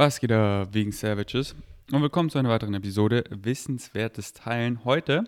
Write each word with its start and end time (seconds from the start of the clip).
Was 0.00 0.18
geht 0.18 0.30
da 0.30 0.66
wegen 0.72 0.92
Savages? 0.92 1.54
Und 1.92 2.00
willkommen 2.00 2.30
zu 2.30 2.38
einer 2.38 2.48
weiteren 2.48 2.72
Episode 2.72 3.22
Wissenswertes 3.28 4.32
Teilen. 4.32 4.82
Heute 4.86 5.24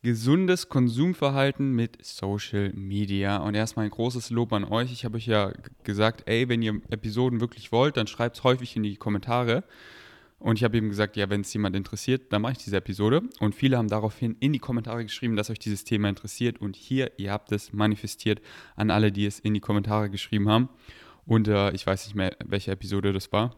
gesundes 0.00 0.68
Konsumverhalten 0.68 1.72
mit 1.72 1.98
Social 2.00 2.72
Media. 2.72 3.38
Und 3.38 3.56
erstmal 3.56 3.86
ein 3.86 3.90
großes 3.90 4.30
Lob 4.30 4.52
an 4.52 4.62
euch. 4.62 4.92
Ich 4.92 5.04
habe 5.04 5.16
euch 5.16 5.26
ja 5.26 5.52
gesagt, 5.82 6.22
ey, 6.26 6.48
wenn 6.48 6.62
ihr 6.62 6.80
Episoden 6.88 7.40
wirklich 7.40 7.72
wollt, 7.72 7.96
dann 7.96 8.06
schreibt 8.06 8.36
es 8.36 8.44
häufig 8.44 8.76
in 8.76 8.84
die 8.84 8.94
Kommentare. 8.94 9.64
Und 10.38 10.56
ich 10.56 10.62
habe 10.62 10.76
eben 10.76 10.88
gesagt, 10.88 11.16
ja, 11.16 11.28
wenn 11.28 11.40
es 11.40 11.52
jemand 11.52 11.74
interessiert, 11.74 12.32
dann 12.32 12.42
mache 12.42 12.52
ich 12.52 12.58
diese 12.58 12.76
Episode. 12.76 13.22
Und 13.40 13.56
viele 13.56 13.76
haben 13.76 13.88
daraufhin 13.88 14.36
in 14.38 14.52
die 14.52 14.60
Kommentare 14.60 15.02
geschrieben, 15.02 15.34
dass 15.34 15.50
euch 15.50 15.58
dieses 15.58 15.82
Thema 15.82 16.08
interessiert. 16.08 16.60
Und 16.60 16.76
hier, 16.76 17.10
ihr 17.16 17.32
habt 17.32 17.50
es 17.50 17.72
manifestiert 17.72 18.40
an 18.76 18.92
alle, 18.92 19.10
die 19.10 19.26
es 19.26 19.40
in 19.40 19.52
die 19.52 19.58
Kommentare 19.58 20.10
geschrieben 20.10 20.48
haben. 20.48 20.68
Und 21.26 21.48
äh, 21.48 21.72
ich 21.72 21.84
weiß 21.84 22.06
nicht 22.06 22.14
mehr, 22.14 22.36
welche 22.44 22.70
Episode 22.70 23.12
das 23.12 23.32
war. 23.32 23.56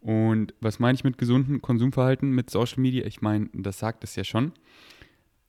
Und 0.00 0.54
was 0.60 0.78
meine 0.78 0.94
ich 0.94 1.04
mit 1.04 1.18
gesundem 1.18 1.60
Konsumverhalten 1.60 2.30
mit 2.30 2.50
Social 2.50 2.80
Media? 2.80 3.04
Ich 3.06 3.20
meine, 3.20 3.50
das 3.52 3.78
sagt 3.78 4.02
es 4.04 4.16
ja 4.16 4.24
schon. 4.24 4.52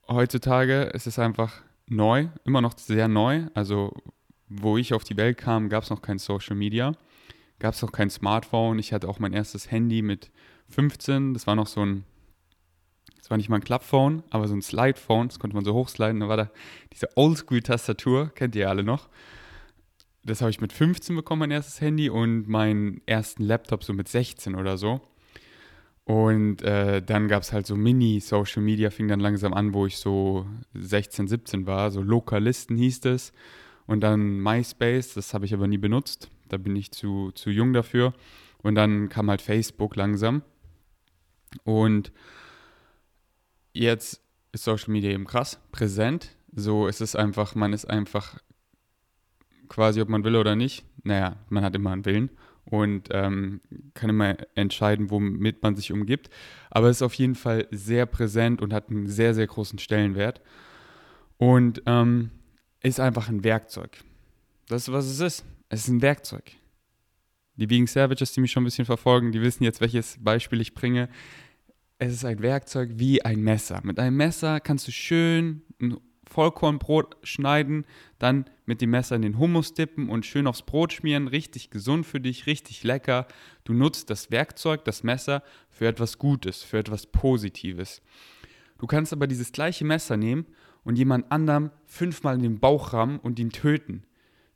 Heutzutage 0.08 0.84
ist 0.94 1.08
es 1.08 1.20
einfach 1.20 1.62
neu, 1.88 2.28
immer 2.44 2.62
noch 2.62 2.78
sehr 2.78 3.08
neu. 3.08 3.48
Also, 3.54 3.94
wo 4.50 4.78
ich 4.78 4.94
auf 4.94 5.06
die 5.06 5.16
Welt 5.16 5.38
kam, 5.38 5.70
gab 5.70 5.84
es 5.84 5.90
noch 5.90 6.02
kein 6.02 6.20
Social 6.20 6.56
Media, 6.56 6.94
gab 7.60 7.74
es 7.74 7.82
noch 7.82 7.94
kein 7.94 8.10
Smartphone. 8.10 8.80
Ich 8.80 8.92
hatte 8.92 9.08
auch 9.08 9.20
mein 9.20 9.34
erstes 9.34 9.72
Handy 9.72 10.02
mit 10.02 10.32
15. 10.70 11.34
Das 11.34 11.48
war 11.48 11.56
noch 11.56 11.68
so 11.68 11.86
ein, 11.86 12.04
das 13.18 13.30
war 13.30 13.38
nicht 13.38 13.48
mal 13.48 13.58
ein 13.58 13.64
Klappphone, 13.64 14.24
aber 14.32 14.50
so 14.50 14.54
ein 14.54 14.62
Slidephone. 14.62 15.30
Das 15.30 15.40
konnte 15.40 15.56
man 15.56 15.64
so 15.64 15.74
hochsliden. 15.74 16.20
Da 16.20 16.28
war 16.28 16.38
da 16.38 16.52
diese 16.92 17.08
Oldschool-Tastatur, 17.16 18.32
kennt 18.36 18.56
ihr 18.56 18.70
alle 18.70 18.84
noch 18.84 19.08
das 20.24 20.42
habe 20.42 20.52
ich 20.52 20.62
mit 20.62 20.74
15 20.74 21.16
bekommen, 21.16 21.40
mein 21.40 21.52
erstes 21.52 21.82
Handy 21.82 22.10
und 22.10 22.48
meinen 22.48 23.02
ersten 23.06 23.44
Laptop 23.44 23.84
so 23.84 23.94
mit 23.94 24.08
16 24.08 24.56
oder 24.56 24.78
so. 24.78 25.02
Und 26.04 26.62
äh, 26.62 27.02
dann 27.02 27.28
gab 27.28 27.44
es 27.44 27.54
halt 27.54 27.66
so 27.66 27.76
Mini-Social 27.76 28.62
Media, 28.62 28.90
fing 28.90 29.08
dann 29.08 29.20
langsam 29.20 29.54
an, 29.54 29.74
wo 29.74 29.86
ich 29.86 29.98
so 29.98 30.46
16, 30.74 31.28
17 31.28 31.68
war. 31.68 31.92
So 31.92 32.02
Lokalisten 32.02 32.76
hieß 32.76 33.06
es. 33.06 33.34
Und 33.88 34.02
dann 34.02 34.40
MySpace, 34.40 35.14
das 35.14 35.34
habe 35.34 35.46
ich 35.46 35.54
aber 35.54 35.68
nie 35.68 35.78
benutzt. 35.78 36.30
Da 36.50 36.58
bin 36.58 36.76
ich 36.76 36.92
zu, 36.92 37.32
zu 37.32 37.50
jung 37.50 37.74
dafür. 37.74 38.14
Und 38.62 38.76
dann 38.76 39.10
kam 39.10 39.30
halt 39.30 39.42
Facebook 39.42 39.96
langsam. 39.96 40.44
Und 41.64 42.12
jetzt 43.74 44.22
ist 44.52 44.64
Social 44.64 44.92
Media 44.92 45.12
eben 45.12 45.26
krass, 45.26 45.60
präsent. 45.72 46.32
So 46.54 46.88
ist 46.88 47.02
es 47.02 47.16
einfach, 47.16 47.56
man 47.56 47.74
ist 47.74 47.86
einfach 47.86 48.40
quasi, 49.72 50.02
ob 50.02 50.10
man 50.10 50.26
will 50.26 50.36
oder 50.36 50.58
nicht. 50.58 50.84
Naja, 51.04 51.38
man 51.50 51.64
hat 51.64 51.76
immer 51.76 51.92
einen 51.92 52.06
Willen 52.06 52.30
und 52.66 53.08
ähm, 53.12 53.62
kann 53.94 54.10
immer 54.10 54.36
entscheiden, 54.54 55.10
womit 55.10 55.64
man 55.64 55.78
sich 55.78 55.94
umgibt. 55.94 56.30
Aber 56.70 56.90
es 56.90 56.98
ist 56.98 57.02
auf 57.02 57.14
jeden 57.14 57.36
Fall 57.36 57.68
sehr 57.72 58.06
präsent 58.06 58.62
und 58.62 58.74
hat 58.74 58.90
einen 58.90 59.08
sehr, 59.08 59.34
sehr 59.34 59.48
großen 59.48 59.80
Stellenwert. 59.80 60.42
Und 61.38 61.82
ähm, 61.86 62.32
ist 62.84 63.00
einfach 63.00 63.30
ein 63.30 63.46
Werkzeug. 63.46 63.98
Das 64.68 64.84
ist, 64.84 64.92
was 64.92 65.06
es 65.06 65.22
ist. 65.22 65.46
Es 65.70 65.82
ist 65.82 65.88
ein 65.88 66.02
Werkzeug. 66.02 66.52
Die 67.56 67.70
Vegan 67.70 67.88
Savages, 67.88 68.34
die 68.34 68.42
mich 68.42 68.52
schon 68.52 68.64
ein 68.64 68.66
bisschen 68.66 68.86
verfolgen, 68.86 69.32
die 69.32 69.42
wissen 69.42 69.64
jetzt, 69.64 69.80
welches 69.80 70.18
Beispiel 70.22 70.60
ich 70.60 70.74
bringe. 70.74 71.08
Es 71.98 72.12
ist 72.12 72.26
ein 72.26 72.42
Werkzeug 72.42 72.92
wie 72.96 73.24
ein 73.24 73.42
Messer. 73.42 73.80
Mit 73.84 74.00
einem 74.00 74.18
Messer 74.18 74.60
kannst 74.60 74.88
du 74.88 74.92
schön 74.92 75.62
ein 75.82 75.98
Vollkornbrot 76.32 77.18
schneiden, 77.24 77.86
dann 78.18 78.46
mit 78.66 78.82
dem 78.82 78.92
Messer 78.92 79.18
in 79.18 79.22
den 79.22 79.38
Hummus 79.38 79.74
dippen 79.74 80.10
und 80.10 80.26
schön 80.26 80.48
aufs 80.48 80.62
Brot 80.62 80.94
schmieren. 80.94 81.28
Richtig 81.28 81.70
gesund 81.70 82.06
für 82.06 82.22
dich, 82.22 82.48
richtig 82.48 82.84
lecker. 82.84 83.28
Du 83.66 83.74
nutzt 83.74 84.10
das 84.10 84.32
Werkzeug, 84.32 84.86
das 84.86 85.04
Messer, 85.04 85.44
für 85.70 85.88
etwas 85.88 86.18
Gutes, 86.18 86.64
für 86.64 86.80
etwas 86.80 87.06
Positives. 87.06 88.02
Du 88.78 88.88
kannst 88.88 89.12
aber 89.12 89.28
dieses 89.28 89.52
gleiche 89.52 89.84
Messer 89.84 90.16
nehmen 90.16 90.46
und 90.84 90.98
jemand 90.98 91.32
anderem 91.32 91.70
fünfmal 91.86 92.36
in 92.36 92.44
den 92.44 92.60
Bauch 92.60 92.94
rammen 92.94 93.20
und 93.20 93.38
ihn 93.38 93.52
töten. 93.52 94.04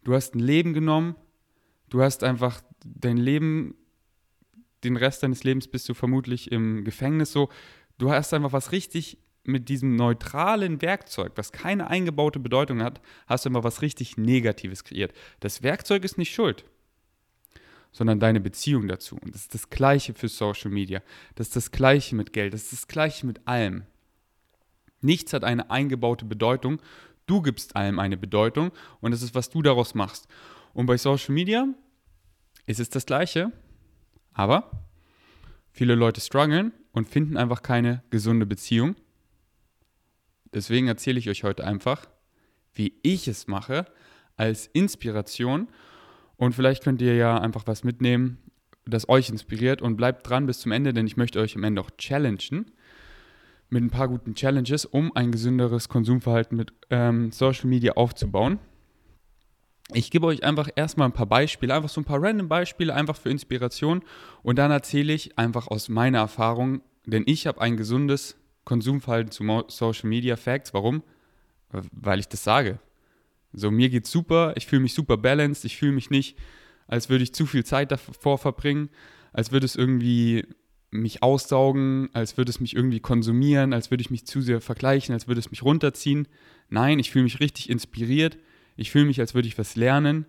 Du 0.03 0.13
hast 0.13 0.33
ein 0.33 0.39
Leben 0.39 0.73
genommen, 0.73 1.15
du 1.89 2.01
hast 2.01 2.23
einfach 2.23 2.61
dein 2.83 3.17
Leben, 3.17 3.75
den 4.83 4.95
Rest 4.95 5.23
deines 5.23 5.43
Lebens 5.43 5.67
bist 5.67 5.89
du 5.89 5.93
vermutlich 5.93 6.51
im 6.51 6.85
Gefängnis 6.85 7.31
so. 7.31 7.49
Du 7.97 8.11
hast 8.11 8.33
einfach 8.33 8.53
was 8.53 8.71
richtig 8.71 9.17
mit 9.47 9.69
diesem 9.69 9.95
neutralen 9.95 10.81
Werkzeug, 10.81 11.33
was 11.35 11.51
keine 11.51 11.87
eingebaute 11.87 12.39
Bedeutung 12.39 12.81
hat, 12.81 13.01
hast 13.27 13.45
du 13.45 13.49
immer 13.49 13.63
was 13.63 13.81
richtig 13.81 14.17
Negatives 14.17 14.83
kreiert. 14.83 15.13
Das 15.39 15.63
Werkzeug 15.63 16.03
ist 16.03 16.17
nicht 16.17 16.33
schuld, 16.33 16.65
sondern 17.91 18.19
deine 18.19 18.41
Beziehung 18.41 18.87
dazu. 18.87 19.17
Und 19.21 19.33
das 19.33 19.41
ist 19.41 19.53
das 19.53 19.69
Gleiche 19.69 20.13
für 20.13 20.27
Social 20.27 20.71
Media. 20.71 21.01
Das 21.35 21.47
ist 21.47 21.55
das 21.55 21.71
Gleiche 21.71 22.15
mit 22.15 22.33
Geld. 22.33 22.53
Das 22.53 22.63
ist 22.63 22.73
das 22.73 22.87
Gleiche 22.87 23.25
mit 23.25 23.47
allem. 23.47 23.83
Nichts 25.01 25.33
hat 25.33 25.43
eine 25.43 25.69
eingebaute 25.69 26.25
Bedeutung. 26.25 26.81
Du 27.25 27.41
gibst 27.41 27.75
allem 27.75 27.99
eine 27.99 28.17
Bedeutung 28.17 28.71
und 29.01 29.11
das 29.11 29.21
ist, 29.21 29.35
was 29.35 29.49
du 29.49 29.61
daraus 29.61 29.95
machst. 29.95 30.27
Und 30.73 30.85
bei 30.85 30.97
Social 30.97 31.33
Media 31.33 31.67
ist 32.65 32.79
es 32.79 32.89
das 32.89 33.05
Gleiche, 33.05 33.51
aber 34.33 34.71
viele 35.71 35.95
Leute 35.95 36.21
strugglen 36.21 36.73
und 36.91 37.07
finden 37.07 37.37
einfach 37.37 37.61
keine 37.61 38.03
gesunde 38.09 38.45
Beziehung 38.45 38.95
Deswegen 40.55 40.87
erzähle 40.87 41.19
ich 41.19 41.29
euch 41.29 41.43
heute 41.43 41.65
einfach, 41.65 42.07
wie 42.73 42.93
ich 43.03 43.27
es 43.27 43.47
mache, 43.47 43.85
als 44.37 44.67
Inspiration. 44.67 45.67
Und 46.37 46.55
vielleicht 46.55 46.83
könnt 46.83 47.01
ihr 47.01 47.15
ja 47.15 47.37
einfach 47.37 47.67
was 47.67 47.83
mitnehmen, 47.83 48.37
das 48.85 49.09
euch 49.09 49.29
inspiriert. 49.29 49.81
Und 49.81 49.97
bleibt 49.97 50.27
dran 50.27 50.47
bis 50.47 50.59
zum 50.59 50.71
Ende, 50.71 50.93
denn 50.93 51.05
ich 51.05 51.17
möchte 51.17 51.39
euch 51.39 51.55
am 51.55 51.63
Ende 51.63 51.81
auch 51.81 51.91
challengen 51.97 52.71
mit 53.69 53.83
ein 53.83 53.89
paar 53.89 54.07
guten 54.07 54.33
Challenges, 54.33 54.85
um 54.85 55.13
ein 55.15 55.31
gesünderes 55.31 55.89
Konsumverhalten 55.89 56.55
mit 56.55 56.71
ähm, 56.89 57.31
Social 57.31 57.67
Media 57.67 57.93
aufzubauen. 57.93 58.59
Ich 59.93 60.11
gebe 60.11 60.25
euch 60.25 60.43
einfach 60.43 60.69
erstmal 60.75 61.09
ein 61.09 61.13
paar 61.13 61.25
Beispiele, 61.25 61.73
einfach 61.73 61.89
so 61.89 61.99
ein 61.99 62.05
paar 62.05 62.21
random 62.21 62.47
Beispiele, 62.47 62.93
einfach 62.93 63.17
für 63.17 63.29
Inspiration. 63.29 64.03
Und 64.41 64.57
dann 64.57 64.71
erzähle 64.71 65.13
ich 65.13 65.37
einfach 65.37 65.67
aus 65.67 65.89
meiner 65.89 66.19
Erfahrung, 66.19 66.81
denn 67.05 67.23
ich 67.25 67.45
habe 67.45 67.59
ein 67.59 67.75
gesundes 67.75 68.37
Konsumverhalten 68.65 69.31
zu 69.31 69.63
Social 69.67 70.09
Media 70.09 70.35
Facts. 70.35 70.73
Warum? 70.73 71.03
Weil 71.69 72.19
ich 72.19 72.27
das 72.27 72.43
sage. 72.43 72.79
So, 73.53 73.71
mir 73.71 73.89
geht's 73.89 74.11
super, 74.11 74.53
ich 74.57 74.65
fühle 74.65 74.81
mich 74.81 74.93
super 74.93 75.15
balanced, 75.15 75.63
ich 75.63 75.77
fühle 75.77 75.93
mich 75.93 76.09
nicht, 76.09 76.37
als 76.87 77.09
würde 77.09 77.23
ich 77.23 77.33
zu 77.33 77.45
viel 77.45 77.63
Zeit 77.63 77.91
davor 77.91 78.37
verbringen, 78.37 78.89
als 79.31 79.51
würde 79.51 79.65
es 79.65 79.77
irgendwie 79.77 80.45
mich 80.91 81.23
aussaugen, 81.23 82.09
als 82.13 82.37
würde 82.37 82.49
es 82.49 82.59
mich 82.59 82.75
irgendwie 82.75 82.99
konsumieren, 82.99 83.73
als 83.73 83.91
würde 83.91 84.01
ich 84.01 84.09
mich 84.09 84.25
zu 84.25 84.41
sehr 84.41 84.61
vergleichen, 84.61 85.13
als 85.13 85.27
würde 85.27 85.39
es 85.39 85.51
mich 85.51 85.63
runterziehen. 85.63 86.27
Nein, 86.69 86.99
ich 86.99 87.11
fühle 87.11 87.23
mich 87.23 87.39
richtig 87.39 87.69
inspiriert, 87.69 88.37
ich 88.75 88.91
fühle 88.91 89.05
mich, 89.05 89.19
als 89.19 89.33
würde 89.33 89.47
ich 89.47 89.57
was 89.57 89.75
lernen, 89.75 90.25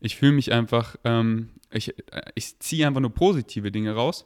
ich 0.00 0.16
fühle 0.16 0.32
mich 0.32 0.52
einfach, 0.52 0.96
ähm, 1.04 1.50
ich, 1.70 1.94
ich 2.34 2.58
ziehe 2.58 2.86
einfach 2.86 3.00
nur 3.00 3.14
positive 3.14 3.70
Dinge 3.70 3.94
raus 3.94 4.24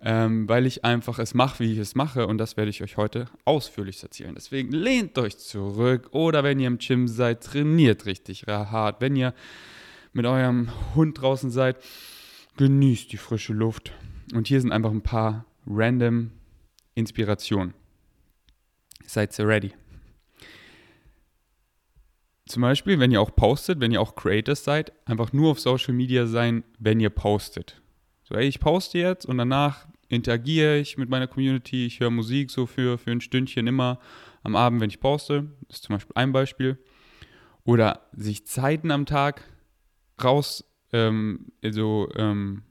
ähm, 0.00 0.48
weil 0.48 0.66
ich 0.66 0.84
einfach 0.84 1.18
es 1.18 1.34
mache, 1.34 1.60
wie 1.60 1.72
ich 1.72 1.78
es 1.78 1.94
mache 1.94 2.26
und 2.26 2.38
das 2.38 2.56
werde 2.56 2.70
ich 2.70 2.82
euch 2.82 2.96
heute 2.96 3.26
ausführlich 3.44 4.02
erzählen. 4.02 4.34
Deswegen 4.34 4.70
lehnt 4.72 5.18
euch 5.18 5.38
zurück 5.38 6.08
oder 6.12 6.44
wenn 6.44 6.60
ihr 6.60 6.68
im 6.68 6.78
Gym 6.78 7.08
seid, 7.08 7.42
trainiert 7.42 8.06
richtig 8.06 8.44
hart. 8.46 9.00
Wenn 9.00 9.16
ihr 9.16 9.34
mit 10.12 10.26
eurem 10.26 10.70
Hund 10.94 11.20
draußen 11.20 11.50
seid, 11.50 11.76
genießt 12.56 13.12
die 13.12 13.16
frische 13.16 13.52
Luft. 13.52 13.92
Und 14.34 14.48
hier 14.48 14.60
sind 14.60 14.72
einfach 14.72 14.90
ein 14.90 15.02
paar 15.02 15.46
random 15.66 16.30
Inspirationen. 16.94 17.74
Seid 19.06 19.38
ihr 19.38 19.48
ready? 19.48 19.72
Zum 22.46 22.62
Beispiel, 22.62 22.98
wenn 22.98 23.12
ihr 23.12 23.20
auch 23.20 23.34
postet, 23.34 23.80
wenn 23.80 23.92
ihr 23.92 24.00
auch 24.00 24.14
Creators 24.14 24.64
seid, 24.64 24.92
einfach 25.06 25.32
nur 25.32 25.50
auf 25.50 25.60
Social 25.60 25.92
Media 25.92 26.26
sein, 26.26 26.64
wenn 26.78 26.98
ihr 26.98 27.10
postet. 27.10 27.80
So, 28.28 28.34
ey, 28.34 28.46
ich 28.46 28.60
poste 28.60 28.98
jetzt 28.98 29.24
und 29.24 29.38
danach 29.38 29.86
interagiere 30.10 30.76
ich 30.76 30.98
mit 30.98 31.08
meiner 31.08 31.26
Community, 31.26 31.86
ich 31.86 31.98
höre 32.00 32.10
Musik 32.10 32.50
so 32.50 32.66
für, 32.66 32.98
für 32.98 33.10
ein 33.10 33.22
Stündchen 33.22 33.66
immer 33.66 34.00
am 34.42 34.54
Abend, 34.54 34.82
wenn 34.82 34.90
ich 34.90 35.00
poste. 35.00 35.46
Das 35.66 35.78
ist 35.78 35.84
zum 35.84 35.96
Beispiel 35.96 36.12
ein 36.14 36.32
Beispiel. 36.32 36.76
Oder 37.64 38.02
sich 38.12 38.46
Zeiten 38.46 38.90
am 38.90 39.06
Tag 39.06 39.44
raus, 40.22 40.70
ähm, 40.92 41.52
so, 41.70 42.10
ähm, 42.16 42.64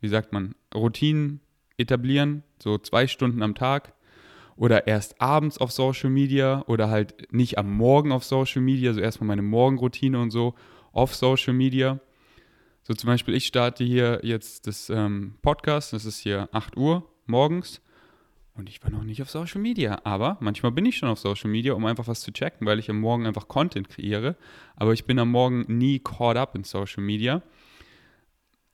wie 0.00 0.08
sagt 0.08 0.34
man, 0.34 0.54
Routinen 0.74 1.40
etablieren, 1.78 2.42
so 2.62 2.76
zwei 2.76 3.06
Stunden 3.06 3.42
am 3.42 3.54
Tag. 3.54 3.94
Oder 4.56 4.86
erst 4.86 5.22
abends 5.22 5.56
auf 5.56 5.72
Social 5.72 6.10
Media 6.10 6.62
oder 6.66 6.90
halt 6.90 7.32
nicht 7.32 7.56
am 7.56 7.72
Morgen 7.72 8.12
auf 8.12 8.24
Social 8.24 8.60
Media, 8.60 8.92
so 8.92 9.00
erstmal 9.00 9.28
meine 9.28 9.42
Morgenroutine 9.42 10.20
und 10.20 10.32
so 10.32 10.54
auf 10.92 11.14
Social 11.14 11.54
Media. 11.54 11.98
So 12.86 12.94
zum 12.94 13.08
Beispiel, 13.08 13.34
ich 13.34 13.46
starte 13.46 13.82
hier 13.82 14.20
jetzt 14.22 14.68
das 14.68 14.90
ähm, 14.90 15.34
Podcast, 15.42 15.92
das 15.92 16.04
ist 16.04 16.20
hier 16.20 16.48
8 16.52 16.76
Uhr 16.76 17.04
morgens 17.26 17.80
und 18.54 18.68
ich 18.68 18.80
war 18.80 18.92
noch 18.92 19.02
nicht 19.02 19.20
auf 19.20 19.28
Social 19.28 19.60
Media. 19.60 20.00
Aber 20.04 20.36
manchmal 20.38 20.70
bin 20.70 20.86
ich 20.86 20.98
schon 20.98 21.08
auf 21.08 21.18
Social 21.18 21.50
Media, 21.50 21.72
um 21.72 21.84
einfach 21.84 22.06
was 22.06 22.20
zu 22.20 22.30
checken, 22.30 22.64
weil 22.64 22.78
ich 22.78 22.88
am 22.88 23.00
Morgen 23.00 23.26
einfach 23.26 23.48
Content 23.48 23.88
kreiere. 23.88 24.36
Aber 24.76 24.92
ich 24.92 25.04
bin 25.04 25.18
am 25.18 25.32
Morgen 25.32 25.64
nie 25.66 25.98
caught 25.98 26.36
up 26.36 26.54
in 26.54 26.62
Social 26.62 27.02
Media. 27.02 27.42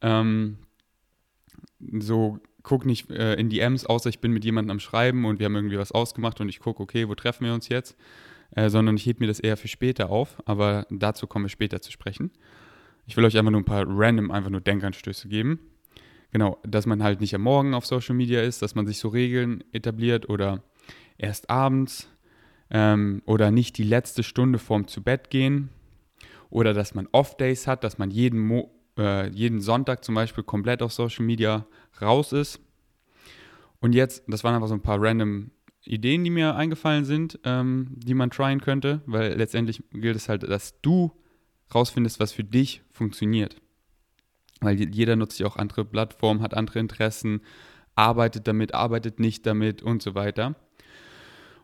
Ähm, 0.03 0.59
so 1.81 2.39
guck 2.63 2.85
nicht 2.85 3.09
äh, 3.09 3.37
in 3.37 3.49
DMs, 3.49 3.87
außer 3.87 4.11
ich 4.11 4.19
bin 4.19 4.33
mit 4.33 4.45
jemandem 4.45 4.73
am 4.73 4.81
Schreiben 4.81 5.25
und 5.25 5.39
wir 5.39 5.47
haben 5.47 5.57
irgendwie 5.57 5.79
was 5.79 5.91
ausgemacht 5.91 6.39
und 6.43 6.51
ich 6.51 6.61
gucke, 6.61 6.83
okay, 6.83 7.09
wo 7.09 7.15
treffen 7.15 7.47
wir 7.47 7.55
uns 7.55 7.71
jetzt? 7.71 7.97
Äh, 8.51 8.69
sondern 8.69 8.95
ich 8.97 9.07
hebe 9.07 9.21
mir 9.21 9.29
das 9.29 9.41
eher 9.41 9.57
für 9.57 9.69
später 9.69 10.11
auf, 10.11 10.37
aber 10.45 10.87
dazu 10.91 11.27
kommen 11.27 11.47
wir 11.47 11.49
später 11.49 11.81
zu 11.81 11.91
sprechen. 11.91 12.31
Ich 13.07 13.17
will 13.17 13.25
euch 13.25 13.37
einfach 13.37 13.51
nur 13.51 13.61
ein 13.61 13.67
paar 13.67 13.85
random, 13.87 14.31
einfach 14.31 14.51
nur 14.51 14.61
Denkanstöße 14.61 15.29
geben. 15.29 15.59
Genau, 16.31 16.59
dass 16.65 16.87
man 16.87 17.03
halt 17.03 17.21
nicht 17.21 17.35
am 17.35 17.43
Morgen 17.43 17.75
auf 17.75 17.85
Social 17.85 18.15
Media 18.15 18.41
ist, 18.41 18.63
dass 18.63 18.75
man 18.75 18.87
sich 18.87 18.99
so 18.99 19.09
Regeln 19.09 19.63
etabliert 19.73 20.29
oder 20.29 20.63
erst 21.19 21.51
abends 21.51 22.09
ähm, 22.71 23.23
oder 23.27 23.51
nicht 23.51 23.77
die 23.77 23.85
letzte 23.85 24.23
Stunde 24.23 24.59
vorm 24.59 24.89
zu 24.89 25.03
Bett 25.03 25.29
gehen 25.29 25.69
oder 26.49 26.73
dass 26.75 26.95
man 26.95 27.09
Off-Days 27.13 27.67
hat, 27.67 27.85
dass 27.85 27.99
man 27.99 28.11
jeden, 28.11 28.39
Mo 28.39 28.71
äh, 28.99 29.29
jeden 29.29 29.61
Sonntag 29.61 30.05
zum 30.05 30.15
Beispiel 30.15 30.45
komplett 30.45 30.83
auf 30.83 30.93
Social 30.93 31.25
Media 31.25 31.67
raus 32.01 32.33
ist. 32.33 32.61
Und 33.81 33.95
jetzt, 33.95 34.25
das 34.27 34.45
waren 34.45 34.55
einfach 34.55 34.69
so 34.69 34.75
ein 34.75 34.83
paar 34.83 35.03
random 35.03 35.51
Ideen, 35.85 36.25
die 36.25 36.31
mir 36.31 36.55
eingefallen 36.55 37.05
sind, 37.05 37.41
ähm, 37.45 37.89
die 37.91 38.15
man 38.15 38.31
tryen 38.31 38.61
könnte, 38.61 39.03
weil 39.07 39.35
letztendlich 39.35 39.83
gilt 39.93 40.17
es 40.17 40.29
halt, 40.29 40.45
dass 40.45 40.81
du 40.81 41.11
rausfindest, 41.75 42.21
was 42.21 42.33
für 42.33 42.45
dich 42.45 42.83
funktioniert. 42.91 43.57
Weil 44.61 44.81
jeder 44.95 45.17
nutzt 45.17 45.41
ja 45.41 45.47
auch 45.47 45.57
andere 45.57 45.85
Plattformen, 45.85 46.41
hat 46.41 46.55
andere 46.55 46.79
Interessen, 46.79 47.41
arbeitet 47.95 48.47
damit, 48.47 48.75
arbeitet 48.75 49.19
nicht 49.19 49.45
damit 49.47 49.83
und 49.83 50.03
so 50.03 50.15
weiter. 50.15 50.55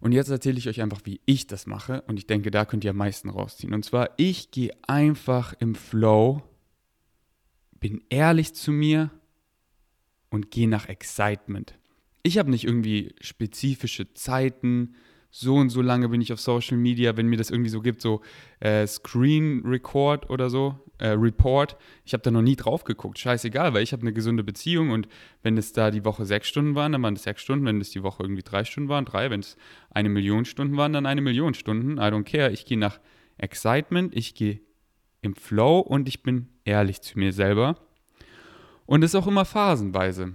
Und 0.01 0.13
jetzt 0.13 0.29
erzähle 0.29 0.59
ich 0.59 0.69
euch 0.69 0.81
einfach, 0.81 1.01
wie 1.05 1.21
ich 1.27 1.47
das 1.47 1.67
mache. 1.67 2.03
Und 2.03 2.19
ich 2.19 2.27
denke, 2.27 2.51
da 2.51 2.65
könnt 2.65 2.85
ihr 2.85 2.91
am 2.91 2.97
meisten 2.97 3.31
rausziehen. 3.31 3.75
Und 3.75 3.85
zwar, 3.85 4.11
ich 4.17 4.51
gehe 4.51 4.73
einfach 4.87 5.55
im 5.59 5.75
Flow, 5.75 6.43
bin 7.81 8.03
ehrlich 8.09 8.55
zu 8.55 8.73
mir 8.73 9.11
und 10.31 10.51
gehe 10.51 10.69
nach 10.69 10.89
Excitement. 10.89 11.75
Ich 12.23 12.39
habe 12.39 12.51
nicht 12.51 12.65
irgendwie 12.65 13.15
spezifische 13.21 14.13
Zeiten, 14.15 14.95
so 15.31 15.57
und 15.57 15.69
so 15.71 15.83
lange 15.83 16.09
bin 16.09 16.21
ich 16.21 16.33
auf 16.33 16.41
Social 16.41 16.77
Media, 16.77 17.17
wenn 17.17 17.27
mir 17.27 17.37
das 17.37 17.51
irgendwie 17.51 17.71
so 17.71 17.81
gibt, 17.81 18.01
so 18.01 18.23
äh, 18.61 18.87
Screen 18.87 19.63
Record 19.65 20.31
oder 20.31 20.49
so, 20.49 20.79
äh, 20.99 21.09
Report. 21.09 21.77
Ich 22.05 22.13
habe 22.13 22.23
da 22.23 22.31
noch 22.31 22.43
nie 22.43 22.57
drauf 22.57 22.85
geguckt. 22.85 23.19
Scheißegal, 23.19 23.75
weil 23.75 23.83
ich 23.83 23.93
habe 23.93 24.03
eine 24.03 24.13
gesunde 24.13 24.43
Beziehung 24.43 24.91
und 24.91 25.09
wenn 25.43 25.59
es 25.59 25.73
da 25.73 25.91
die 25.91 26.05
Woche 26.05 26.25
sechs 26.25 26.49
Stunden 26.49 26.75
waren, 26.75 26.93
dann 26.93 27.03
waren 27.03 27.15
es 27.15 27.25
sechs 27.25 27.43
Stunden. 27.43 27.67
Wenn 27.67 27.81
es 27.81 27.91
die 27.91 28.03
Woche 28.03 28.23
irgendwie 28.23 28.43
drei 28.43 28.65
Stunden 28.65 28.89
waren, 28.89 29.05
drei. 29.05 29.31
Wenn 29.31 29.41
es 29.41 29.57
eine 29.91 30.09
Million 30.09 30.45
Stunden 30.45 30.77
waren, 30.77 30.93
dann 30.93 31.07
eine 31.07 31.21
Million 31.21 31.55
Stunden. 31.55 31.99
I 31.99 32.11
don't 32.11 32.25
care. 32.25 32.51
Ich 32.51 32.65
gehe 32.65 32.79
nach 32.79 32.99
Excitement, 33.37 34.17
ich 34.17 34.35
gehe 34.35 34.61
im 35.21 35.35
Flow 35.35 35.81
und 35.81 36.09
ich 36.09 36.23
bin 36.23 36.49
ehrlich 36.65 37.03
zu 37.03 37.19
mir 37.19 37.33
selber. 37.33 37.77
Und 38.87 39.05
es 39.05 39.13
ist 39.13 39.21
auch 39.21 39.27
immer 39.27 39.45
phasenweise. 39.45 40.35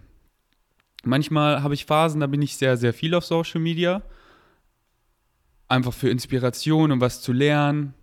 Manchmal 1.03 1.63
habe 1.63 1.73
ich 1.73 1.85
Phasen, 1.85 2.21
da 2.21 2.27
bin 2.27 2.41
ich 2.41 2.55
sehr, 2.55 2.77
sehr 2.77 2.93
viel 2.93 3.13
auf 3.15 3.25
Social 3.25 3.59
Media 3.59 4.03
einfach 5.67 5.93
für 5.93 6.09
Inspiration 6.09 6.91
und 6.91 7.01
was 7.01 7.21
zu 7.21 7.31
lernen, 7.33 7.93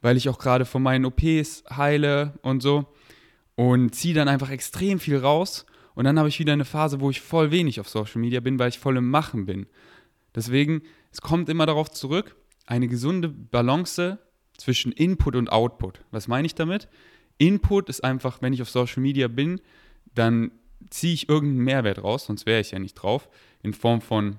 weil 0.00 0.16
ich 0.16 0.28
auch 0.28 0.38
gerade 0.38 0.64
von 0.64 0.82
meinen 0.82 1.04
OPs 1.04 1.64
heile 1.70 2.34
und 2.42 2.62
so 2.62 2.86
und 3.54 3.94
ziehe 3.94 4.14
dann 4.14 4.28
einfach 4.28 4.50
extrem 4.50 4.98
viel 4.98 5.18
raus 5.18 5.66
und 5.94 6.04
dann 6.04 6.18
habe 6.18 6.28
ich 6.28 6.38
wieder 6.38 6.52
eine 6.52 6.64
Phase, 6.64 7.00
wo 7.00 7.10
ich 7.10 7.20
voll 7.20 7.50
wenig 7.50 7.80
auf 7.80 7.88
Social 7.88 8.20
Media 8.20 8.40
bin, 8.40 8.58
weil 8.58 8.70
ich 8.70 8.78
voll 8.78 8.96
im 8.96 9.10
Machen 9.10 9.46
bin. 9.46 9.66
Deswegen, 10.34 10.82
es 11.10 11.20
kommt 11.20 11.48
immer 11.48 11.66
darauf 11.66 11.90
zurück, 11.90 12.36
eine 12.66 12.88
gesunde 12.88 13.28
Balance 13.28 14.18
zwischen 14.56 14.92
Input 14.92 15.36
und 15.36 15.50
Output. 15.50 16.00
Was 16.10 16.28
meine 16.28 16.46
ich 16.46 16.54
damit? 16.54 16.88
Input 17.38 17.88
ist 17.88 18.04
einfach, 18.04 18.40
wenn 18.40 18.52
ich 18.52 18.62
auf 18.62 18.70
Social 18.70 19.02
Media 19.02 19.28
bin, 19.28 19.60
dann 20.14 20.52
ziehe 20.90 21.14
ich 21.14 21.28
irgendeinen 21.28 21.64
Mehrwert 21.64 22.02
raus, 22.02 22.26
sonst 22.26 22.46
wäre 22.46 22.60
ich 22.60 22.70
ja 22.70 22.78
nicht 22.78 22.94
drauf, 22.94 23.28
in 23.62 23.74
Form 23.74 24.00
von 24.00 24.36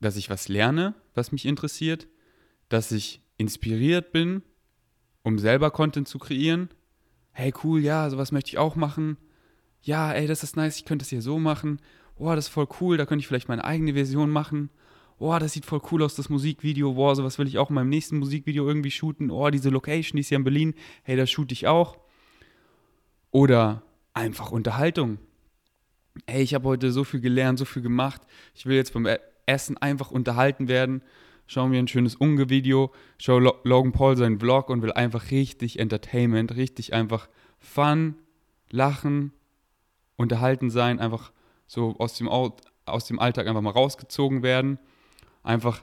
dass 0.00 0.16
ich 0.16 0.30
was 0.30 0.48
lerne, 0.48 0.94
was 1.14 1.32
mich 1.32 1.46
interessiert, 1.46 2.08
dass 2.68 2.92
ich 2.92 3.20
inspiriert 3.36 4.12
bin, 4.12 4.42
um 5.22 5.38
selber 5.38 5.70
Content 5.70 6.08
zu 6.08 6.18
kreieren. 6.18 6.68
Hey, 7.32 7.52
cool, 7.62 7.80
ja, 7.80 8.08
sowas 8.10 8.32
möchte 8.32 8.50
ich 8.50 8.58
auch 8.58 8.76
machen. 8.76 9.16
Ja, 9.82 10.12
ey, 10.12 10.26
das 10.26 10.42
ist 10.42 10.56
nice, 10.56 10.76
ich 10.76 10.84
könnte 10.84 11.04
es 11.04 11.08
hier 11.08 11.22
so 11.22 11.38
machen. 11.38 11.80
Oh, 12.16 12.34
das 12.34 12.46
ist 12.46 12.52
voll 12.52 12.68
cool, 12.80 12.96
da 12.96 13.06
könnte 13.06 13.20
ich 13.20 13.28
vielleicht 13.28 13.48
meine 13.48 13.64
eigene 13.64 13.94
Version 13.94 14.30
machen. 14.30 14.70
Oh, 15.20 15.36
das 15.38 15.52
sieht 15.52 15.64
voll 15.64 15.80
cool 15.90 16.02
aus, 16.02 16.14
das 16.14 16.28
Musikvideo. 16.28 16.94
Boah, 16.94 17.16
sowas 17.16 17.38
will 17.38 17.48
ich 17.48 17.58
auch 17.58 17.70
in 17.70 17.74
meinem 17.74 17.88
nächsten 17.88 18.18
Musikvideo 18.18 18.66
irgendwie 18.66 18.90
shooten. 18.90 19.30
Oh, 19.30 19.50
diese 19.50 19.70
Location, 19.70 20.16
die 20.16 20.20
ist 20.20 20.28
hier 20.28 20.38
in 20.38 20.44
Berlin. 20.44 20.74
Hey, 21.02 21.16
das 21.16 21.30
shoot 21.30 21.50
ich 21.50 21.66
auch. 21.66 21.98
Oder 23.30 23.82
einfach 24.14 24.52
Unterhaltung. 24.52 25.18
Ey, 26.26 26.42
ich 26.42 26.54
habe 26.54 26.68
heute 26.68 26.92
so 26.92 27.04
viel 27.04 27.20
gelernt, 27.20 27.58
so 27.58 27.64
viel 27.64 27.82
gemacht. 27.82 28.22
Ich 28.54 28.66
will 28.66 28.76
jetzt 28.76 28.92
beim 28.92 29.06
Essen 29.48 29.76
einfach 29.76 30.10
unterhalten 30.10 30.68
werden. 30.68 31.02
Schauen 31.46 31.72
wir 31.72 31.78
ein 31.78 31.88
schönes 31.88 32.14
Unge-Video, 32.14 32.92
schau 33.18 33.38
Logan 33.38 33.92
Paul 33.92 34.16
seinen 34.16 34.38
Vlog 34.38 34.68
und 34.68 34.82
will 34.82 34.92
einfach 34.92 35.30
richtig 35.30 35.78
Entertainment, 35.78 36.54
richtig 36.56 36.92
einfach 36.92 37.28
Fun, 37.58 38.16
Lachen, 38.70 39.32
unterhalten 40.16 40.68
sein, 40.68 41.00
einfach 41.00 41.32
so 41.66 41.96
aus 41.98 42.14
dem, 42.14 42.28
aus 42.28 43.04
dem 43.06 43.18
Alltag 43.18 43.46
einfach 43.46 43.62
mal 43.62 43.70
rausgezogen 43.70 44.42
werden. 44.42 44.78
Einfach 45.42 45.82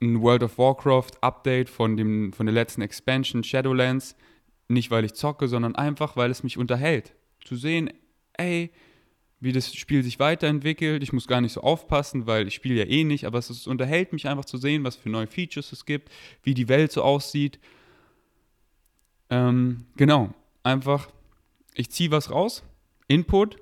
ein 0.00 0.20
World 0.20 0.42
of 0.42 0.58
Warcraft 0.58 1.22
Update 1.22 1.68
von, 1.68 1.96
dem, 1.96 2.32
von 2.32 2.46
der 2.46 2.54
letzten 2.54 2.82
Expansion 2.82 3.42
Shadowlands. 3.42 4.16
Nicht 4.68 4.90
weil 4.90 5.04
ich 5.04 5.14
zocke, 5.14 5.48
sondern 5.48 5.74
einfach 5.74 6.16
weil 6.16 6.30
es 6.30 6.42
mich 6.42 6.58
unterhält. 6.58 7.14
Zu 7.44 7.56
sehen, 7.56 7.90
ey, 8.34 8.70
wie 9.40 9.52
das 9.52 9.74
Spiel 9.74 10.02
sich 10.02 10.18
weiterentwickelt. 10.18 11.02
Ich 11.02 11.12
muss 11.12 11.26
gar 11.26 11.40
nicht 11.40 11.52
so 11.52 11.60
aufpassen, 11.60 12.26
weil 12.26 12.48
ich 12.48 12.54
spiele 12.54 12.84
ja 12.84 12.86
eh 12.86 13.04
nicht, 13.04 13.26
aber 13.26 13.38
es, 13.38 13.50
es 13.50 13.66
unterhält 13.66 14.12
mich 14.12 14.28
einfach 14.28 14.44
zu 14.44 14.56
sehen, 14.56 14.84
was 14.84 14.96
für 14.96 15.10
neue 15.10 15.26
Features 15.26 15.72
es 15.72 15.84
gibt, 15.84 16.10
wie 16.42 16.54
die 16.54 16.68
Welt 16.68 16.92
so 16.92 17.02
aussieht. 17.02 17.58
Ähm, 19.30 19.86
genau, 19.96 20.32
einfach, 20.62 21.08
ich 21.74 21.90
ziehe 21.90 22.10
was 22.10 22.30
raus, 22.30 22.62
Input, 23.08 23.56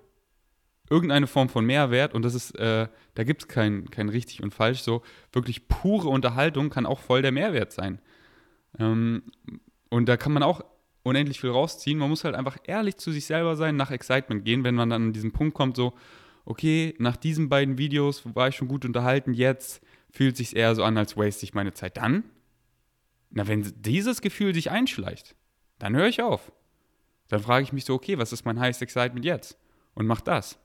irgendeine 0.91 1.27
Form 1.27 1.49
von 1.49 1.65
Mehrwert 1.65 2.15
und 2.15 2.23
das 2.23 2.35
ist, 2.35 2.53
äh, 2.59 2.87
da 3.15 3.25
gibt 3.25 3.43
es 3.43 3.49
kein, 3.49 3.91
kein 3.91 4.09
richtig 4.09 4.43
und 4.43 4.53
falsch, 4.53 4.83
so 4.83 5.03
wirklich 5.33 5.69
pure 5.69 6.09
Unterhaltung 6.09 6.71
kann 6.71 6.87
auch 6.87 7.01
voll 7.01 7.23
der 7.23 7.33
Mehrwert 7.33 7.73
sein. 7.73 8.01
Ähm, 8.79 9.23
und 9.89 10.07
da 10.09 10.17
kann 10.17 10.33
man 10.33 10.43
auch 10.43 10.63
unendlich 11.03 11.41
viel 11.41 11.51
rausziehen. 11.51 11.99
Man 11.99 12.09
muss 12.09 12.25
halt 12.25 12.35
einfach 12.35 12.57
ehrlich 12.65 12.97
zu 12.97 13.13
sich 13.13 13.27
selber 13.27 13.57
sein, 13.57 13.77
nach 13.77 13.91
Excitement 13.91 14.45
gehen, 14.45 14.65
wenn 14.65 14.75
man 14.75 14.91
dann 14.91 15.03
an 15.03 15.13
diesen 15.13 15.33
Punkt 15.33 15.55
kommt, 15.55 15.77
so, 15.77 15.95
okay, 16.45 16.95
nach 16.99 17.17
diesen 17.17 17.49
beiden 17.49 17.79
Videos 17.79 18.23
war 18.35 18.49
ich 18.49 18.57
schon 18.57 18.69
gut 18.69 18.85
unterhalten, 18.85 19.35
jetzt 19.35 19.83
fühlt 20.11 20.37
sich 20.37 20.55
eher 20.57 20.75
so 20.75 20.85
an, 20.85 20.97
als 20.99 21.17
waste 21.17 21.45
ich 21.45 21.55
meine 21.55 21.73
Zeit. 21.73 21.97
Dann, 21.97 22.25
na, 23.31 23.49
wenn 23.49 23.73
dieses 23.77 24.21
Gefühl 24.21 24.55
sich 24.55 24.71
einschleicht, 24.71 25.35
dann 25.79 25.97
höre 25.97 26.09
ich 26.09 26.23
auf. 26.23 26.53
Dann 27.29 27.41
frage 27.41 27.65
ich 27.65 27.73
mich 27.73 27.85
so, 27.85 27.95
okay, 27.95 28.19
was 28.19 28.33
ist 28.33 28.45
mein 28.45 28.61
highest 28.61 28.83
excitement 28.83 29.25
jetzt? 29.25 29.57
Und 29.95 30.07
mach 30.07 30.21
das. 30.21 30.59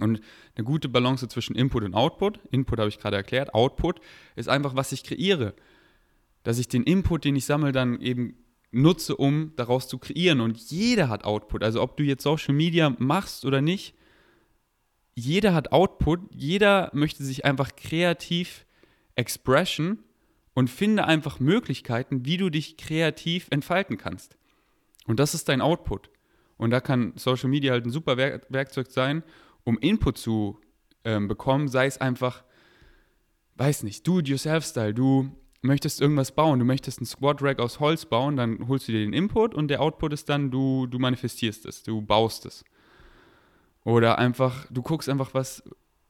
Und 0.00 0.20
eine 0.56 0.64
gute 0.64 0.88
Balance 0.88 1.26
zwischen 1.28 1.56
Input 1.56 1.84
und 1.84 1.94
Output. 1.94 2.40
Input 2.50 2.78
habe 2.78 2.88
ich 2.88 2.98
gerade 2.98 3.16
erklärt. 3.16 3.54
Output 3.54 4.00
ist 4.36 4.48
einfach, 4.48 4.74
was 4.74 4.92
ich 4.92 5.04
kreiere. 5.04 5.54
Dass 6.42 6.58
ich 6.58 6.68
den 6.68 6.84
Input, 6.84 7.24
den 7.24 7.36
ich 7.36 7.44
sammle, 7.44 7.72
dann 7.72 8.00
eben 8.00 8.36
nutze, 8.74 9.16
um 9.16 9.52
daraus 9.56 9.88
zu 9.88 9.98
kreieren. 9.98 10.40
Und 10.40 10.58
jeder 10.70 11.08
hat 11.08 11.24
Output. 11.24 11.62
Also 11.62 11.82
ob 11.82 11.96
du 11.96 12.02
jetzt 12.02 12.22
Social 12.22 12.54
Media 12.54 12.94
machst 12.98 13.44
oder 13.44 13.60
nicht, 13.60 13.94
jeder 15.14 15.54
hat 15.54 15.72
Output. 15.72 16.20
Jeder 16.34 16.90
möchte 16.92 17.24
sich 17.24 17.44
einfach 17.44 17.76
kreativ 17.76 18.66
expressen 19.14 20.00
und 20.54 20.70
finde 20.70 21.04
einfach 21.04 21.40
Möglichkeiten, 21.40 22.24
wie 22.24 22.36
du 22.36 22.50
dich 22.50 22.76
kreativ 22.76 23.48
entfalten 23.50 23.96
kannst. 23.96 24.36
Und 25.06 25.20
das 25.20 25.34
ist 25.34 25.48
dein 25.48 25.60
Output. 25.60 26.10
Und 26.56 26.70
da 26.70 26.80
kann 26.80 27.12
Social 27.16 27.48
Media 27.48 27.72
halt 27.72 27.86
ein 27.86 27.90
super 27.90 28.16
Werkzeug 28.16 28.90
sein, 28.90 29.22
um 29.64 29.78
Input 29.78 30.18
zu 30.18 30.60
ähm, 31.04 31.28
bekommen, 31.28 31.68
sei 31.68 31.86
es 31.86 31.98
einfach, 31.98 32.44
weiß 33.56 33.82
nicht, 33.82 34.06
Do-it-yourself-Style. 34.06 34.94
Du 34.94 35.30
möchtest 35.64 36.00
irgendwas 36.00 36.32
bauen, 36.32 36.58
du 36.58 36.64
möchtest 36.64 36.98
einen 36.98 37.06
Squad 37.06 37.42
Rack 37.42 37.58
aus 37.58 37.80
Holz 37.80 38.04
bauen, 38.04 38.36
dann 38.36 38.68
holst 38.68 38.88
du 38.88 38.92
dir 38.92 39.00
den 39.00 39.12
Input 39.12 39.54
und 39.54 39.68
der 39.68 39.80
Output 39.80 40.12
ist 40.12 40.28
dann, 40.28 40.50
du, 40.50 40.86
du 40.86 40.98
manifestierst 40.98 41.66
es, 41.66 41.82
du 41.82 42.02
baust 42.02 42.46
es. 42.46 42.64
Oder 43.84 44.18
einfach, 44.18 44.66
du 44.70 44.82
guckst 44.82 45.08
einfach 45.08 45.34
was, 45.34 45.62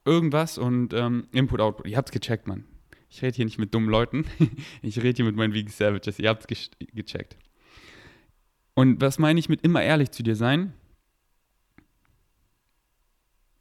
irgendwas 0.05 0.59
und 0.59 0.93
ähm, 0.93 1.29
Input, 1.33 1.61
Output. 1.61 1.87
Ihr 1.87 1.97
habt's 1.97 2.13
gecheckt, 2.13 2.47
Mann. 2.47 2.65
Ich 3.09 3.23
rede 3.23 3.37
hier 3.37 3.45
nicht 3.45 3.59
mit 3.59 3.75
dummen 3.75 3.89
Leuten. 3.89 4.27
ich 4.83 4.99
rede 4.99 5.17
hier 5.17 5.25
mit 5.25 5.37
meinen 5.37 5.55
Vegan 5.55 5.73
Savages. 5.73 6.19
Ihr 6.19 6.29
habt's 6.29 6.47
ge 6.47 6.59
gecheckt. 6.93 7.37
Und 8.75 9.01
was 9.01 9.19
meine 9.19 9.39
ich 9.39 9.49
mit 9.49 9.63
immer 9.63 9.83
ehrlich 9.83 10.11
zu 10.11 10.23
dir 10.23 10.37
sein? 10.37 10.73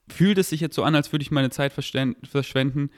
Fühlt 0.10 0.38
es 0.38 0.50
sich 0.50 0.60
jetzt 0.60 0.76
so 0.76 0.84
an, 0.84 0.96
als 0.96 1.12
würde 1.12 1.24
ich 1.24 1.32
meine 1.32 1.50
Zeit 1.50 1.72
verschwenden? 1.72 2.90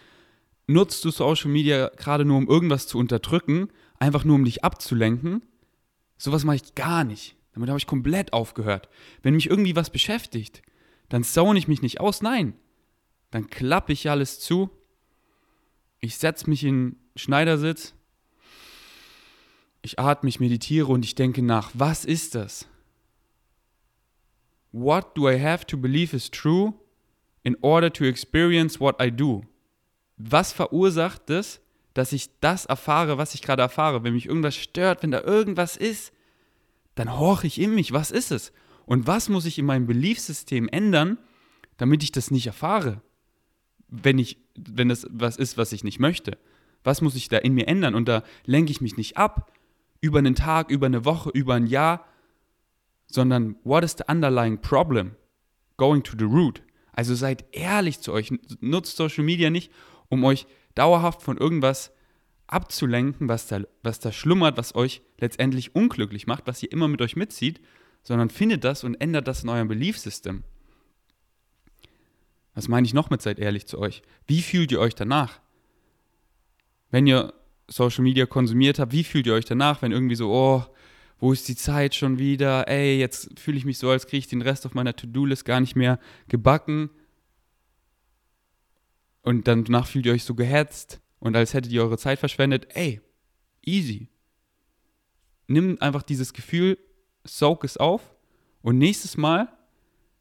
Nutzt 0.68 1.04
du 1.06 1.12
Social 1.12 1.52
Media 1.52 1.90
gerade 1.96 2.26
nur, 2.26 2.38
um 2.38 2.48
irgendwas 2.48 2.88
zu 2.88 2.98
unterdrücken, 2.98 3.70
einfach 4.00 4.24
nur, 4.24 4.36
um 4.36 4.46
dich 4.46 4.64
abzulenken? 4.64 5.44
Sowas 6.18 6.44
mache 6.44 6.58
ich 6.58 6.76
gar 6.76 7.04
nicht. 7.04 7.36
Damit 7.54 7.70
habe 7.70 7.80
ich 7.80 7.88
komplett 7.88 8.34
aufgehört. 8.34 8.90
Wenn 9.24 9.36
mich 9.36 9.50
irgendwie 9.50 9.76
was 9.76 9.90
beschäftigt, 9.90 10.62
dann 11.10 11.24
zone 11.24 11.58
ich 11.58 11.68
mich 11.68 11.82
nicht 11.82 12.02
aus. 12.02 12.22
Nein, 12.22 12.54
dann 13.32 13.48
klappe 13.48 13.94
ich 13.94 14.10
alles 14.10 14.40
zu. 14.40 14.70
Ich 16.00 16.18
setze 16.18 16.50
mich 16.50 16.64
in 16.64 16.98
Schneidersitz. 17.16 17.94
Ich 19.82 20.00
atme, 20.00 20.30
ich 20.30 20.40
meditiere 20.40 20.88
und 20.88 21.06
ich 21.06 21.16
denke 21.16 21.42
nach, 21.42 21.72
was 21.74 22.06
ist 22.06 22.36
das? 22.36 22.68
What 24.72 25.16
do 25.16 25.30
I 25.30 25.42
have 25.42 25.66
to 25.68 25.78
believe 25.78 26.16
is 26.16 26.30
true 26.30 26.74
in 27.44 27.56
order 27.62 27.94
to 27.94 28.04
experience 28.04 28.80
what 28.80 29.02
I 29.02 29.10
do? 29.12 29.44
Was 30.18 30.54
verursacht 30.54 31.30
es, 31.30 31.62
dass 31.94 32.12
ich 32.12 32.30
das 32.40 32.66
erfahre, 32.66 33.18
was 33.18 33.34
ich 33.34 33.42
gerade 33.42 33.62
erfahre? 33.62 34.04
Wenn 34.04 34.14
mich 34.14 34.26
irgendwas 34.26 34.56
stört, 34.56 35.04
wenn 35.04 35.12
da 35.12 35.22
irgendwas 35.22 35.78
ist, 35.78 36.14
dann 36.96 37.18
horche 37.18 37.48
ich 37.48 37.60
in 37.60 37.76
mich, 37.76 37.94
was 37.94 38.12
ist 38.12 38.32
es? 38.32 38.52
Und 38.86 39.08
was 39.08 39.30
muss 39.30 39.46
ich 39.46 39.58
in 39.58 39.66
meinem 39.66 39.88
Beliefsystem 39.88 40.70
ändern, 40.70 41.18
damit 41.78 42.04
ich 42.04 42.12
das 42.12 42.32
nicht 42.32 42.48
erfahre? 42.48 43.02
Wenn 43.88 44.20
ich, 44.20 44.38
wenn 44.56 44.90
das 44.90 45.08
was 45.10 45.38
ist, 45.38 45.58
was 45.58 45.72
ich 45.72 45.84
nicht 45.84 46.00
möchte. 46.00 46.38
Was 46.84 47.02
muss 47.02 47.16
ich 47.16 47.30
da 47.30 47.38
in 47.38 47.54
mir 47.54 47.68
ändern? 47.68 47.96
Und 47.96 48.08
da 48.08 48.24
lenke 48.46 48.72
ich 48.72 48.82
mich 48.82 48.96
nicht 48.96 49.18
ab 49.18 49.52
über 50.02 50.20
einen 50.20 50.36
Tag, 50.36 50.70
über 50.70 50.86
eine 50.86 51.04
Woche, 51.04 51.32
über 51.32 51.56
ein 51.56 51.68
Jahr, 51.68 52.06
sondern 53.08 53.56
what 53.64 53.84
is 53.84 53.96
the 53.98 54.04
underlying 54.08 54.62
problem? 54.62 55.16
Going 55.78 56.04
to 56.04 56.16
the 56.18 56.26
root. 56.26 56.62
Also 56.94 57.16
seid 57.16 57.46
ehrlich 57.52 58.00
zu 58.00 58.14
euch. 58.14 58.32
Nutzt 58.62 58.96
Social 58.96 59.24
Media 59.24 59.50
nicht, 59.50 59.72
um 60.10 60.24
euch 60.24 60.48
dauerhaft 60.76 61.22
von 61.22 61.38
irgendwas 61.38 61.92
abzulenken, 62.48 63.28
was 63.28 63.48
da, 63.48 63.62
was 63.82 64.00
da 64.00 64.12
schlummert, 64.12 64.58
was 64.58 64.76
euch 64.76 65.02
letztendlich 65.20 65.76
unglücklich 65.76 66.28
macht, 66.28 66.48
was 66.48 66.62
ihr 66.62 66.72
immer 66.72 66.88
mit 66.88 67.02
euch 67.02 67.16
mitzieht, 67.16 67.60
sondern 68.04 68.30
findet 68.30 68.64
das 68.64 68.84
und 68.84 68.96
ändert 68.96 69.28
das 69.28 69.44
in 69.44 69.50
eurem 69.50 69.68
Beliefsystem. 69.68 70.44
Was 72.54 72.68
meine 72.68 72.86
ich 72.86 72.94
noch 72.94 73.10
mit 73.10 73.22
seid 73.22 73.40
ehrlich 73.40 73.66
zu 73.66 73.80
euch? 73.80 74.02
Wie 74.28 74.42
fühlt 74.42 74.72
ihr 74.72 74.80
euch 74.80 74.96
danach? 74.96 75.42
Wenn 76.92 77.08
ihr 77.08 77.34
Social 77.68 78.04
Media 78.04 78.26
konsumiert 78.26 78.80
habt, 78.80 78.94
wie 78.94 79.04
fühlt 79.04 79.28
ihr 79.28 79.34
euch 79.34 79.46
danach, 79.46 79.82
wenn 79.82 79.92
irgendwie 79.92 80.16
so, 80.16 80.32
oh, 80.32 80.64
wo 81.20 81.34
ist 81.34 81.48
die 81.48 81.56
Zeit 81.56 81.96
schon 81.96 82.20
wieder? 82.20 82.68
Ey, 82.68 82.98
jetzt 83.00 83.40
fühle 83.40 83.58
ich 83.58 83.66
mich 83.66 83.78
so, 83.78 83.90
als 83.90 84.08
kriege 84.08 84.20
ich 84.20 84.28
den 84.28 84.42
Rest 84.42 84.66
auf 84.66 84.74
meiner 84.74 84.96
To-Do-List 84.96 85.46
gar 85.46 85.60
nicht 85.60 85.76
mehr 85.76 86.00
gebacken. 86.28 86.90
Und 89.26 89.48
dann 89.48 89.64
danach 89.64 89.88
fühlt 89.88 90.06
ihr 90.06 90.14
euch 90.14 90.24
so 90.24 90.36
gehetzt 90.36 91.02
und 91.18 91.36
als 91.36 91.56
hättet 91.56 91.72
ihr 91.72 91.82
eure 91.82 91.98
Zeit 91.98 92.20
verschwendet. 92.20 92.68
Ey, 92.76 93.02
easy. 93.66 94.08
Nimm 95.48 95.78
einfach 95.82 96.04
dieses 96.04 96.32
Gefühl, 96.32 96.78
soak 97.24 97.64
es 97.64 97.78
auf 97.78 98.16
und 98.62 98.78
nächstes 98.78 99.18
Mal, 99.18 99.50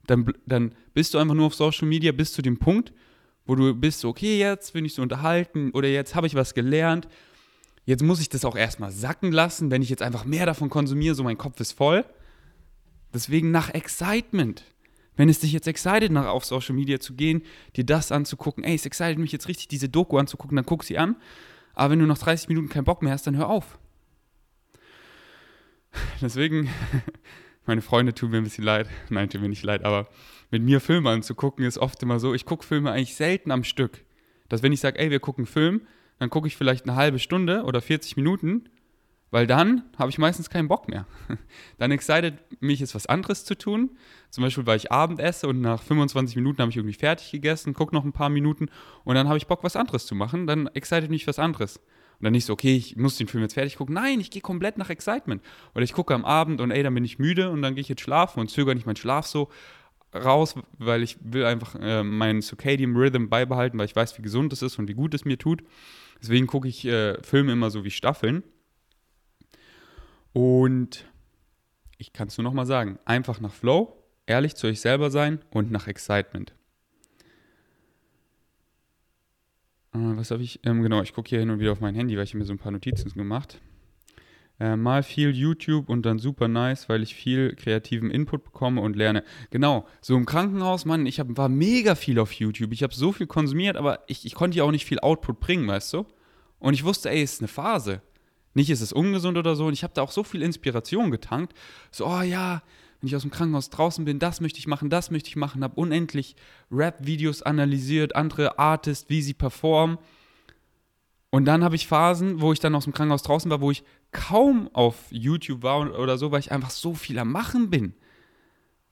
dann, 0.06 0.32
dann 0.46 0.74
bist 0.94 1.12
du 1.12 1.18
einfach 1.18 1.34
nur 1.34 1.46
auf 1.46 1.54
Social 1.54 1.86
Media 1.86 2.12
bis 2.12 2.32
zu 2.32 2.40
dem 2.40 2.58
Punkt, 2.58 2.94
wo 3.44 3.54
du 3.54 3.74
bist, 3.74 4.06
okay, 4.06 4.38
jetzt 4.38 4.72
bin 4.72 4.86
ich 4.86 4.94
so 4.94 5.02
unterhalten 5.02 5.70
oder 5.72 5.88
jetzt 5.88 6.14
habe 6.14 6.26
ich 6.26 6.34
was 6.34 6.54
gelernt. 6.54 7.06
Jetzt 7.84 8.02
muss 8.02 8.22
ich 8.22 8.30
das 8.30 8.46
auch 8.46 8.56
erstmal 8.56 8.90
sacken 8.90 9.32
lassen, 9.32 9.70
wenn 9.70 9.82
ich 9.82 9.90
jetzt 9.90 10.02
einfach 10.02 10.24
mehr 10.24 10.46
davon 10.46 10.70
konsumiere, 10.70 11.14
so 11.14 11.22
mein 11.22 11.36
Kopf 11.36 11.60
ist 11.60 11.72
voll. 11.72 12.06
Deswegen 13.12 13.50
nach 13.50 13.68
Excitement. 13.68 14.64
Wenn 15.16 15.28
es 15.28 15.40
dich 15.40 15.52
jetzt 15.52 15.68
excited, 15.68 16.10
nach 16.10 16.26
auf 16.26 16.44
Social 16.44 16.74
Media 16.74 16.98
zu 16.98 17.14
gehen, 17.14 17.42
dir 17.76 17.84
das 17.84 18.10
anzugucken, 18.10 18.64
ey, 18.64 18.74
es 18.74 18.86
excited 18.86 19.18
mich 19.18 19.32
jetzt 19.32 19.48
richtig, 19.48 19.68
diese 19.68 19.88
Doku 19.88 20.18
anzugucken, 20.18 20.56
dann 20.56 20.66
guck 20.66 20.84
sie 20.84 20.98
an. 20.98 21.16
Aber 21.74 21.92
wenn 21.92 21.98
du 22.00 22.06
nach 22.06 22.18
30 22.18 22.48
Minuten 22.48 22.68
keinen 22.68 22.84
Bock 22.84 23.02
mehr 23.02 23.12
hast, 23.12 23.26
dann 23.26 23.36
hör 23.36 23.48
auf. 23.48 23.78
Deswegen, 26.20 26.68
meine 27.66 27.82
Freunde 27.82 28.14
tun 28.14 28.30
mir 28.30 28.38
ein 28.38 28.44
bisschen 28.44 28.64
leid. 28.64 28.88
Nein, 29.08 29.28
tun 29.30 29.40
mir 29.40 29.48
nicht 29.48 29.62
leid, 29.62 29.84
aber 29.84 30.08
mit 30.50 30.62
mir 30.62 30.80
Filme 30.80 31.10
anzugucken 31.10 31.64
ist 31.64 31.78
oft 31.78 32.02
immer 32.02 32.18
so, 32.18 32.34
ich 32.34 32.44
gucke 32.44 32.64
Filme 32.64 32.90
eigentlich 32.90 33.14
selten 33.14 33.50
am 33.50 33.64
Stück. 33.64 34.04
Dass 34.48 34.62
wenn 34.62 34.72
ich 34.72 34.80
sage, 34.80 34.98
ey, 34.98 35.10
wir 35.10 35.20
gucken 35.20 35.46
Film, 35.46 35.82
dann 36.18 36.30
gucke 36.30 36.46
ich 36.46 36.56
vielleicht 36.56 36.84
eine 36.84 36.96
halbe 36.96 37.18
Stunde 37.18 37.64
oder 37.64 37.80
40 37.80 38.16
Minuten 38.16 38.64
weil 39.30 39.46
dann 39.46 39.82
habe 39.98 40.10
ich 40.10 40.18
meistens 40.18 40.48
keinen 40.48 40.68
Bock 40.68 40.88
mehr. 40.88 41.06
Dann 41.78 41.90
excited 41.90 42.34
mich 42.60 42.80
ist 42.80 42.94
was 42.94 43.06
anderes 43.06 43.44
zu 43.44 43.56
tun. 43.56 43.96
Zum 44.30 44.44
Beispiel, 44.44 44.64
weil 44.66 44.76
ich 44.76 44.92
Abend 44.92 45.18
esse 45.18 45.48
und 45.48 45.60
nach 45.60 45.82
25 45.82 46.36
Minuten 46.36 46.60
habe 46.60 46.70
ich 46.70 46.76
irgendwie 46.76 46.94
fertig 46.94 47.32
gegessen, 47.32 47.74
gucke 47.74 47.94
noch 47.94 48.04
ein 48.04 48.12
paar 48.12 48.28
Minuten 48.28 48.68
und 49.02 49.16
dann 49.16 49.26
habe 49.26 49.36
ich 49.36 49.48
Bock, 49.48 49.64
was 49.64 49.74
anderes 49.74 50.06
zu 50.06 50.14
machen. 50.14 50.46
Dann 50.46 50.68
excited 50.68 51.10
mich 51.10 51.26
was 51.26 51.38
anderes. 51.38 51.78
Und 52.18 52.24
dann 52.24 52.32
nicht 52.32 52.44
so, 52.44 52.52
okay, 52.52 52.76
ich 52.76 52.96
muss 52.96 53.16
den 53.16 53.26
Film 53.26 53.42
jetzt 53.42 53.54
fertig 53.54 53.76
gucken. 53.76 53.94
Nein, 53.94 54.20
ich 54.20 54.30
gehe 54.30 54.42
komplett 54.42 54.78
nach 54.78 54.88
Excitement. 54.88 55.42
Oder 55.74 55.82
ich 55.82 55.92
gucke 55.92 56.14
am 56.14 56.24
Abend 56.24 56.60
und 56.60 56.70
ey, 56.70 56.82
dann 56.82 56.94
bin 56.94 57.04
ich 57.04 57.18
müde 57.18 57.50
und 57.50 57.60
dann 57.62 57.74
gehe 57.74 57.82
ich 57.82 57.88
jetzt 57.88 58.02
schlafen 58.02 58.40
und 58.40 58.50
zögere 58.50 58.74
nicht 58.74 58.86
meinen 58.86 58.96
Schlaf 58.96 59.26
so 59.26 59.48
raus, 60.14 60.54
weil 60.78 61.02
ich 61.02 61.16
will 61.20 61.44
einfach 61.44 61.74
äh, 61.80 62.04
meinen 62.04 62.40
Circadian 62.40 62.94
Rhythm 62.94 63.28
beibehalten, 63.28 63.78
weil 63.78 63.86
ich 63.86 63.96
weiß, 63.96 64.16
wie 64.18 64.22
gesund 64.22 64.52
es 64.52 64.62
ist 64.62 64.78
und 64.78 64.88
wie 64.88 64.94
gut 64.94 65.12
es 65.14 65.24
mir 65.24 65.38
tut. 65.38 65.64
Deswegen 66.22 66.46
gucke 66.46 66.68
ich 66.68 66.84
äh, 66.86 67.20
Filme 67.22 67.52
immer 67.52 67.70
so 67.70 67.84
wie 67.84 67.90
Staffeln. 67.90 68.44
Und 70.34 71.06
ich 71.96 72.12
kann 72.12 72.28
es 72.28 72.36
nur 72.36 72.42
nochmal 72.42 72.66
sagen, 72.66 72.98
einfach 73.04 73.40
nach 73.40 73.52
Flow, 73.52 73.96
ehrlich 74.26 74.56
zu 74.56 74.66
euch 74.66 74.80
selber 74.80 75.10
sein 75.10 75.38
und 75.50 75.70
nach 75.70 75.86
Excitement. 75.86 76.52
Äh, 79.94 79.98
was 79.98 80.32
habe 80.32 80.42
ich? 80.42 80.58
Ähm, 80.64 80.82
genau, 80.82 81.02
ich 81.02 81.14
gucke 81.14 81.28
hier 81.28 81.38
hin 81.38 81.50
und 81.50 81.60
wieder 81.60 81.72
auf 81.72 81.80
mein 81.80 81.94
Handy, 81.94 82.16
weil 82.16 82.24
ich 82.24 82.34
mir 82.34 82.44
so 82.44 82.52
ein 82.52 82.58
paar 82.58 82.72
Notizen 82.72 83.10
gemacht. 83.10 83.60
Äh, 84.58 84.76
mal 84.76 85.04
viel 85.04 85.30
YouTube 85.30 85.88
und 85.88 86.04
dann 86.04 86.18
super 86.18 86.48
nice, 86.48 86.88
weil 86.88 87.04
ich 87.04 87.14
viel 87.14 87.54
kreativen 87.54 88.10
Input 88.10 88.42
bekomme 88.42 88.80
und 88.80 88.96
lerne. 88.96 89.22
Genau, 89.50 89.86
so 90.00 90.16
im 90.16 90.26
Krankenhaus, 90.26 90.84
Mann, 90.84 91.06
ich 91.06 91.20
hab, 91.20 91.36
war 91.36 91.48
mega 91.48 91.94
viel 91.94 92.18
auf 92.18 92.32
YouTube. 92.32 92.72
Ich 92.72 92.82
habe 92.82 92.94
so 92.94 93.12
viel 93.12 93.28
konsumiert, 93.28 93.76
aber 93.76 94.00
ich, 94.08 94.26
ich 94.26 94.34
konnte 94.34 94.58
ja 94.58 94.64
auch 94.64 94.72
nicht 94.72 94.84
viel 94.84 94.98
Output 94.98 95.38
bringen, 95.38 95.68
weißt 95.68 95.92
du? 95.92 96.06
Und 96.58 96.74
ich 96.74 96.84
wusste, 96.84 97.10
ey, 97.10 97.22
es 97.22 97.34
ist 97.34 97.40
eine 97.40 97.48
Phase. 97.48 98.02
Nicht 98.54 98.70
ist 98.70 98.80
es 98.80 98.92
ungesund 98.92 99.36
oder 99.36 99.56
so. 99.56 99.66
Und 99.66 99.72
ich 99.72 99.82
habe 99.82 99.94
da 99.94 100.02
auch 100.02 100.12
so 100.12 100.24
viel 100.24 100.42
Inspiration 100.42 101.10
getankt. 101.10 101.52
So, 101.90 102.06
oh 102.06 102.22
ja, 102.22 102.62
wenn 103.00 103.08
ich 103.08 103.16
aus 103.16 103.22
dem 103.22 103.30
Krankenhaus 103.30 103.68
draußen 103.68 104.04
bin, 104.04 104.18
das 104.18 104.40
möchte 104.40 104.58
ich 104.58 104.66
machen, 104.66 104.88
das 104.88 105.10
möchte 105.10 105.28
ich 105.28 105.36
machen. 105.36 105.62
Habe 105.62 105.78
unendlich 105.78 106.36
Rap-Videos 106.70 107.42
analysiert, 107.42 108.16
andere 108.16 108.58
Artists, 108.58 109.10
wie 109.10 109.20
sie 109.20 109.34
performen. 109.34 109.98
Und 111.30 111.46
dann 111.46 111.64
habe 111.64 111.74
ich 111.74 111.88
Phasen, 111.88 112.40
wo 112.40 112.52
ich 112.52 112.60
dann 112.60 112.76
aus 112.76 112.84
dem 112.84 112.92
Krankenhaus 112.92 113.24
draußen 113.24 113.50
war, 113.50 113.60
wo 113.60 113.72
ich 113.72 113.82
kaum 114.12 114.70
auf 114.72 114.96
YouTube 115.10 115.64
war 115.64 115.98
oder 115.98 116.16
so, 116.16 116.30
weil 116.30 116.40
ich 116.40 116.52
einfach 116.52 116.70
so 116.70 116.94
viel 116.94 117.18
am 117.18 117.32
Machen 117.32 117.70
bin. 117.70 117.94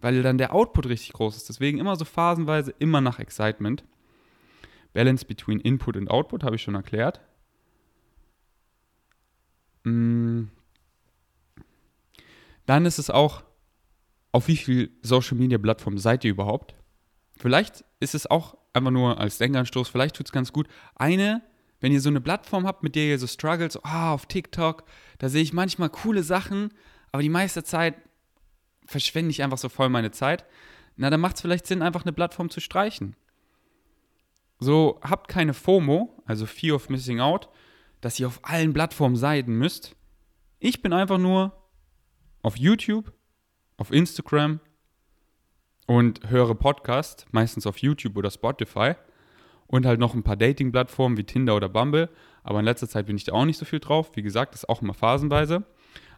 Weil 0.01 0.25
dann 0.25 0.39
der 0.39 0.53
Output 0.53 0.87
richtig 0.87 1.13
groß 1.13 1.37
ist. 1.37 1.49
Deswegen 1.49 1.79
immer 1.79 1.95
so 1.95 2.05
phasenweise, 2.05 2.75
immer 2.81 3.01
nach 3.01 3.21
Excitement. 3.21 3.85
Balance 4.93 5.25
between 5.25 5.61
Input 5.61 5.97
und 5.97 6.11
Output 6.11 6.43
habe 6.43 6.57
ich 6.57 6.63
schon 6.63 6.75
erklärt. 6.75 7.21
Mm. 9.85 10.45
Dann 12.67 12.87
ist 12.87 12.99
es 12.99 13.11
auch, 13.11 13.43
auf 14.31 14.49
wie 14.49 14.57
viel 14.57 14.91
Social 15.03 15.37
Media 15.37 15.59
Plattformen 15.59 15.99
seid 15.99 16.25
ihr 16.25 16.31
überhaupt? 16.31 16.75
Vielleicht 17.37 17.85
ist 18.01 18.15
es 18.15 18.27
auch 18.27 18.57
einfach 18.73 18.91
nur 18.91 19.19
als 19.19 19.39
Denkanstoß, 19.39 19.89
vielleicht 19.89 20.17
tut 20.17 20.27
es 20.27 20.33
ganz 20.33 20.53
gut. 20.53 20.69
Eine, 20.95 21.43
wenn 21.81 21.93
ihr 21.93 22.01
so 22.01 22.09
eine 22.09 22.21
Plattform 22.21 22.67
habt, 22.67 22.83
mit 22.83 22.95
der 22.95 23.05
ihr 23.05 23.19
so 23.19 23.27
struggles, 23.27 23.79
ah, 23.85 24.13
auf 24.13 24.27
TikTok, 24.27 24.85
da 25.19 25.29
sehe 25.29 25.43
ich 25.43 25.53
manchmal 25.53 25.91
coole 25.91 26.23
Sachen, 26.23 26.73
aber 27.11 27.23
die 27.23 27.29
meiste 27.29 27.65
Zeit 27.65 27.97
verschwende 28.87 29.31
ich 29.31 29.43
einfach 29.43 29.59
so 29.59 29.69
voll 29.69 29.89
meine 29.89 30.11
Zeit. 30.11 30.47
Na, 30.97 31.11
dann 31.11 31.21
macht 31.21 31.37
es 31.37 31.43
vielleicht 31.43 31.67
Sinn, 31.67 31.83
einfach 31.83 32.05
eine 32.05 32.13
Plattform 32.13 32.51
zu 32.51 32.61
streichen. 32.61 33.17
So, 34.61 35.01
habt 35.03 35.29
keine 35.29 35.55
FOMO, 35.55 36.23
also 36.25 36.47
Fear 36.47 36.77
of 36.77 36.89
Missing 36.89 37.21
Out, 37.21 37.49
dass 38.03 38.21
ihr 38.21 38.27
auf 38.27 38.41
allen 38.43 38.75
Plattformen 38.75 39.17
sein 39.17 39.47
müsst. 39.47 39.97
Ich 40.59 40.83
bin 40.83 40.93
einfach 40.93 41.19
nur 41.19 41.57
auf 42.43 42.59
YouTube, 42.59 43.13
auf 43.79 43.91
Instagram 43.91 44.61
und 45.87 46.29
höre 46.29 46.55
Podcasts, 46.55 47.25
meistens 47.31 47.67
auf 47.67 47.79
YouTube 47.79 48.17
oder 48.17 48.31
Spotify. 48.31 48.95
Und 49.67 49.87
halt 49.87 50.01
noch 50.01 50.15
ein 50.15 50.23
paar 50.23 50.37
Dating-Plattformen 50.37 51.17
wie 51.17 51.25
Tinder 51.25 51.57
oder 51.57 51.71
Bumble. 51.71 52.11
Aber 52.43 52.59
in 52.59 52.67
letzter 52.67 52.89
Zeit 52.89 53.07
bin 53.07 53.17
ich 53.17 53.25
da 53.25 53.33
auch 53.33 53.47
nicht 53.47 53.57
so 53.57 53.65
viel 53.65 53.81
drauf. 53.81 54.11
Wie 54.15 54.23
gesagt, 54.23 54.53
das 54.53 54.65
ist 54.65 54.69
auch 54.69 54.83
immer 54.83 54.93
phasenweise. 54.93 55.65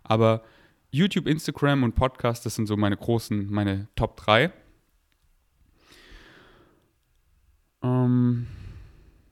Aber 0.03 0.43
YouTube, 0.91 1.29
Instagram 1.29 1.85
und 1.85 1.95
Podcast, 1.95 2.45
das 2.47 2.57
sind 2.57 2.67
so 2.67 2.77
meine 2.77 2.97
großen, 2.97 3.51
meine 3.53 3.87
Top 3.95 4.17
3. 4.17 4.53
Ähm, 7.83 8.49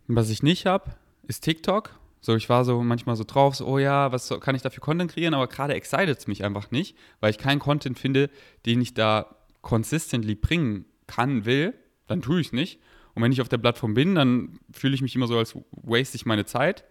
was 0.06 0.30
ich 0.30 0.42
nicht 0.42 0.66
habe, 0.66 0.94
ist 1.26 1.42
TikTok. 1.42 1.99
So, 2.25 2.37
ich 2.37 2.49
war 2.49 2.64
so 2.64 2.83
manchmal 2.83 3.17
so 3.17 3.25
drauf, 3.25 3.57
so, 3.57 3.67
oh 3.67 3.79
ja, 3.79 4.12
was 4.12 4.33
kann 4.41 4.55
ich 4.55 4.62
da 4.62 4.71
für 4.71 4.81
Content 4.81 5.12
kreieren? 5.12 5.35
Aber 5.35 5.49
gerade 5.49 5.75
excited 5.75 6.17
es 6.17 6.29
mich 6.29 6.45
einfach 6.45 6.71
nicht, 6.71 6.97
weil 7.21 7.31
ich 7.31 7.38
keinen 7.38 7.59
Content 7.59 7.99
finde, 7.99 8.31
den 8.64 8.81
ich 8.81 8.95
da 8.95 9.37
consistently 9.61 10.37
bringen 10.37 10.85
kann, 11.09 11.45
will, 11.45 11.75
dann 12.07 12.23
tue 12.23 12.41
ich 12.41 12.49
es 12.49 12.52
nicht. 12.52 12.81
Und 13.14 13.23
wenn 13.23 13.33
ich 13.33 13.41
auf 13.41 13.49
der 13.49 13.59
Plattform 13.59 13.95
bin, 13.95 14.14
dann 14.14 14.61
fühle 14.73 14.95
ich 14.95 15.02
mich 15.02 15.17
immer 15.17 15.26
so, 15.26 15.37
als 15.37 15.57
waste 15.73 16.17
ich 16.17 16.25
meine 16.25 16.47
Zeit. 16.47 16.85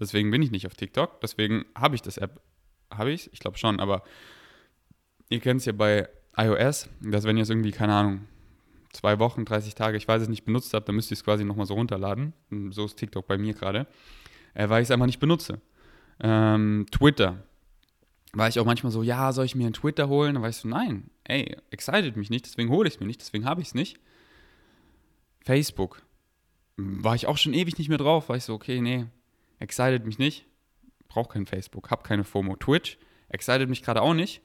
Deswegen 0.00 0.30
bin 0.32 0.42
ich 0.42 0.50
nicht 0.50 0.66
auf 0.66 0.74
TikTok. 0.74 1.20
Deswegen 1.20 1.64
habe 1.76 1.94
ich 1.94 2.02
das 2.02 2.18
App. 2.18 2.40
Habe 2.90 3.12
ich? 3.12 3.32
Ich 3.32 3.38
glaube 3.38 3.58
schon, 3.58 3.78
aber 3.78 4.02
ihr 5.30 5.40
kennt 5.40 5.60
es 5.60 5.66
ja 5.66 5.72
bei 5.72 6.08
iOS, 6.36 6.88
dass 7.00 7.24
wenn 7.24 7.36
ihr 7.36 7.44
es 7.44 7.50
irgendwie, 7.50 7.70
keine 7.70 7.94
Ahnung, 7.94 8.28
zwei 8.92 9.18
Wochen, 9.18 9.44
30 9.44 9.74
Tage, 9.74 9.96
ich 9.96 10.06
weiß 10.06 10.22
es 10.22 10.28
nicht, 10.28 10.44
benutzt 10.44 10.74
habe, 10.74 10.84
dann 10.84 10.96
müsste 10.96 11.14
ich 11.14 11.20
es 11.20 11.24
quasi 11.24 11.44
nochmal 11.44 11.66
so 11.66 11.74
runterladen. 11.74 12.32
So 12.70 12.84
ist 12.84 12.96
TikTok 12.96 13.26
bei 13.26 13.38
mir 13.38 13.54
gerade, 13.54 13.86
äh, 14.54 14.68
weil 14.68 14.82
ich 14.82 14.86
es 14.86 14.90
einfach 14.90 15.06
nicht 15.06 15.20
benutze. 15.20 15.60
Ähm, 16.20 16.86
Twitter. 16.90 17.42
War 18.32 18.48
ich 18.48 18.58
auch 18.58 18.64
manchmal 18.64 18.92
so, 18.92 19.02
ja, 19.02 19.32
soll 19.32 19.44
ich 19.44 19.54
mir 19.54 19.64
einen 19.64 19.74
Twitter 19.74 20.08
holen? 20.08 20.34
Dann 20.34 20.42
war 20.42 20.50
ich 20.50 20.56
so, 20.56 20.68
nein, 20.68 21.10
ey, 21.24 21.56
excited 21.70 22.16
mich 22.16 22.30
nicht, 22.30 22.46
deswegen 22.46 22.70
hole 22.70 22.88
ich 22.88 22.94
es 22.94 23.00
mir 23.00 23.06
nicht, 23.06 23.20
deswegen 23.20 23.44
habe 23.44 23.60
ich 23.60 23.68
es 23.68 23.74
nicht. 23.74 23.98
Facebook. 25.44 26.02
War 26.76 27.14
ich 27.14 27.26
auch 27.26 27.36
schon 27.36 27.52
ewig 27.52 27.76
nicht 27.76 27.88
mehr 27.88 27.98
drauf, 27.98 28.28
war 28.28 28.36
ich 28.36 28.44
so, 28.44 28.54
okay, 28.54 28.80
nee, 28.80 29.06
excited 29.58 30.06
mich 30.06 30.18
nicht, 30.18 30.46
brauche 31.08 31.34
kein 31.34 31.44
Facebook, 31.44 31.90
hab 31.90 32.04
keine 32.04 32.24
FOMO. 32.24 32.56
Twitch, 32.56 32.98
excited 33.28 33.68
mich 33.68 33.82
gerade 33.82 34.00
auch 34.00 34.14
nicht. 34.14 34.40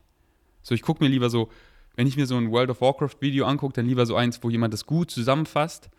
So, 0.61 0.75
ich 0.75 0.81
gucke 0.81 1.01
mir 1.01 1.09
lieber 1.09 1.29
so, 1.29 1.49
wenn 1.95 2.07
ich 2.07 2.17
mir 2.17 2.27
so 2.27 2.35
ein 2.35 2.51
World 2.51 2.69
of 2.69 2.81
Warcraft 2.81 3.21
Video 3.21 3.45
angucke, 3.45 3.73
dann 3.73 3.85
lieber 3.85 4.05
so 4.05 4.15
eins, 4.15 4.43
wo 4.43 4.49
jemand 4.49 4.73
das 4.73 4.85
gut 4.85 5.09
zusammenfasst 5.09 5.89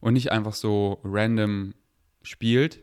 und 0.00 0.14
nicht 0.14 0.30
einfach 0.30 0.54
so 0.54 1.00
random 1.02 1.74
spielt, 2.22 2.82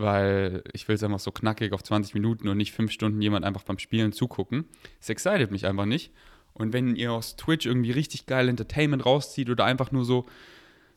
weil 0.00 0.62
ich 0.72 0.88
will 0.88 0.94
es 0.94 1.02
einfach 1.02 1.20
so 1.20 1.30
knackig 1.30 1.72
auf 1.72 1.82
20 1.82 2.14
Minuten 2.14 2.48
und 2.48 2.56
nicht 2.56 2.72
fünf 2.72 2.90
Stunden 2.92 3.20
jemand 3.20 3.44
einfach 3.44 3.62
beim 3.62 3.78
Spielen 3.78 4.12
zugucken. 4.12 4.64
Es 5.00 5.08
excited 5.08 5.50
mich 5.50 5.66
einfach 5.66 5.86
nicht. 5.86 6.12
Und 6.52 6.72
wenn 6.72 6.96
ihr 6.96 7.12
aus 7.12 7.36
Twitch 7.36 7.66
irgendwie 7.66 7.92
richtig 7.92 8.26
geil 8.26 8.48
Entertainment 8.48 9.06
rauszieht 9.06 9.50
oder 9.50 9.64
einfach 9.64 9.92
nur 9.92 10.04
so, 10.04 10.26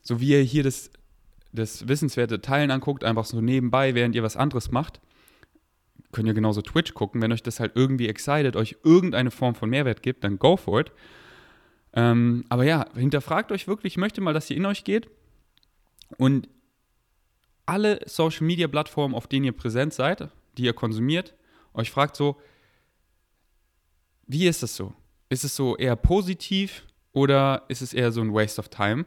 so 0.02 0.20
wie 0.20 0.30
ihr 0.30 0.42
hier 0.42 0.62
das, 0.62 0.90
das 1.52 1.88
wissenswerte 1.88 2.40
Teilen 2.40 2.70
anguckt, 2.70 3.04
einfach 3.04 3.24
so 3.24 3.40
nebenbei, 3.40 3.94
während 3.94 4.14
ihr 4.14 4.22
was 4.22 4.36
anderes 4.36 4.70
macht, 4.70 5.00
könnt 6.12 6.28
ihr 6.28 6.34
genauso 6.34 6.62
Twitch 6.62 6.94
gucken. 6.94 7.22
Wenn 7.22 7.32
euch 7.32 7.42
das 7.42 7.60
halt 7.60 7.72
irgendwie 7.74 8.08
excited, 8.08 8.56
euch 8.56 8.76
irgendeine 8.84 9.30
Form 9.30 9.54
von 9.54 9.70
Mehrwert 9.70 10.02
gibt, 10.02 10.24
dann 10.24 10.38
go 10.38 10.56
for 10.56 10.80
it. 10.80 10.92
Ähm, 11.92 12.44
aber 12.48 12.64
ja, 12.64 12.86
hinterfragt 12.94 13.52
euch 13.52 13.68
wirklich, 13.68 13.94
ich 13.94 13.98
möchte 13.98 14.20
mal, 14.20 14.34
dass 14.34 14.50
ihr 14.50 14.56
in 14.56 14.66
euch 14.66 14.84
geht 14.84 15.08
und 16.18 16.48
alle 17.66 18.00
Social 18.06 18.46
Media 18.46 18.68
Plattformen, 18.68 19.14
auf 19.14 19.26
denen 19.26 19.44
ihr 19.44 19.52
präsent 19.52 19.94
seid, 19.94 20.28
die 20.56 20.64
ihr 20.64 20.72
konsumiert, 20.72 21.34
euch 21.72 21.90
fragt 21.90 22.16
so, 22.16 22.36
wie 24.26 24.46
ist 24.46 24.62
das 24.62 24.76
so? 24.76 24.94
Ist 25.28 25.44
es 25.44 25.56
so 25.56 25.76
eher 25.76 25.96
positiv 25.96 26.84
oder 27.12 27.64
ist 27.68 27.82
es 27.82 27.92
eher 27.92 28.12
so 28.12 28.20
ein 28.20 28.32
Waste 28.32 28.60
of 28.60 28.68
Time? 28.68 29.04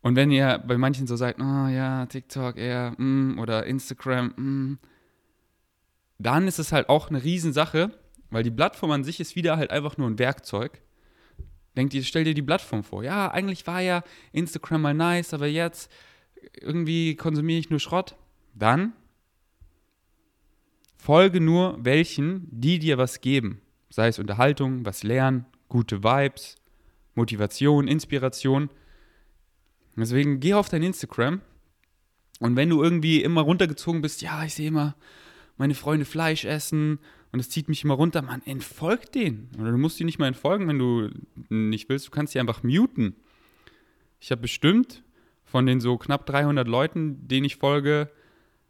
Und 0.00 0.14
wenn 0.16 0.30
ihr 0.30 0.62
bei 0.66 0.78
manchen 0.78 1.06
so 1.06 1.16
seid, 1.16 1.40
oh 1.40 1.66
ja, 1.66 2.06
TikTok 2.06 2.56
eher, 2.56 2.94
mm, 2.96 3.38
oder 3.38 3.66
Instagram, 3.66 4.26
mm, 4.36 4.78
dann 6.18 6.46
ist 6.48 6.58
es 6.58 6.72
halt 6.72 6.88
auch 6.88 7.08
eine 7.08 7.22
Riesensache, 7.22 7.90
weil 8.30 8.42
die 8.42 8.50
Plattform 8.50 8.90
an 8.92 9.04
sich 9.04 9.20
ist 9.20 9.36
wieder 9.36 9.56
halt 9.56 9.70
einfach 9.70 9.96
nur 9.96 10.08
ein 10.08 10.18
Werkzeug. 10.18 10.80
Denkt 11.76 11.92
ihr, 11.92 12.02
stell 12.04 12.24
dir 12.24 12.34
die 12.34 12.42
Plattform 12.42 12.84
vor. 12.84 13.02
Ja, 13.04 13.30
eigentlich 13.30 13.66
war 13.66 13.80
ja 13.80 14.02
Instagram 14.32 14.82
mal 14.82 14.94
nice, 14.94 15.34
aber 15.34 15.46
jetzt 15.46 15.90
irgendwie 16.60 17.16
konsumiere 17.16 17.58
ich 17.58 17.70
nur 17.70 17.80
Schrott. 17.80 18.16
Dann 18.54 18.92
folge 20.96 21.40
nur 21.40 21.76
welchen, 21.84 22.48
die 22.50 22.78
dir 22.78 22.98
was 22.98 23.20
geben 23.20 23.60
sei 23.96 24.08
es 24.08 24.18
Unterhaltung, 24.18 24.84
was 24.84 25.02
lernen, 25.02 25.46
gute 25.68 26.02
Vibes, 26.02 26.56
Motivation, 27.14 27.88
Inspiration. 27.88 28.70
Deswegen 29.96 30.40
geh 30.40 30.54
auf 30.54 30.68
dein 30.68 30.82
Instagram 30.82 31.40
und 32.38 32.56
wenn 32.56 32.68
du 32.68 32.82
irgendwie 32.82 33.22
immer 33.22 33.40
runtergezogen 33.40 34.02
bist, 34.02 34.20
ja, 34.20 34.44
ich 34.44 34.54
sehe 34.54 34.68
immer 34.68 34.94
meine 35.56 35.74
Freunde 35.74 36.04
Fleisch 36.04 36.44
essen 36.44 36.98
und 37.32 37.40
es 37.40 37.48
zieht 37.48 37.70
mich 37.70 37.82
immer 37.82 37.94
runter, 37.94 38.20
man, 38.20 38.42
entfolg 38.44 39.10
denen. 39.12 39.48
Oder 39.58 39.70
du 39.70 39.78
musst 39.78 39.98
die 39.98 40.04
nicht 40.04 40.18
mal 40.18 40.26
entfolgen, 40.26 40.68
wenn 40.68 40.78
du 40.78 41.10
nicht 41.48 41.88
willst, 41.88 42.06
du 42.06 42.10
kannst 42.10 42.34
sie 42.34 42.40
einfach 42.40 42.62
muten. 42.62 43.16
Ich 44.20 44.30
habe 44.30 44.42
bestimmt 44.42 45.02
von 45.46 45.64
den 45.64 45.80
so 45.80 45.96
knapp 45.96 46.26
300 46.26 46.68
Leuten, 46.68 47.26
denen 47.26 47.46
ich 47.46 47.56
folge, 47.56 48.10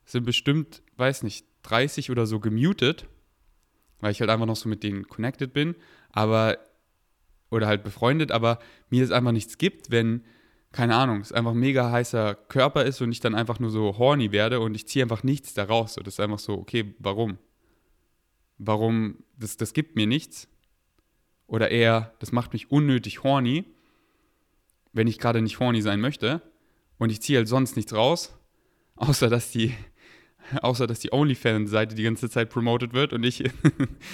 sind 0.04 0.24
bestimmt, 0.24 0.82
weiß 0.96 1.24
nicht, 1.24 1.44
30 1.62 2.12
oder 2.12 2.26
so 2.26 2.38
gemutet 2.38 3.08
weil 4.00 4.12
ich 4.12 4.20
halt 4.20 4.30
einfach 4.30 4.46
noch 4.46 4.56
so 4.56 4.68
mit 4.68 4.82
denen 4.82 5.08
connected 5.08 5.52
bin, 5.52 5.74
aber 6.10 6.58
oder 7.50 7.66
halt 7.66 7.84
befreundet, 7.84 8.32
aber 8.32 8.58
mir 8.90 9.04
es 9.04 9.12
einfach 9.12 9.32
nichts 9.32 9.56
gibt, 9.56 9.90
wenn, 9.90 10.24
keine 10.72 10.96
Ahnung, 10.96 11.20
es 11.20 11.32
einfach 11.32 11.52
ein 11.52 11.58
mega 11.58 11.90
heißer 11.90 12.34
Körper 12.34 12.84
ist 12.84 13.00
und 13.00 13.12
ich 13.12 13.20
dann 13.20 13.34
einfach 13.34 13.60
nur 13.60 13.70
so 13.70 13.98
horny 13.98 14.32
werde 14.32 14.60
und 14.60 14.74
ich 14.74 14.88
ziehe 14.88 15.04
einfach 15.04 15.22
nichts 15.22 15.54
daraus. 15.54 15.94
So, 15.94 16.02
das 16.02 16.14
ist 16.14 16.20
einfach 16.20 16.40
so, 16.40 16.54
okay, 16.54 16.94
warum? 16.98 17.38
Warum, 18.58 19.22
das, 19.38 19.56
das 19.56 19.74
gibt 19.74 19.94
mir 19.94 20.06
nichts. 20.06 20.48
Oder 21.46 21.70
eher, 21.70 22.14
das 22.18 22.32
macht 22.32 22.52
mich 22.52 22.70
unnötig 22.70 23.22
horny, 23.22 23.64
wenn 24.92 25.06
ich 25.06 25.18
gerade 25.18 25.40
nicht 25.40 25.60
horny 25.60 25.82
sein 25.82 26.00
möchte. 26.00 26.42
Und 26.98 27.10
ich 27.10 27.20
ziehe 27.20 27.38
halt 27.38 27.48
sonst 27.48 27.76
nichts 27.76 27.94
raus, 27.94 28.34
außer 28.96 29.28
dass 29.28 29.50
die 29.50 29.74
außer 30.62 30.86
dass 30.86 31.00
die 31.00 31.12
OnlyFans-Seite 31.12 31.94
die 31.94 32.04
ganze 32.04 32.30
Zeit 32.30 32.50
promoted 32.50 32.92
wird 32.92 33.12
und 33.12 33.24
ich, 33.24 33.44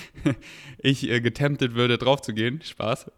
ich 0.79 1.09
äh, 1.09 1.21
getemptet 1.21 1.75
würde, 1.75 1.99
drauf 1.99 2.23
zu 2.23 2.33
gehen. 2.33 2.61
Spaß. 2.63 3.11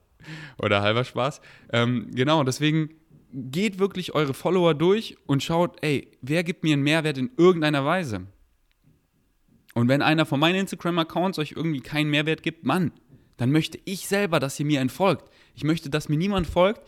Oder 0.59 0.83
halber 0.83 1.05
Spaß. 1.05 1.41
Ähm, 1.73 2.11
genau, 2.13 2.43
deswegen 2.45 2.91
geht 3.33 3.79
wirklich 3.79 4.15
eure 4.15 4.35
Follower 4.35 4.75
durch 4.75 5.17
und 5.27 5.43
schaut, 5.43 5.77
ey, 5.83 6.13
wer 6.23 6.45
gibt 6.45 6.63
mir 6.63 6.73
einen 6.73 6.83
Mehrwert 6.83 7.19
in 7.19 7.31
irgendeiner 7.37 7.85
Weise? 7.85 8.27
Und 9.75 9.89
wenn 9.89 10.03
einer 10.03 10.25
von 10.25 10.39
meinen 10.39 10.61
Instagram-Accounts 10.61 11.39
euch 11.39 11.53
irgendwie 11.53 11.81
keinen 11.81 12.11
Mehrwert 12.11 12.43
gibt, 12.43 12.65
Mann, 12.65 12.93
dann 13.37 13.51
möchte 13.51 13.79
ich 13.85 14.07
selber, 14.07 14.39
dass 14.39 14.59
ihr 14.61 14.67
mir 14.67 14.81
entfolgt. 14.81 15.29
Ich 15.57 15.65
möchte, 15.65 15.91
dass 15.91 16.09
mir 16.09 16.17
niemand 16.17 16.47
folgt, 16.47 16.81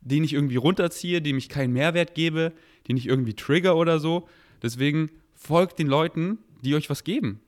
den 0.00 0.24
ich 0.24 0.32
irgendwie 0.32 0.56
runterziehe, 0.56 1.22
dem 1.22 1.38
ich 1.38 1.48
keinen 1.48 1.72
Mehrwert 1.72 2.14
gebe, 2.14 2.52
den 2.86 2.96
ich 2.96 3.06
irgendwie 3.06 3.34
trigger 3.34 3.76
oder 3.76 3.98
so. 4.00 4.28
Deswegen 4.62 5.10
folgt 5.34 5.78
den 5.78 5.86
Leuten, 5.86 6.38
die 6.62 6.74
euch 6.74 6.90
was 6.90 7.04
geben. 7.04 7.40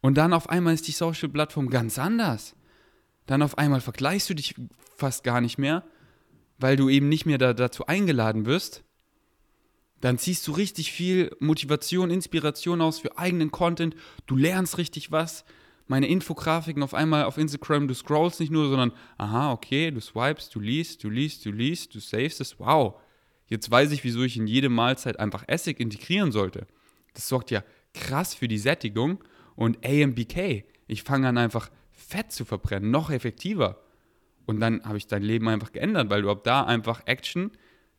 Und 0.00 0.16
dann 0.16 0.32
auf 0.32 0.48
einmal 0.48 0.74
ist 0.74 0.88
die 0.88 0.92
Social-Plattform 0.92 1.68
ganz 1.68 1.98
anders. 1.98 2.56
Dann 3.26 3.42
auf 3.42 3.58
einmal 3.58 3.80
vergleichst 3.80 4.30
du 4.30 4.34
dich 4.34 4.54
fast 4.96 5.24
gar 5.24 5.40
nicht 5.40 5.58
mehr, 5.58 5.84
weil 6.58 6.76
du 6.76 6.88
eben 6.88 7.08
nicht 7.08 7.26
mehr 7.26 7.38
da, 7.38 7.52
dazu 7.52 7.86
eingeladen 7.86 8.46
wirst. 8.46 8.82
Dann 10.00 10.18
ziehst 10.18 10.46
du 10.48 10.52
richtig 10.52 10.92
viel 10.92 11.36
Motivation, 11.40 12.10
Inspiration 12.10 12.80
aus 12.80 13.00
für 13.00 13.18
eigenen 13.18 13.50
Content. 13.50 13.94
Du 14.26 14.36
lernst 14.36 14.78
richtig 14.78 15.12
was. 15.12 15.44
Meine 15.90 16.06
Infografiken 16.06 16.82
auf 16.82 16.94
einmal 16.94 17.24
auf 17.24 17.36
Instagram, 17.36 17.88
du 17.88 17.94
scrollst 17.94 18.38
nicht 18.38 18.52
nur, 18.52 18.68
sondern, 18.68 18.92
aha, 19.18 19.52
okay, 19.52 19.90
du 19.90 20.00
swipest, 20.00 20.54
du 20.54 20.60
liest, 20.60 21.02
du 21.02 21.10
liest, 21.10 21.44
du 21.44 21.50
liest, 21.50 21.94
du 21.94 22.00
savest 22.00 22.40
es. 22.40 22.58
Wow, 22.60 22.94
Jetzt 23.50 23.68
weiß 23.68 23.90
ich, 23.90 24.04
wieso 24.04 24.22
ich 24.22 24.36
in 24.36 24.46
jede 24.46 24.68
Mahlzeit 24.68 25.18
einfach 25.18 25.44
Essig 25.48 25.80
integrieren 25.80 26.30
sollte. 26.30 26.68
Das 27.14 27.28
sorgt 27.28 27.50
ja 27.50 27.64
krass 27.92 28.32
für 28.32 28.46
die 28.46 28.58
Sättigung 28.58 29.22
und 29.56 29.84
AMBK. 29.84 30.64
Ich 30.86 31.02
fange 31.02 31.28
an 31.28 31.36
einfach 31.36 31.68
Fett 31.90 32.30
zu 32.30 32.44
verbrennen, 32.44 32.92
noch 32.92 33.10
effektiver. 33.10 33.82
Und 34.46 34.60
dann 34.60 34.84
habe 34.84 34.98
ich 34.98 35.08
dein 35.08 35.24
Leben 35.24 35.48
einfach 35.48 35.72
geändert, 35.72 36.10
weil 36.10 36.22
du 36.22 36.30
ab 36.30 36.44
da 36.44 36.62
einfach 36.62 37.02
Action 37.06 37.50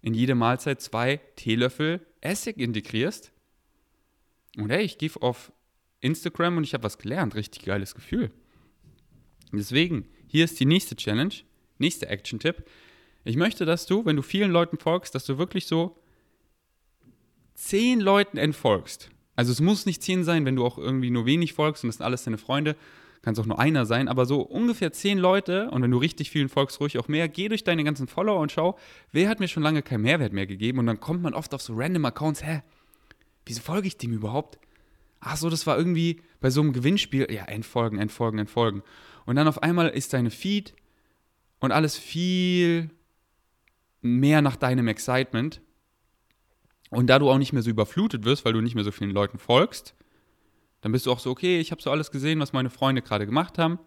in 0.02 0.14
jede 0.14 0.36
Mahlzeit 0.36 0.82
zwei 0.82 1.20
Teelöffel 1.36 2.08
Essig 2.22 2.58
integrierst. 2.58 3.34
Und 4.58 4.70
hey, 4.70 4.84
ich 4.84 4.98
gehe 4.98 5.12
auf 5.20 5.52
Instagram 6.02 6.58
und 6.58 6.64
ich 6.64 6.74
habe 6.74 6.84
was 6.84 6.98
gelernt. 6.98 7.36
Richtig 7.36 7.64
geiles 7.64 7.96
Gefühl. 7.96 8.32
Deswegen, 9.54 10.08
hier 10.28 10.46
ist 10.46 10.60
die 10.60 10.66
nächste 10.66 10.96
Challenge, 10.96 11.34
nächster 11.78 12.10
Action-Tipp. 12.10 12.66
Ich 13.24 13.38
möchte, 13.38 13.66
dass 13.66 13.86
du, 13.86 14.06
wenn 14.06 14.16
du 14.16 14.22
vielen 14.22 14.52
Leuten 14.52 14.78
folgst, 14.78 15.14
dass 15.16 15.26
du 15.26 15.38
wirklich 15.38 15.68
so 15.68 15.98
zehn 17.54 18.00
Leuten 18.00 18.38
entfolgst. 18.38 19.10
Also 19.36 19.52
es 19.52 19.62
muss 19.62 19.86
nicht 19.86 20.02
zehn 20.02 20.24
sein, 20.24 20.46
wenn 20.46 20.56
du 20.56 20.66
auch 20.66 20.78
irgendwie 20.78 21.10
nur 21.10 21.26
wenig 21.26 21.54
folgst 21.54 21.84
und 21.84 21.90
das 21.90 21.98
sind 21.98 22.06
alles 22.06 22.24
deine 22.24 22.38
Freunde, 22.38 22.76
kann 23.22 23.34
es 23.34 23.40
auch 23.40 23.46
nur 23.46 23.60
einer 23.60 23.86
sein, 23.86 24.08
aber 24.08 24.26
so 24.26 24.42
ungefähr 24.42 24.92
zehn 24.94 25.20
Leute 25.20 25.70
und 25.70 25.84
wenn 25.84 25.92
du 25.92 25.98
richtig 25.98 26.32
vielen 26.32 26.50
folgst, 26.50 26.80
ruhig 26.80 26.98
auch 26.98 27.08
mehr, 27.08 27.30
geh 27.30 27.50
durch 27.50 27.64
deine 27.64 27.84
ganzen 27.84 28.08
Follower 28.08 28.40
und 28.40 28.52
schau, 28.52 28.78
wer 29.12 29.30
hat 29.30 29.40
mir 29.40 29.48
schon 29.48 29.64
lange 29.64 29.84
keinen 29.84 30.02
Mehrwert 30.02 30.34
mehr 30.34 30.48
gegeben 30.48 30.80
und 30.80 30.88
dann 30.88 31.00
kommt 31.00 31.22
man 31.22 31.34
oft 31.34 31.54
auf 31.54 31.62
so 31.62 31.74
random 31.76 32.06
Accounts, 32.06 32.44
hä, 32.44 32.62
wieso 33.46 33.62
folge 33.62 33.88
ich 33.88 33.98
dem 33.98 34.14
überhaupt? 34.14 34.58
Ach 35.22 35.38
so, 35.38 35.50
das 35.50 35.68
war 35.68 35.78
irgendwie 35.78 36.22
bei 36.40 36.50
so 36.50 36.62
einem 36.62 36.74
Gewinnspiel, 36.74 37.28
ja, 37.32 37.46
entfolgen, 37.46 38.00
entfolgen, 38.00 38.40
entfolgen. 38.40 38.82
Und 39.26 39.36
dann 39.36 39.48
auf 39.48 39.62
einmal 39.62 39.90
ist 39.90 40.14
deine 40.14 40.32
Feed 40.32 40.74
und 41.60 41.72
alles 41.72 41.98
viel 41.98 42.90
mehr 44.02 44.42
nach 44.42 44.56
deinem 44.56 44.88
Excitement. 44.88 45.62
Und 46.90 47.08
da 47.08 47.20
du 47.20 47.30
auch 47.30 47.38
nicht 47.38 47.54
mehr 47.54 47.62
so 47.62 47.70
überflutet 47.70 48.26
wirst, 48.26 48.44
weil 48.44 48.54
du 48.54 48.62
nicht 48.62 48.76
mehr 48.76 48.84
so 48.84 48.92
vielen 48.92 49.12
Leuten 49.12 49.38
folgst, 49.38 49.96
dann 50.82 50.92
bist 50.92 51.06
du 51.06 51.12
auch 51.12 51.20
so, 51.20 51.30
okay, 51.30 51.60
ich 51.60 51.72
habe 51.72 51.82
so 51.82 51.92
alles 51.92 52.12
gesehen, 52.12 52.40
was 52.40 52.52
meine 52.52 52.72
Freunde 52.72 53.04
gerade 53.04 53.28
gemacht 53.28 53.60
haben. 53.60 53.80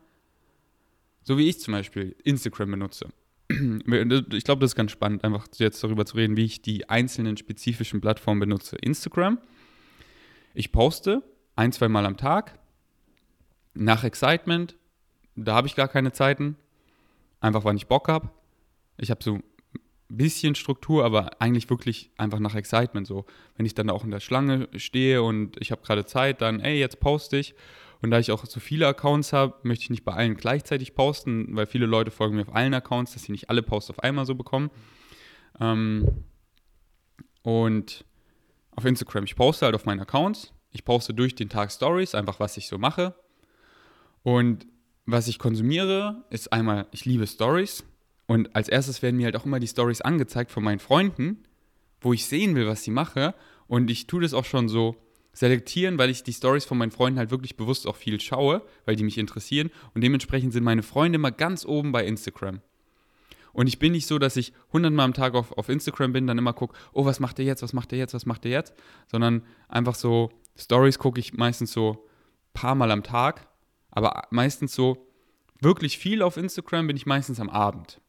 So 1.24 1.36
wie 1.36 1.48
ich 1.48 1.60
zum 1.60 1.72
Beispiel 1.72 2.14
Instagram 2.22 2.70
benutze. 2.70 3.08
Ich 3.50 4.44
glaube, 4.44 4.60
das 4.60 4.70
ist 4.70 4.76
ganz 4.76 4.92
spannend, 4.92 5.24
einfach 5.24 5.48
jetzt 5.56 5.82
darüber 5.82 6.06
zu 6.06 6.16
reden, 6.16 6.36
wie 6.36 6.44
ich 6.44 6.62
die 6.62 6.88
einzelnen 6.88 7.36
spezifischen 7.36 8.00
Plattformen 8.00 8.40
benutze. 8.40 8.76
Instagram. 8.76 9.38
Ich 10.54 10.70
poste 10.70 11.22
ein, 11.56 11.72
zwei 11.72 11.88
Mal 11.88 12.06
am 12.06 12.16
Tag. 12.16 12.58
Nach 13.74 14.04
Excitement. 14.04 14.76
Da 15.34 15.56
habe 15.56 15.66
ich 15.66 15.74
gar 15.74 15.88
keine 15.88 16.12
Zeiten. 16.12 16.56
einfach 17.40 17.64
wann 17.64 17.76
ich 17.76 17.88
Bock 17.88 18.08
habe. 18.08 18.30
Ich 18.96 19.10
habe 19.10 19.22
so 19.22 19.34
ein 19.34 19.42
bisschen 20.08 20.54
Struktur, 20.54 21.04
aber 21.04 21.42
eigentlich 21.42 21.68
wirklich 21.68 22.12
einfach 22.16 22.38
nach 22.38 22.54
Excitement 22.54 23.04
so. 23.04 23.26
Wenn 23.56 23.66
ich 23.66 23.74
dann 23.74 23.90
auch 23.90 24.04
in 24.04 24.12
der 24.12 24.20
Schlange 24.20 24.68
stehe 24.76 25.24
und 25.24 25.60
ich 25.60 25.72
habe 25.72 25.82
gerade 25.82 26.06
Zeit, 26.06 26.40
dann, 26.40 26.60
ey, 26.60 26.78
jetzt 26.78 27.00
poste 27.00 27.36
ich. 27.36 27.56
Und 28.00 28.12
da 28.12 28.20
ich 28.20 28.30
auch 28.30 28.46
so 28.46 28.60
viele 28.60 28.86
Accounts 28.86 29.32
habe, 29.32 29.56
möchte 29.64 29.82
ich 29.82 29.90
nicht 29.90 30.04
bei 30.04 30.12
allen 30.12 30.36
gleichzeitig 30.36 30.94
posten, 30.94 31.56
weil 31.56 31.66
viele 31.66 31.86
Leute 31.86 32.12
folgen 32.12 32.36
mir 32.36 32.42
auf 32.42 32.54
allen 32.54 32.74
Accounts, 32.74 33.14
dass 33.14 33.24
sie 33.24 33.32
nicht 33.32 33.50
alle 33.50 33.62
Posts 33.62 33.90
auf 33.90 33.98
einmal 34.00 34.24
so 34.24 34.36
bekommen. 34.36 34.70
Ähm, 35.58 36.24
und 37.42 38.04
auf 38.76 38.84
Instagram, 38.84 39.24
ich 39.24 39.36
poste 39.36 39.66
halt 39.66 39.74
auf 39.74 39.84
meinen 39.84 40.00
Accounts. 40.00 40.52
Ich 40.70 40.84
poste 40.84 41.14
durch 41.14 41.34
den 41.36 41.48
Tag 41.48 41.70
Stories, 41.70 42.14
einfach 42.14 42.40
was 42.40 42.56
ich 42.56 42.66
so 42.66 42.78
mache. 42.78 43.14
Und 44.22 44.66
was 45.06 45.28
ich 45.28 45.38
konsumiere, 45.38 46.24
ist 46.30 46.52
einmal, 46.52 46.86
ich 46.90 47.04
liebe 47.04 47.26
Stories. 47.26 47.84
Und 48.26 48.54
als 48.56 48.68
erstes 48.68 49.02
werden 49.02 49.16
mir 49.16 49.26
halt 49.26 49.36
auch 49.36 49.44
immer 49.44 49.60
die 49.60 49.68
Stories 49.68 50.00
angezeigt 50.00 50.50
von 50.50 50.64
meinen 50.64 50.80
Freunden, 50.80 51.44
wo 52.00 52.12
ich 52.12 52.26
sehen 52.26 52.56
will, 52.56 52.66
was 52.66 52.82
sie 52.82 52.90
mache. 52.90 53.34
Und 53.68 53.90
ich 53.90 54.06
tue 54.06 54.22
das 54.22 54.34
auch 54.34 54.44
schon 54.44 54.68
so 54.68 54.96
selektieren, 55.32 55.98
weil 55.98 56.10
ich 56.10 56.22
die 56.22 56.32
Stories 56.32 56.64
von 56.64 56.78
meinen 56.78 56.90
Freunden 56.90 57.18
halt 57.18 57.30
wirklich 57.30 57.56
bewusst 57.56 57.86
auch 57.86 57.96
viel 57.96 58.20
schaue, 58.20 58.62
weil 58.84 58.96
die 58.96 59.04
mich 59.04 59.18
interessieren. 59.18 59.70
Und 59.94 60.02
dementsprechend 60.02 60.52
sind 60.52 60.64
meine 60.64 60.82
Freunde 60.82 61.16
immer 61.16 61.32
ganz 61.32 61.64
oben 61.64 61.92
bei 61.92 62.04
Instagram. 62.04 62.60
Und 63.54 63.68
ich 63.68 63.78
bin 63.78 63.92
nicht 63.92 64.06
so, 64.06 64.18
dass 64.18 64.36
ich 64.36 64.52
hundertmal 64.72 65.06
am 65.06 65.14
Tag 65.14 65.34
auf, 65.34 65.52
auf 65.52 65.68
Instagram 65.68 66.12
bin, 66.12 66.26
dann 66.26 66.36
immer 66.36 66.52
gucke, 66.52 66.76
oh, 66.92 67.06
was 67.06 67.20
macht 67.20 67.38
der 67.38 67.46
jetzt, 67.46 67.62
was 67.62 67.72
macht 67.72 67.92
der 67.92 67.98
jetzt, 67.98 68.12
was 68.12 68.26
macht 68.26 68.44
der 68.44 68.50
jetzt, 68.50 68.74
sondern 69.06 69.42
einfach 69.68 69.94
so, 69.94 70.30
Stories 70.56 70.98
gucke 70.98 71.18
ich 71.18 71.32
meistens 71.34 71.72
so 71.72 72.06
paar 72.52 72.74
Mal 72.74 72.90
am 72.90 73.02
Tag, 73.02 73.48
aber 73.90 74.24
meistens 74.30 74.74
so 74.74 75.08
wirklich 75.60 75.98
viel 75.98 76.22
auf 76.22 76.36
Instagram 76.36 76.86
bin 76.88 76.96
ich 76.96 77.06
meistens 77.06 77.40
am 77.40 77.48
Abend. 77.48 78.00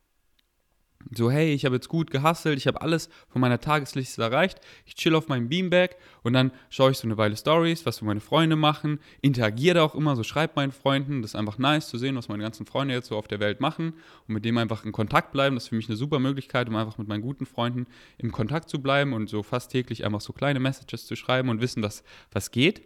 So, 1.12 1.30
hey, 1.30 1.54
ich 1.54 1.66
habe 1.66 1.76
jetzt 1.76 1.88
gut 1.88 2.10
gehustelt, 2.10 2.58
ich 2.58 2.66
habe 2.66 2.82
alles 2.82 3.10
von 3.28 3.40
meiner 3.40 3.60
Tagesliste 3.60 4.24
erreicht, 4.24 4.60
ich 4.86 4.96
chill 4.96 5.14
auf 5.14 5.28
meinem 5.28 5.50
Beanbag 5.50 5.98
und 6.24 6.34
dann 6.34 6.52
schaue 6.72 6.92
ich 6.92 6.98
so 6.98 7.06
eine 7.06 7.16
Weile 7.16 7.38
Stories, 7.38 7.86
was 7.86 7.98
so 7.98 8.06
meine 8.06 8.22
Freunde 8.22 8.56
machen, 8.56 9.00
interagiere 9.22 9.76
da 9.76 9.84
auch 9.84 9.94
immer, 9.94 10.16
so 10.16 10.24
schreibe 10.24 10.54
meinen 10.56 10.72
Freunden, 10.72 11.22
das 11.22 11.32
ist 11.32 11.36
einfach 11.36 11.60
nice 11.60 11.90
zu 11.90 12.00
sehen, 12.00 12.16
was 12.16 12.28
meine 12.28 12.42
ganzen 12.42 12.66
Freunde 12.66 12.96
jetzt 12.96 13.10
so 13.10 13.18
auf 13.18 13.28
der 13.28 13.40
Welt 13.40 13.62
machen 13.62 13.94
und 14.28 14.34
mit 14.34 14.46
dem 14.46 14.58
einfach 14.58 14.84
in 14.84 14.92
Kontakt 14.92 15.32
bleiben, 15.32 15.56
das 15.56 15.66
ist 15.66 15.70
für 15.70 15.76
mich 15.76 15.88
eine 15.90 15.96
super 15.96 16.18
Möglichkeit, 16.18 16.68
um 16.70 16.76
einfach 16.76 16.98
mit 16.98 17.08
meinen 17.08 17.22
guten 17.22 17.46
Freunden 17.46 17.86
im 18.18 18.32
Kontakt 18.32 18.68
zu 18.68 18.82
bleiben 18.82 19.14
und 19.14 19.30
so 19.30 19.44
fast 19.44 19.72
täglich 19.72 20.06
einfach 20.06 20.22
so 20.22 20.34
kleine 20.34 20.60
Messages 20.60 21.06
zu 21.06 21.16
schreiben 21.16 21.50
und 21.50 21.62
wissen, 21.62 21.84
was, 21.84 22.04
was 22.32 22.50
geht. 22.50 22.82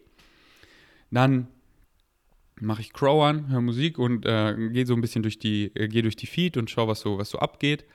Dann 1.10 1.48
mache 2.60 2.82
ich 2.82 2.92
Crow 2.92 3.24
an, 3.24 3.50
höre 3.50 3.62
Musik 3.62 3.98
und 3.98 4.26
äh, 4.26 4.56
gehe 4.74 4.86
so 4.86 4.94
ein 4.94 5.00
bisschen 5.00 5.24
durch 5.24 5.40
die, 5.40 5.72
äh, 5.76 5.88
gehe 5.88 6.02
durch 6.02 6.18
die 6.18 6.28
Feed 6.28 6.58
und 6.58 6.70
schaue, 6.70 6.90
was 6.90 7.00
so, 7.00 7.18
was 7.18 7.30
so 7.30 7.40
abgeht 7.40 7.86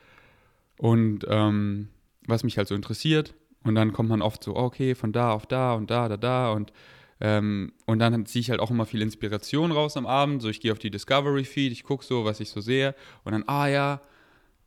und 0.79 1.27
ähm, 1.29 1.89
was 2.27 2.45
mich 2.45 2.59
halt 2.59 2.69
so 2.69 2.75
interessiert. 2.75 3.35
Und 3.63 3.75
dann 3.75 3.93
kommt 3.93 4.11
man 4.11 4.23
oft 4.23 4.45
so, 4.45 4.57
okay, 4.57 4.95
von 4.95 5.13
da 5.13 5.33
auf 5.33 5.47
da 5.47 5.75
und 5.75 5.91
da, 5.91 6.09
da, 6.09 6.17
da. 6.17 6.53
Und 6.53 6.73
ähm, 7.21 7.73
und 7.87 8.01
dann 8.01 8.27
ziehe 8.27 8.41
ich 8.41 8.51
halt 8.51 8.61
auch 8.61 8.71
immer 8.71 8.87
viel 8.87 9.01
Inspiration 9.01 9.73
raus 9.73 9.97
am 9.97 10.07
Abend. 10.07 10.43
So, 10.43 10.49
ich 10.49 10.61
gehe 10.61 10.73
auf 10.73 10.79
die 10.79 10.91
Discovery 10.91 11.45
Feed, 11.45 11.73
ich 11.73 11.85
gucke 11.85 12.05
so, 12.05 12.25
was 12.25 12.41
ich 12.41 12.51
so 12.51 12.61
sehe. 12.61 12.95
Und 13.25 13.33
dann, 13.33 13.45
ah 13.47 13.67
ja, 13.69 14.03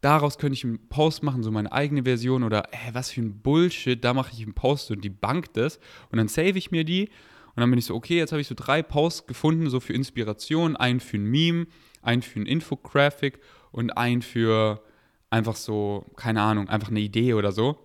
daraus 0.02 0.38
könnte 0.38 0.54
ich 0.54 0.64
einen 0.64 0.88
Post 0.90 1.24
machen, 1.24 1.44
so 1.44 1.52
meine 1.52 1.72
eigene 1.72 2.04
Version. 2.04 2.44
Oder, 2.44 2.70
ey, 2.72 2.94
was 2.94 3.12
für 3.12 3.22
ein 3.22 3.42
Bullshit, 3.42 4.04
da 4.04 4.14
mache 4.14 4.32
ich 4.34 4.42
einen 4.42 4.54
Post 4.54 4.92
und 4.92 5.04
die 5.04 5.10
bankt 5.10 5.58
das. 5.58 5.80
Und 6.10 6.18
dann 6.18 6.30
save 6.30 6.58
ich 6.58 6.72
mir 6.72 6.84
die. 6.84 7.10
Und 7.56 7.62
dann 7.62 7.70
bin 7.70 7.80
ich 7.80 7.86
so, 7.86 7.96
okay, 7.96 8.18
jetzt 8.18 8.32
habe 8.32 8.42
ich 8.42 8.48
so 8.48 8.56
drei 8.56 8.82
Posts 8.82 9.28
gefunden, 9.28 9.70
so 9.70 9.80
für 9.80 9.94
Inspiration, 9.94 10.76
einen 10.76 11.00
für 11.00 11.18
ein 11.18 11.26
Meme, 11.26 11.68
einen 12.02 12.22
für 12.22 12.40
ein 12.40 12.46
Infographic 12.46 13.40
und 13.72 13.98
einen 13.98 14.22
für 14.22 14.82
einfach 15.30 15.56
so, 15.56 16.06
keine 16.16 16.42
Ahnung, 16.42 16.70
einfach 16.70 16.90
eine 16.90 17.00
Idee 17.00 17.34
oder 17.34 17.52
so 17.52 17.78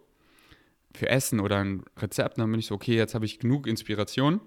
für 0.94 1.08
Essen 1.08 1.40
oder 1.40 1.58
ein 1.58 1.84
Rezept. 1.96 2.38
Dann 2.38 2.50
bin 2.50 2.60
ich 2.60 2.66
so, 2.66 2.74
okay, 2.74 2.94
jetzt 2.94 3.14
habe 3.14 3.24
ich 3.24 3.38
genug 3.38 3.66
Inspiration. 3.66 4.40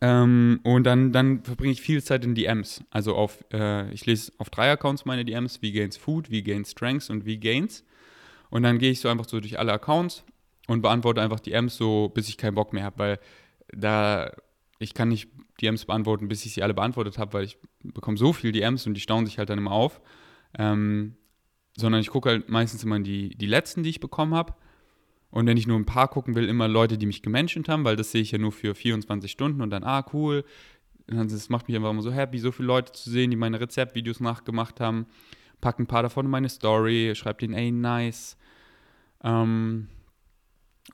Ähm, 0.00 0.60
und 0.62 0.84
dann, 0.84 1.12
dann 1.12 1.42
verbringe 1.42 1.72
ich 1.72 1.82
viel 1.82 2.02
Zeit 2.02 2.24
in 2.24 2.34
DMs. 2.34 2.84
Also 2.90 3.16
auf, 3.16 3.44
äh, 3.52 3.92
ich 3.92 4.06
lese 4.06 4.32
auf 4.38 4.50
drei 4.50 4.70
Accounts 4.70 5.04
meine 5.04 5.24
DMs, 5.24 5.56
V-Gains 5.56 5.96
Food, 5.96 6.28
V-Gains 6.28 6.70
Strengths 6.70 7.10
und 7.10 7.24
V-Gains. 7.24 7.84
Und 8.50 8.62
dann 8.62 8.78
gehe 8.78 8.90
ich 8.90 9.00
so 9.00 9.08
einfach 9.08 9.28
so 9.28 9.40
durch 9.40 9.58
alle 9.58 9.72
Accounts 9.72 10.24
und 10.68 10.82
beantworte 10.82 11.20
einfach 11.20 11.40
DMs 11.40 11.76
so, 11.76 12.08
bis 12.10 12.28
ich 12.28 12.36
keinen 12.36 12.54
Bock 12.54 12.72
mehr 12.72 12.84
habe, 12.84 12.98
weil 12.98 13.18
da, 13.72 14.32
ich 14.78 14.94
kann 14.94 15.08
nicht 15.08 15.28
DMs 15.60 15.84
beantworten, 15.84 16.28
bis 16.28 16.44
ich 16.46 16.54
sie 16.54 16.62
alle 16.62 16.74
beantwortet 16.74 17.18
habe, 17.18 17.32
weil 17.32 17.44
ich 17.44 17.58
bekomme 17.82 18.16
so 18.16 18.32
viel 18.32 18.52
DMs 18.52 18.86
und 18.86 18.94
die 18.94 19.00
stauen 19.00 19.26
sich 19.26 19.38
halt 19.38 19.50
dann 19.50 19.58
immer 19.58 19.72
auf. 19.72 20.00
Ähm, 20.58 21.16
sondern 21.80 22.00
ich 22.00 22.10
gucke 22.10 22.28
halt 22.28 22.48
meistens 22.48 22.84
immer 22.84 23.00
die, 23.00 23.30
die 23.30 23.46
letzten, 23.46 23.82
die 23.82 23.90
ich 23.90 24.00
bekommen 24.00 24.34
habe. 24.34 24.54
Und 25.30 25.46
wenn 25.46 25.56
ich 25.56 25.66
nur 25.66 25.78
ein 25.78 25.86
paar 25.86 26.08
gucken 26.08 26.34
will, 26.34 26.48
immer 26.48 26.68
Leute, 26.68 26.98
die 26.98 27.06
mich 27.06 27.22
gemenschent 27.22 27.68
haben, 27.68 27.84
weil 27.84 27.96
das 27.96 28.12
sehe 28.12 28.22
ich 28.22 28.32
ja 28.32 28.38
nur 28.38 28.52
für 28.52 28.74
24 28.74 29.30
Stunden 29.30 29.62
und 29.62 29.70
dann, 29.70 29.84
ah, 29.84 30.04
cool. 30.12 30.44
Das 31.06 31.48
macht 31.48 31.68
mich 31.68 31.76
einfach 31.76 31.90
immer 31.90 32.02
so 32.02 32.12
happy, 32.12 32.38
so 32.38 32.52
viele 32.52 32.68
Leute 32.68 32.92
zu 32.92 33.10
sehen, 33.10 33.30
die 33.30 33.36
meine 33.36 33.60
Rezeptvideos 33.60 34.20
nachgemacht 34.20 34.80
haben. 34.80 35.06
Pack 35.60 35.78
ein 35.78 35.86
paar 35.86 36.02
davon 36.02 36.26
in 36.26 36.30
meine 36.30 36.48
Story, 36.48 37.12
schreib 37.14 37.38
denen, 37.38 37.54
ey, 37.54 37.70
nice. 37.70 38.36
Ähm, 39.22 39.88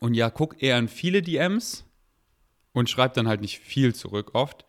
und 0.00 0.14
ja, 0.14 0.30
guck 0.30 0.62
eher 0.62 0.78
in 0.78 0.88
viele 0.88 1.22
DMs 1.22 1.84
und 2.72 2.90
schreib 2.90 3.14
dann 3.14 3.28
halt 3.28 3.40
nicht 3.40 3.58
viel 3.58 3.94
zurück 3.94 4.30
oft 4.34 4.66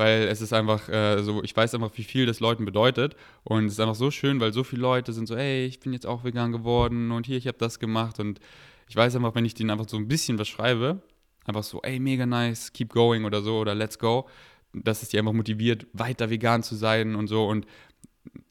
weil 0.00 0.28
es 0.28 0.40
ist 0.40 0.54
einfach 0.54 0.88
äh, 0.88 1.22
so, 1.22 1.42
ich 1.42 1.54
weiß 1.54 1.74
einfach, 1.74 1.90
wie 1.96 2.04
viel 2.04 2.24
das 2.24 2.40
Leuten 2.40 2.64
bedeutet. 2.64 3.16
Und 3.44 3.66
es 3.66 3.74
ist 3.74 3.80
einfach 3.80 3.94
so 3.94 4.10
schön, 4.10 4.40
weil 4.40 4.50
so 4.50 4.64
viele 4.64 4.80
Leute 4.80 5.12
sind 5.12 5.26
so, 5.26 5.36
ey, 5.36 5.66
ich 5.66 5.78
bin 5.78 5.92
jetzt 5.92 6.06
auch 6.06 6.24
vegan 6.24 6.52
geworden 6.52 7.10
und 7.10 7.26
hier, 7.26 7.36
ich 7.36 7.46
habe 7.46 7.58
das 7.58 7.78
gemacht. 7.78 8.18
Und 8.18 8.40
ich 8.88 8.96
weiß 8.96 9.14
einfach, 9.14 9.34
wenn 9.34 9.44
ich 9.44 9.52
denen 9.52 9.68
einfach 9.68 9.86
so 9.86 9.98
ein 9.98 10.08
bisschen 10.08 10.38
was 10.38 10.48
schreibe, 10.48 11.02
einfach 11.44 11.62
so, 11.62 11.82
ey, 11.82 12.00
mega 12.00 12.24
nice, 12.24 12.72
keep 12.72 12.94
going 12.94 13.26
oder 13.26 13.42
so 13.42 13.58
oder 13.58 13.74
let's 13.74 13.98
go, 13.98 14.26
dass 14.72 15.02
es 15.02 15.10
die 15.10 15.18
einfach 15.18 15.34
motiviert, 15.34 15.86
weiter 15.92 16.30
vegan 16.30 16.62
zu 16.62 16.76
sein 16.76 17.14
und 17.14 17.26
so. 17.26 17.46
Und 17.46 17.66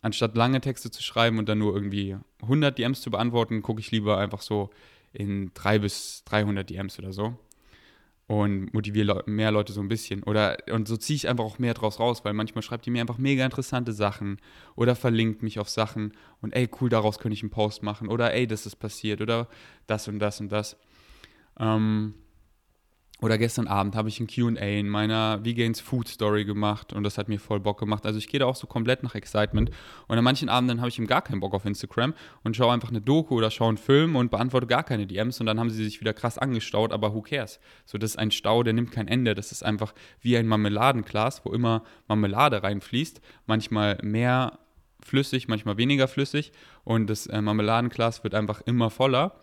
anstatt 0.04 0.38
lange 0.38 0.62
Texte 0.62 0.92
zu 0.92 1.02
schreiben 1.02 1.40
und 1.40 1.50
dann 1.50 1.58
nur 1.58 1.74
irgendwie 1.74 2.16
100 2.44 2.78
DMs 2.78 3.02
zu 3.02 3.10
beantworten, 3.10 3.64
gucke 3.64 3.80
ich 3.80 3.90
lieber 3.90 4.20
einfach 4.20 4.42
so 4.42 4.70
in 5.14 5.50
3 5.56 5.80
bis 5.80 6.24
300 6.26 6.70
DMs 6.70 7.00
oder 7.00 7.12
so 7.12 7.40
und 8.30 8.72
motiviere 8.76 9.24
mehr 9.26 9.50
Leute 9.50 9.74
so 9.74 9.82
ein 9.82 9.88
bisschen. 9.88 10.22
Oder 10.22 10.58
und 10.72 10.88
so 10.88 10.98
ziehe 10.98 11.16
ich 11.16 11.28
einfach 11.28 11.44
auch 11.44 11.58
mehr 11.58 11.74
draus 11.74 12.00
raus, 12.00 12.24
weil 12.24 12.34
manchmal 12.34 12.62
schreibt 12.62 12.86
die 12.86 12.92
mir 12.92 13.02
einfach 13.02 13.18
mega 13.18 13.44
interessante 13.44 13.92
Sachen 13.92 14.38
oder 14.76 14.96
verlinkt 14.96 15.42
mich 15.42 15.58
auf 15.58 15.68
Sachen 15.68 16.14
und 16.40 16.54
ey, 16.56 16.70
cool, 16.80 16.90
daraus 16.90 17.18
könnte 17.18 17.34
ich 17.34 17.42
einen 17.42 17.50
Post 17.50 17.82
machen 17.82 18.08
oder 18.08 18.32
ey, 18.32 18.46
das 18.46 18.68
ist 18.68 18.76
passiert 18.76 19.22
oder 19.22 19.48
das 19.88 20.08
und 20.08 20.20
das 20.20 20.40
und 20.40 20.52
das. 20.52 20.78
Ähm, 21.60 22.14
oder 23.22 23.38
gestern 23.38 23.68
Abend 23.68 23.96
habe 23.96 24.08
ich 24.08 24.20
ein 24.20 24.28
QA 24.28 24.62
in 24.62 24.88
meiner 24.88 25.44
Vegans 25.44 25.82
Food 25.82 26.08
Story 26.08 26.46
gemacht 26.46 26.94
und 26.94 27.04
das 27.04 27.18
hat 27.18 27.28
mir 27.28 27.40
voll 27.40 27.60
Bock 27.60 27.80
gemacht. 27.80 28.06
Also 28.06 28.18
ich 28.18 28.30
gehe 28.30 28.40
da 28.40 28.46
auch 28.46 28.56
so 28.56 28.66
komplett 28.66 29.04
nach 29.04 29.14
Excitement. 29.14 29.72
Und 30.08 30.18
an 30.18 30.24
manchen 30.24 30.48
Abenden 30.48 30.80
habe 30.80 30.90
ich 30.90 30.98
eben 30.98 31.08
gar 31.08 31.22
keinen 31.22 31.42
Bock 31.42 31.54
auf 31.54 31.66
Instagram 31.66 32.14
und 32.44 32.56
schaue 32.56 32.72
einfach 32.74 32.90
eine 32.90 33.02
Doku 33.02 33.36
oder 33.36 33.52
schaue 33.52 33.70
einen 33.70 33.78
Film 33.78 34.16
und 34.16 34.32
beantworte 34.32 34.68
gar 34.68 34.84
keine 34.84 35.06
DMs 35.06 35.40
und 35.42 35.48
dann 35.48 35.60
haben 35.60 35.70
sie 35.70 35.84
sich 35.84 36.00
wieder 36.00 36.14
krass 36.14 36.38
angestaut, 36.38 36.94
aber 36.94 37.14
who 37.14 37.22
cares? 37.22 37.60
So, 37.86 37.98
das 37.98 38.12
ist 38.12 38.20
ein 38.20 38.32
Stau, 38.32 38.64
der 38.64 38.74
nimmt 38.74 38.92
kein 38.92 39.10
Ende. 39.10 39.36
Das 39.36 39.52
ist 39.52 39.64
einfach 39.64 39.94
wie 40.22 40.38
ein 40.38 40.48
Marmeladenglas, 40.48 41.44
wo 41.44 41.52
immer 41.52 41.84
Marmelade 42.08 42.64
reinfließt. 42.64 43.20
Manchmal 43.48 43.98
mehr 44.02 44.60
flüssig, 45.02 45.48
manchmal 45.48 45.78
weniger 45.78 46.08
flüssig 46.08 46.52
und 46.84 47.10
das 47.10 47.28
äh, 47.28 47.42
Marmeladenglas 47.42 48.24
wird 48.24 48.36
einfach 48.36 48.62
immer 48.62 48.90
voller 48.90 49.36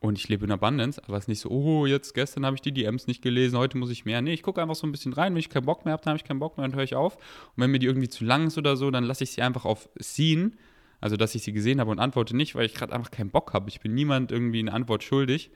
und 0.00 0.16
ich 0.16 0.28
lebe 0.28 0.44
in 0.44 0.52
Abundance, 0.52 1.02
aber 1.04 1.16
es 1.16 1.24
ist 1.24 1.28
nicht 1.28 1.40
so, 1.40 1.50
oh, 1.50 1.86
jetzt 1.86 2.14
gestern 2.14 2.46
habe 2.46 2.54
ich 2.54 2.62
die 2.62 2.72
DMs 2.72 3.06
nicht 3.06 3.20
gelesen, 3.20 3.58
heute 3.58 3.76
muss 3.76 3.90
ich 3.90 4.04
mehr. 4.04 4.22
Nee, 4.22 4.32
ich 4.32 4.42
gucke 4.42 4.62
einfach 4.62 4.76
so 4.76 4.86
ein 4.86 4.92
bisschen 4.92 5.12
rein, 5.12 5.32
wenn 5.32 5.40
ich 5.40 5.50
keinen 5.50 5.66
Bock 5.66 5.84
mehr 5.84 5.92
habe, 5.92 6.02
dann 6.04 6.12
habe 6.12 6.18
ich 6.18 6.24
keinen 6.24 6.38
Bock 6.38 6.56
mehr, 6.56 6.66
dann 6.66 6.76
höre 6.76 6.84
ich 6.84 6.94
auf. 6.94 7.16
Und 7.16 7.56
wenn 7.56 7.70
mir 7.70 7.80
die 7.80 7.86
irgendwie 7.86 8.08
zu 8.08 8.24
lang 8.24 8.46
ist 8.46 8.58
oder 8.58 8.76
so, 8.76 8.90
dann 8.90 9.04
lasse 9.04 9.24
ich 9.24 9.32
sie 9.32 9.42
einfach 9.42 9.64
auf 9.64 9.88
Seen, 9.96 10.56
also 11.00 11.16
dass 11.16 11.34
ich 11.34 11.42
sie 11.42 11.52
gesehen 11.52 11.80
habe 11.80 11.90
und 11.90 11.98
antworte 11.98 12.36
nicht, 12.36 12.54
weil 12.54 12.66
ich 12.66 12.74
gerade 12.74 12.92
einfach 12.92 13.10
keinen 13.10 13.30
Bock 13.30 13.52
habe. 13.54 13.68
Ich 13.68 13.80
bin 13.80 13.94
niemand 13.94 14.30
irgendwie 14.30 14.60
eine 14.60 14.72
Antwort 14.72 15.02
schuldig. 15.02 15.50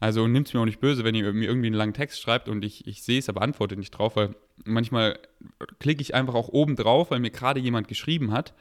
Also 0.00 0.26
nimmt 0.26 0.48
es 0.48 0.54
mir 0.54 0.60
auch 0.60 0.64
nicht 0.64 0.80
böse, 0.80 1.04
wenn 1.04 1.14
ihr 1.14 1.32
mir 1.32 1.48
irgendwie 1.48 1.68
einen 1.68 1.76
langen 1.76 1.94
Text 1.94 2.20
schreibt 2.20 2.48
und 2.48 2.64
ich, 2.64 2.88
ich 2.88 3.04
sehe 3.04 3.20
es, 3.20 3.28
aber 3.28 3.42
antworte 3.42 3.76
nicht 3.76 3.92
drauf, 3.92 4.16
weil 4.16 4.34
manchmal 4.64 5.16
klicke 5.78 6.02
ich 6.02 6.16
einfach 6.16 6.34
auch 6.34 6.48
oben 6.48 6.74
drauf, 6.74 7.12
weil 7.12 7.20
mir 7.20 7.30
gerade 7.30 7.60
jemand 7.60 7.86
geschrieben 7.86 8.32
hat 8.32 8.52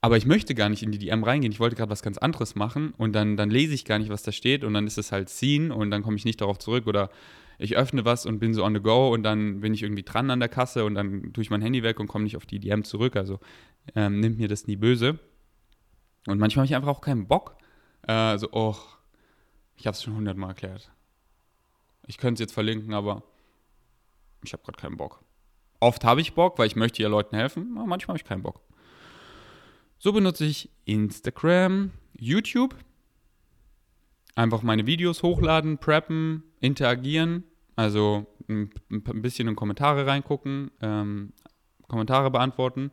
aber 0.00 0.16
ich 0.16 0.26
möchte 0.26 0.54
gar 0.54 0.68
nicht 0.68 0.82
in 0.82 0.92
die 0.92 0.98
DM 0.98 1.24
reingehen. 1.24 1.52
Ich 1.52 1.60
wollte 1.60 1.76
gerade 1.76 1.90
was 1.90 2.02
ganz 2.02 2.18
anderes 2.18 2.54
machen 2.54 2.92
und 2.96 3.12
dann, 3.12 3.36
dann 3.36 3.50
lese 3.50 3.74
ich 3.74 3.84
gar 3.84 3.98
nicht, 3.98 4.10
was 4.10 4.22
da 4.22 4.32
steht 4.32 4.64
und 4.64 4.74
dann 4.74 4.86
ist 4.86 4.98
es 4.98 5.12
halt 5.12 5.28
Scene 5.28 5.74
und 5.74 5.90
dann 5.90 6.02
komme 6.02 6.16
ich 6.16 6.24
nicht 6.24 6.40
darauf 6.40 6.58
zurück 6.58 6.86
oder 6.86 7.10
ich 7.58 7.76
öffne 7.76 8.04
was 8.04 8.26
und 8.26 8.38
bin 8.38 8.52
so 8.54 8.64
on 8.64 8.74
the 8.74 8.80
go 8.80 9.12
und 9.12 9.22
dann 9.22 9.60
bin 9.60 9.72
ich 9.72 9.82
irgendwie 9.82 10.02
dran 10.02 10.30
an 10.30 10.40
der 10.40 10.48
Kasse 10.48 10.84
und 10.84 10.94
dann 10.94 11.32
tue 11.32 11.42
ich 11.42 11.50
mein 11.50 11.62
Handy 11.62 11.82
weg 11.82 11.98
und 11.98 12.06
komme 12.06 12.24
nicht 12.24 12.36
auf 12.36 12.46
die 12.46 12.60
DM 12.60 12.84
zurück. 12.84 13.16
Also 13.16 13.40
ähm, 13.94 14.20
nimmt 14.20 14.38
mir 14.38 14.48
das 14.48 14.66
nie 14.66 14.76
böse. 14.76 15.18
Und 16.26 16.38
manchmal 16.38 16.62
habe 16.62 16.66
ich 16.66 16.76
einfach 16.76 16.88
auch 16.88 17.00
keinen 17.00 17.28
Bock. 17.28 17.56
Äh, 18.02 18.36
so, 18.38 18.48
oh, 18.52 18.76
ich 19.76 19.86
habe 19.86 19.94
es 19.94 20.02
schon 20.02 20.16
hundertmal 20.16 20.50
erklärt. 20.50 20.90
Ich 22.06 22.18
könnte 22.18 22.34
es 22.34 22.40
jetzt 22.46 22.54
verlinken, 22.54 22.94
aber 22.94 23.22
ich 24.44 24.52
habe 24.52 24.62
gerade 24.62 24.78
keinen 24.78 24.96
Bock. 24.96 25.24
Oft 25.80 26.04
habe 26.04 26.20
ich 26.20 26.34
Bock, 26.34 26.58
weil 26.58 26.66
ich 26.66 26.76
möchte 26.76 27.02
ja 27.02 27.08
Leuten 27.08 27.36
helfen, 27.36 27.76
aber 27.76 27.86
manchmal 27.86 28.14
habe 28.14 28.18
ich 28.18 28.28
keinen 28.28 28.42
Bock. 28.42 28.60
So 29.98 30.12
benutze 30.12 30.44
ich 30.44 30.70
Instagram, 30.84 31.90
YouTube. 32.18 32.76
Einfach 34.34 34.62
meine 34.62 34.86
Videos 34.86 35.22
hochladen, 35.22 35.78
preppen, 35.78 36.42
interagieren. 36.60 37.44
Also 37.76 38.26
ein, 38.48 38.70
ein 38.90 39.22
bisschen 39.22 39.48
in 39.48 39.56
Kommentare 39.56 40.06
reingucken, 40.06 40.70
ähm, 40.82 41.32
Kommentare 41.88 42.30
beantworten 42.30 42.90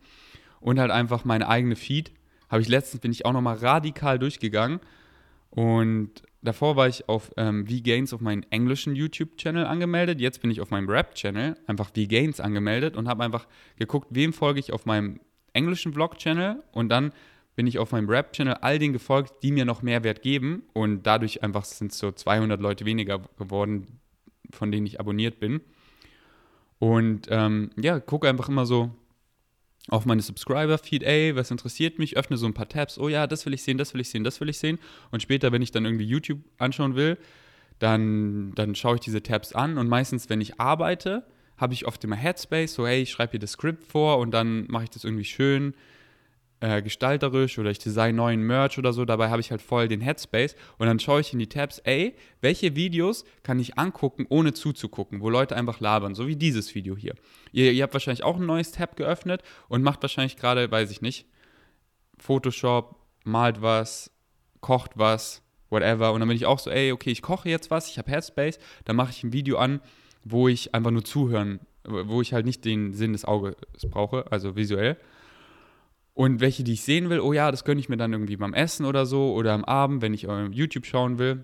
und 0.59 0.79
halt 0.79 0.91
einfach 0.91 1.25
meine 1.25 1.49
eigene 1.49 1.75
Feed. 1.75 2.11
Habe 2.49 2.61
ich 2.61 2.69
letztens, 2.69 3.01
bin 3.01 3.11
ich 3.11 3.25
auch 3.25 3.33
nochmal 3.33 3.57
radikal 3.57 4.19
durchgegangen 4.19 4.79
und 5.49 6.23
davor 6.41 6.75
war 6.75 6.87
ich 6.87 7.09
auf 7.09 7.31
ähm, 7.37 7.65
V-Gains 7.67 8.13
auf 8.13 8.21
meinen 8.21 8.43
englischen 8.51 8.95
YouTube-Channel 8.95 9.65
angemeldet. 9.65 10.21
Jetzt 10.21 10.41
bin 10.41 10.51
ich 10.51 10.61
auf 10.61 10.71
meinem 10.71 10.89
Rap-Channel 10.89 11.57
einfach 11.67 11.87
V-Gains 11.87 12.39
angemeldet 12.39 12.95
und 12.95 13.07
habe 13.07 13.23
einfach 13.23 13.47
geguckt, 13.77 14.07
wem 14.11 14.33
folge 14.33 14.59
ich 14.59 14.71
auf 14.71 14.85
meinem 14.85 15.19
englischen 15.53 15.93
Vlog-Channel 15.93 16.63
und 16.71 16.89
dann 16.89 17.13
bin 17.55 17.67
ich 17.67 17.77
auf 17.77 17.91
meinem 17.91 18.09
Rap-Channel 18.09 18.55
all 18.55 18.79
denen 18.79 18.93
gefolgt, 18.93 19.43
die 19.43 19.51
mir 19.51 19.65
noch 19.65 19.81
Mehrwert 19.81 20.21
geben 20.21 20.63
und 20.73 21.03
dadurch 21.03 21.43
einfach 21.43 21.65
sind 21.65 21.93
so 21.93 22.11
200 22.11 22.59
Leute 22.59 22.85
weniger 22.85 23.19
geworden, 23.37 23.99
von 24.51 24.71
denen 24.71 24.87
ich 24.87 24.99
abonniert 24.99 25.39
bin. 25.39 25.61
Und 26.79 27.27
ähm, 27.29 27.69
ja, 27.77 27.99
gucke 27.99 28.27
einfach 28.27 28.49
immer 28.49 28.65
so 28.65 28.91
auf 29.89 30.05
meine 30.05 30.21
Subscriber-Feed, 30.21 31.03
ey, 31.03 31.35
was 31.35 31.51
interessiert 31.51 31.99
mich, 31.99 32.17
öffne 32.17 32.37
so 32.37 32.45
ein 32.45 32.53
paar 32.53 32.69
Tabs, 32.69 32.97
oh 32.97 33.09
ja, 33.09 33.27
das 33.27 33.45
will 33.45 33.53
ich 33.53 33.63
sehen, 33.63 33.77
das 33.77 33.93
will 33.93 34.01
ich 34.01 34.09
sehen, 34.09 34.23
das 34.23 34.39
will 34.39 34.49
ich 34.49 34.57
sehen. 34.57 34.79
Und 35.11 35.21
später, 35.21 35.51
wenn 35.51 35.61
ich 35.61 35.71
dann 35.71 35.85
irgendwie 35.85 36.05
YouTube 36.05 36.39
anschauen 36.57 36.95
will, 36.95 37.17
dann, 37.79 38.53
dann 38.55 38.75
schaue 38.75 38.95
ich 38.95 39.01
diese 39.01 39.21
Tabs 39.21 39.53
an 39.53 39.77
und 39.77 39.89
meistens, 39.89 40.29
wenn 40.29 40.41
ich 40.41 40.59
arbeite, 40.59 41.25
habe 41.63 41.73
ich 41.73 41.87
oft 41.87 42.03
immer 42.03 42.17
Headspace, 42.17 42.73
so 42.73 42.85
hey, 42.85 43.01
ich 43.01 43.11
schreibe 43.11 43.31
hier 43.31 43.39
das 43.39 43.53
Skript 43.53 43.85
vor 43.85 44.19
und 44.19 44.31
dann 44.31 44.67
mache 44.67 44.83
ich 44.83 44.89
das 44.89 45.05
irgendwie 45.05 45.23
schön 45.23 45.73
äh, 46.59 46.81
gestalterisch 46.81 47.57
oder 47.57 47.71
ich 47.71 47.79
design 47.79 48.17
neuen 48.17 48.41
Merch 48.41 48.77
oder 48.77 48.91
so, 48.91 49.05
dabei 49.05 49.29
habe 49.29 49.39
ich 49.39 49.49
halt 49.49 49.61
voll 49.61 49.87
den 49.87 50.01
Headspace 50.01 50.55
und 50.77 50.87
dann 50.87 50.99
schaue 50.99 51.21
ich 51.21 51.31
in 51.31 51.39
die 51.39 51.47
Tabs, 51.47 51.79
ey, 51.79 52.15
welche 52.41 52.75
Videos 52.75 53.23
kann 53.43 53.59
ich 53.59 53.77
angucken, 53.77 54.25
ohne 54.27 54.53
zuzugucken, 54.53 55.21
wo 55.21 55.29
Leute 55.29 55.55
einfach 55.55 55.79
labern, 55.79 56.15
so 56.15 56.27
wie 56.27 56.35
dieses 56.35 56.75
Video 56.75 56.97
hier. 56.97 57.15
Ihr, 57.53 57.71
ihr 57.71 57.83
habt 57.83 57.93
wahrscheinlich 57.93 58.25
auch 58.25 58.35
ein 58.35 58.45
neues 58.45 58.73
Tab 58.73 58.97
geöffnet 58.97 59.41
und 59.69 59.83
macht 59.83 60.01
wahrscheinlich 60.01 60.35
gerade, 60.35 60.69
weiß 60.69 60.91
ich 60.91 61.01
nicht, 61.01 61.27
Photoshop, 62.17 62.97
malt 63.23 63.61
was, 63.61 64.11
kocht 64.59 64.91
was, 64.95 65.41
whatever 65.69 66.11
und 66.11 66.19
dann 66.19 66.27
bin 66.27 66.37
ich 66.37 66.45
auch 66.45 66.59
so, 66.59 66.69
ey, 66.69 66.91
okay, 66.91 67.11
ich 67.11 67.21
koche 67.21 67.47
jetzt 67.47 67.71
was, 67.71 67.89
ich 67.89 67.97
habe 67.97 68.11
Headspace, 68.11 68.59
dann 68.83 68.97
mache 68.97 69.11
ich 69.11 69.23
ein 69.23 69.31
Video 69.31 69.57
an, 69.57 69.79
wo 70.23 70.47
ich 70.47 70.73
einfach 70.73 70.91
nur 70.91 71.03
zuhören, 71.03 71.59
wo 71.83 72.21
ich 72.21 72.33
halt 72.33 72.45
nicht 72.45 72.65
den 72.65 72.93
Sinn 72.93 73.13
des 73.13 73.25
Auges 73.25 73.55
brauche, 73.89 74.31
also 74.31 74.55
visuell. 74.55 74.97
Und 76.13 76.41
welche, 76.41 76.63
die 76.63 76.73
ich 76.73 76.83
sehen 76.83 77.09
will, 77.09 77.19
oh 77.19 77.33
ja, 77.33 77.49
das 77.49 77.65
gönne 77.65 77.79
ich 77.79 77.89
mir 77.89 77.97
dann 77.97 78.13
irgendwie 78.13 78.37
beim 78.37 78.53
Essen 78.53 78.85
oder 78.85 79.05
so 79.05 79.33
oder 79.33 79.53
am 79.53 79.65
Abend, 79.65 80.01
wenn 80.01 80.13
ich 80.13 80.27
YouTube 80.51 80.85
schauen 80.85 81.17
will. 81.17 81.43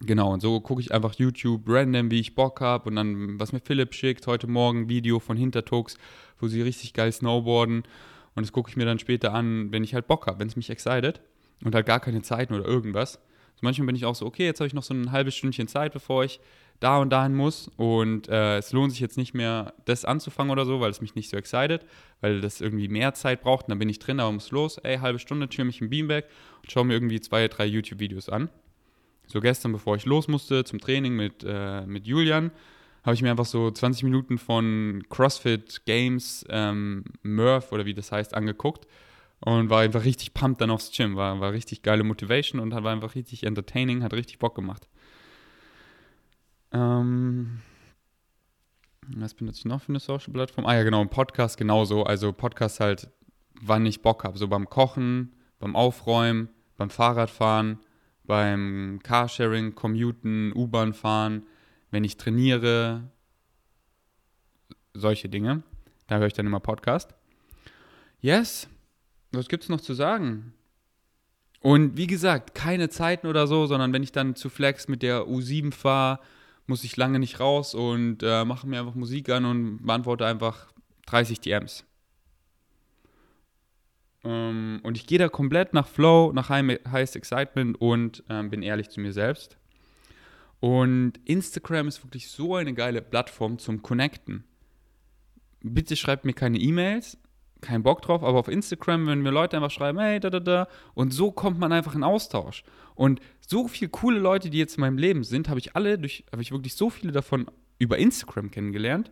Genau, 0.00 0.32
und 0.32 0.40
so 0.40 0.60
gucke 0.60 0.80
ich 0.80 0.92
einfach 0.92 1.14
YouTube 1.14 1.62
random, 1.66 2.10
wie 2.10 2.20
ich 2.20 2.34
Bock 2.34 2.60
habe 2.60 2.88
und 2.88 2.96
dann, 2.96 3.40
was 3.40 3.52
mir 3.52 3.60
Philipp 3.60 3.94
schickt, 3.94 4.26
heute 4.26 4.46
Morgen 4.46 4.88
Video 4.88 5.18
von 5.18 5.36
Hintertux, 5.36 5.96
wo 6.38 6.46
sie 6.46 6.62
richtig 6.62 6.92
geil 6.92 7.10
snowboarden 7.10 7.84
und 8.34 8.42
das 8.42 8.52
gucke 8.52 8.70
ich 8.70 8.76
mir 8.76 8.84
dann 8.84 8.98
später 8.98 9.32
an, 9.32 9.72
wenn 9.72 9.82
ich 9.84 9.94
halt 9.94 10.06
Bock 10.06 10.26
habe, 10.26 10.40
wenn 10.40 10.48
es 10.48 10.56
mich 10.56 10.68
excited 10.68 11.20
und 11.64 11.74
halt 11.74 11.86
gar 11.86 12.00
keine 12.00 12.22
Zeiten 12.22 12.54
oder 12.54 12.66
irgendwas. 12.66 13.14
So 13.54 13.60
manchmal 13.62 13.86
bin 13.86 13.96
ich 13.96 14.04
auch 14.04 14.16
so, 14.16 14.26
okay, 14.26 14.44
jetzt 14.44 14.60
habe 14.60 14.66
ich 14.66 14.74
noch 14.74 14.82
so 14.82 14.92
ein 14.92 15.10
halbes 15.10 15.36
Stündchen 15.36 15.68
Zeit, 15.68 15.92
bevor 15.92 16.24
ich 16.24 16.38
da 16.84 16.98
und 16.98 17.10
dahin 17.10 17.34
muss 17.34 17.70
und 17.76 18.28
äh, 18.28 18.58
es 18.58 18.72
lohnt 18.72 18.92
sich 18.92 19.00
jetzt 19.00 19.16
nicht 19.16 19.32
mehr, 19.32 19.72
das 19.86 20.04
anzufangen 20.04 20.50
oder 20.50 20.66
so, 20.66 20.80
weil 20.80 20.90
es 20.90 21.00
mich 21.00 21.14
nicht 21.14 21.30
so 21.30 21.36
excited, 21.36 21.84
weil 22.20 22.42
das 22.42 22.60
irgendwie 22.60 22.88
mehr 22.88 23.14
Zeit 23.14 23.40
braucht 23.40 23.66
und 23.66 23.70
dann 23.70 23.78
bin 23.78 23.88
ich 23.88 23.98
drin, 23.98 24.20
aber 24.20 24.30
muss 24.30 24.50
los, 24.50 24.76
ey, 24.78 24.98
halbe 24.98 25.18
Stunde, 25.18 25.48
chill 25.48 25.64
mich 25.64 25.80
im 25.80 25.88
Beanbag 25.88 26.24
und 26.62 26.70
schaue 26.70 26.84
mir 26.84 26.92
irgendwie 26.92 27.20
zwei, 27.20 27.48
drei 27.48 27.64
YouTube-Videos 27.64 28.28
an. 28.28 28.50
So 29.26 29.40
gestern, 29.40 29.72
bevor 29.72 29.96
ich 29.96 30.04
los 30.04 30.28
musste 30.28 30.64
zum 30.64 30.78
Training 30.78 31.16
mit, 31.16 31.42
äh, 31.46 31.86
mit 31.86 32.06
Julian, 32.06 32.50
habe 33.02 33.14
ich 33.14 33.22
mir 33.22 33.30
einfach 33.30 33.46
so 33.46 33.70
20 33.70 34.02
Minuten 34.02 34.36
von 34.36 35.02
CrossFit 35.08 35.86
Games 35.86 36.44
ähm, 36.50 37.04
Murph 37.22 37.72
oder 37.72 37.86
wie 37.86 37.94
das 37.94 38.12
heißt 38.12 38.34
angeguckt 38.34 38.86
und 39.40 39.70
war 39.70 39.80
einfach 39.80 40.04
richtig 40.04 40.34
pumped 40.34 40.60
dann 40.60 40.70
aufs 40.70 40.90
Gym. 40.94 41.16
War, 41.16 41.40
war 41.40 41.52
richtig 41.52 41.82
geile 41.82 42.04
Motivation 42.04 42.60
und 42.60 42.72
war 42.74 42.92
einfach 42.92 43.14
richtig 43.14 43.44
entertaining, 43.44 44.02
hat 44.02 44.12
richtig 44.12 44.38
Bock 44.38 44.54
gemacht. 44.54 44.86
Ähm, 46.74 47.60
was 49.06 49.34
benutze 49.34 49.60
ich 49.60 49.64
noch 49.64 49.80
für 49.80 49.90
eine 49.90 50.00
Social-Plattform? 50.00 50.66
Ah 50.66 50.74
ja, 50.74 50.82
genau, 50.82 51.00
ein 51.00 51.08
Podcast 51.08 51.56
genauso. 51.56 52.02
Also 52.02 52.32
Podcast 52.32 52.80
halt, 52.80 53.08
wann 53.60 53.86
ich 53.86 54.02
Bock 54.02 54.24
habe. 54.24 54.36
So 54.38 54.48
beim 54.48 54.68
Kochen, 54.68 55.32
beim 55.60 55.76
Aufräumen, 55.76 56.48
beim 56.76 56.90
Fahrradfahren, 56.90 57.78
beim 58.24 58.98
Carsharing, 59.02 59.74
Commuten, 59.74 60.52
U-Bahn 60.54 60.94
fahren, 60.94 61.46
wenn 61.90 62.02
ich 62.02 62.16
trainiere, 62.16 63.08
solche 64.94 65.28
Dinge. 65.28 65.62
Da 66.08 66.18
höre 66.18 66.26
ich 66.26 66.32
dann 66.32 66.46
immer 66.46 66.60
Podcast. 66.60 67.14
Yes, 68.20 68.68
was 69.32 69.48
gibt 69.48 69.62
es 69.62 69.68
noch 69.68 69.80
zu 69.80 69.94
sagen? 69.94 70.54
Und 71.60 71.96
wie 71.96 72.06
gesagt, 72.06 72.54
keine 72.54 72.88
Zeiten 72.88 73.26
oder 73.26 73.46
so, 73.46 73.66
sondern 73.66 73.92
wenn 73.92 74.02
ich 74.02 74.12
dann 74.12 74.34
zu 74.34 74.50
Flex 74.50 74.88
mit 74.88 75.02
der 75.02 75.26
U7 75.26 75.72
fahre, 75.72 76.20
muss 76.66 76.84
ich 76.84 76.96
lange 76.96 77.18
nicht 77.18 77.40
raus 77.40 77.74
und 77.74 78.22
äh, 78.22 78.44
mache 78.44 78.66
mir 78.66 78.80
einfach 78.80 78.94
Musik 78.94 79.28
an 79.28 79.44
und 79.44 79.86
beantworte 79.86 80.26
einfach 80.26 80.72
30 81.06 81.40
DMs. 81.40 81.84
Ähm, 84.24 84.80
und 84.82 84.96
ich 84.96 85.06
gehe 85.06 85.18
da 85.18 85.28
komplett 85.28 85.74
nach 85.74 85.86
Flow, 85.86 86.32
nach 86.32 86.48
Highest 86.48 87.16
Excitement 87.16 87.80
und 87.80 88.24
ähm, 88.28 88.50
bin 88.50 88.62
ehrlich 88.62 88.88
zu 88.88 89.00
mir 89.00 89.12
selbst. 89.12 89.58
Und 90.60 91.20
Instagram 91.26 91.88
ist 91.88 92.02
wirklich 92.02 92.30
so 92.30 92.54
eine 92.54 92.72
geile 92.72 93.02
Plattform 93.02 93.58
zum 93.58 93.82
Connecten. 93.82 94.44
Bitte 95.60 95.96
schreibt 95.96 96.24
mir 96.24 96.32
keine 96.32 96.58
E-Mails, 96.58 97.18
keinen 97.64 97.82
Bock 97.82 98.02
drauf, 98.02 98.22
aber 98.22 98.38
auf 98.38 98.48
Instagram, 98.48 99.06
wenn 99.06 99.22
mir 99.22 99.30
Leute 99.30 99.56
einfach 99.56 99.70
schreiben, 99.70 99.98
hey, 99.98 100.20
da, 100.20 100.30
da, 100.30 100.40
da, 100.40 100.68
und 100.94 101.12
so 101.12 101.32
kommt 101.32 101.58
man 101.58 101.72
einfach 101.72 101.94
in 101.94 102.04
Austausch. 102.04 102.62
Und 102.94 103.20
so 103.40 103.66
viele 103.66 103.90
coole 103.90 104.18
Leute, 104.18 104.50
die 104.50 104.58
jetzt 104.58 104.76
in 104.76 104.82
meinem 104.82 104.98
Leben 104.98 105.24
sind, 105.24 105.48
habe 105.48 105.58
ich 105.58 105.74
alle 105.74 105.98
durch, 105.98 106.24
habe 106.30 106.42
ich 106.42 106.52
wirklich 106.52 106.74
so 106.74 106.90
viele 106.90 107.12
davon 107.12 107.46
über 107.78 107.98
Instagram 107.98 108.50
kennengelernt. 108.50 109.10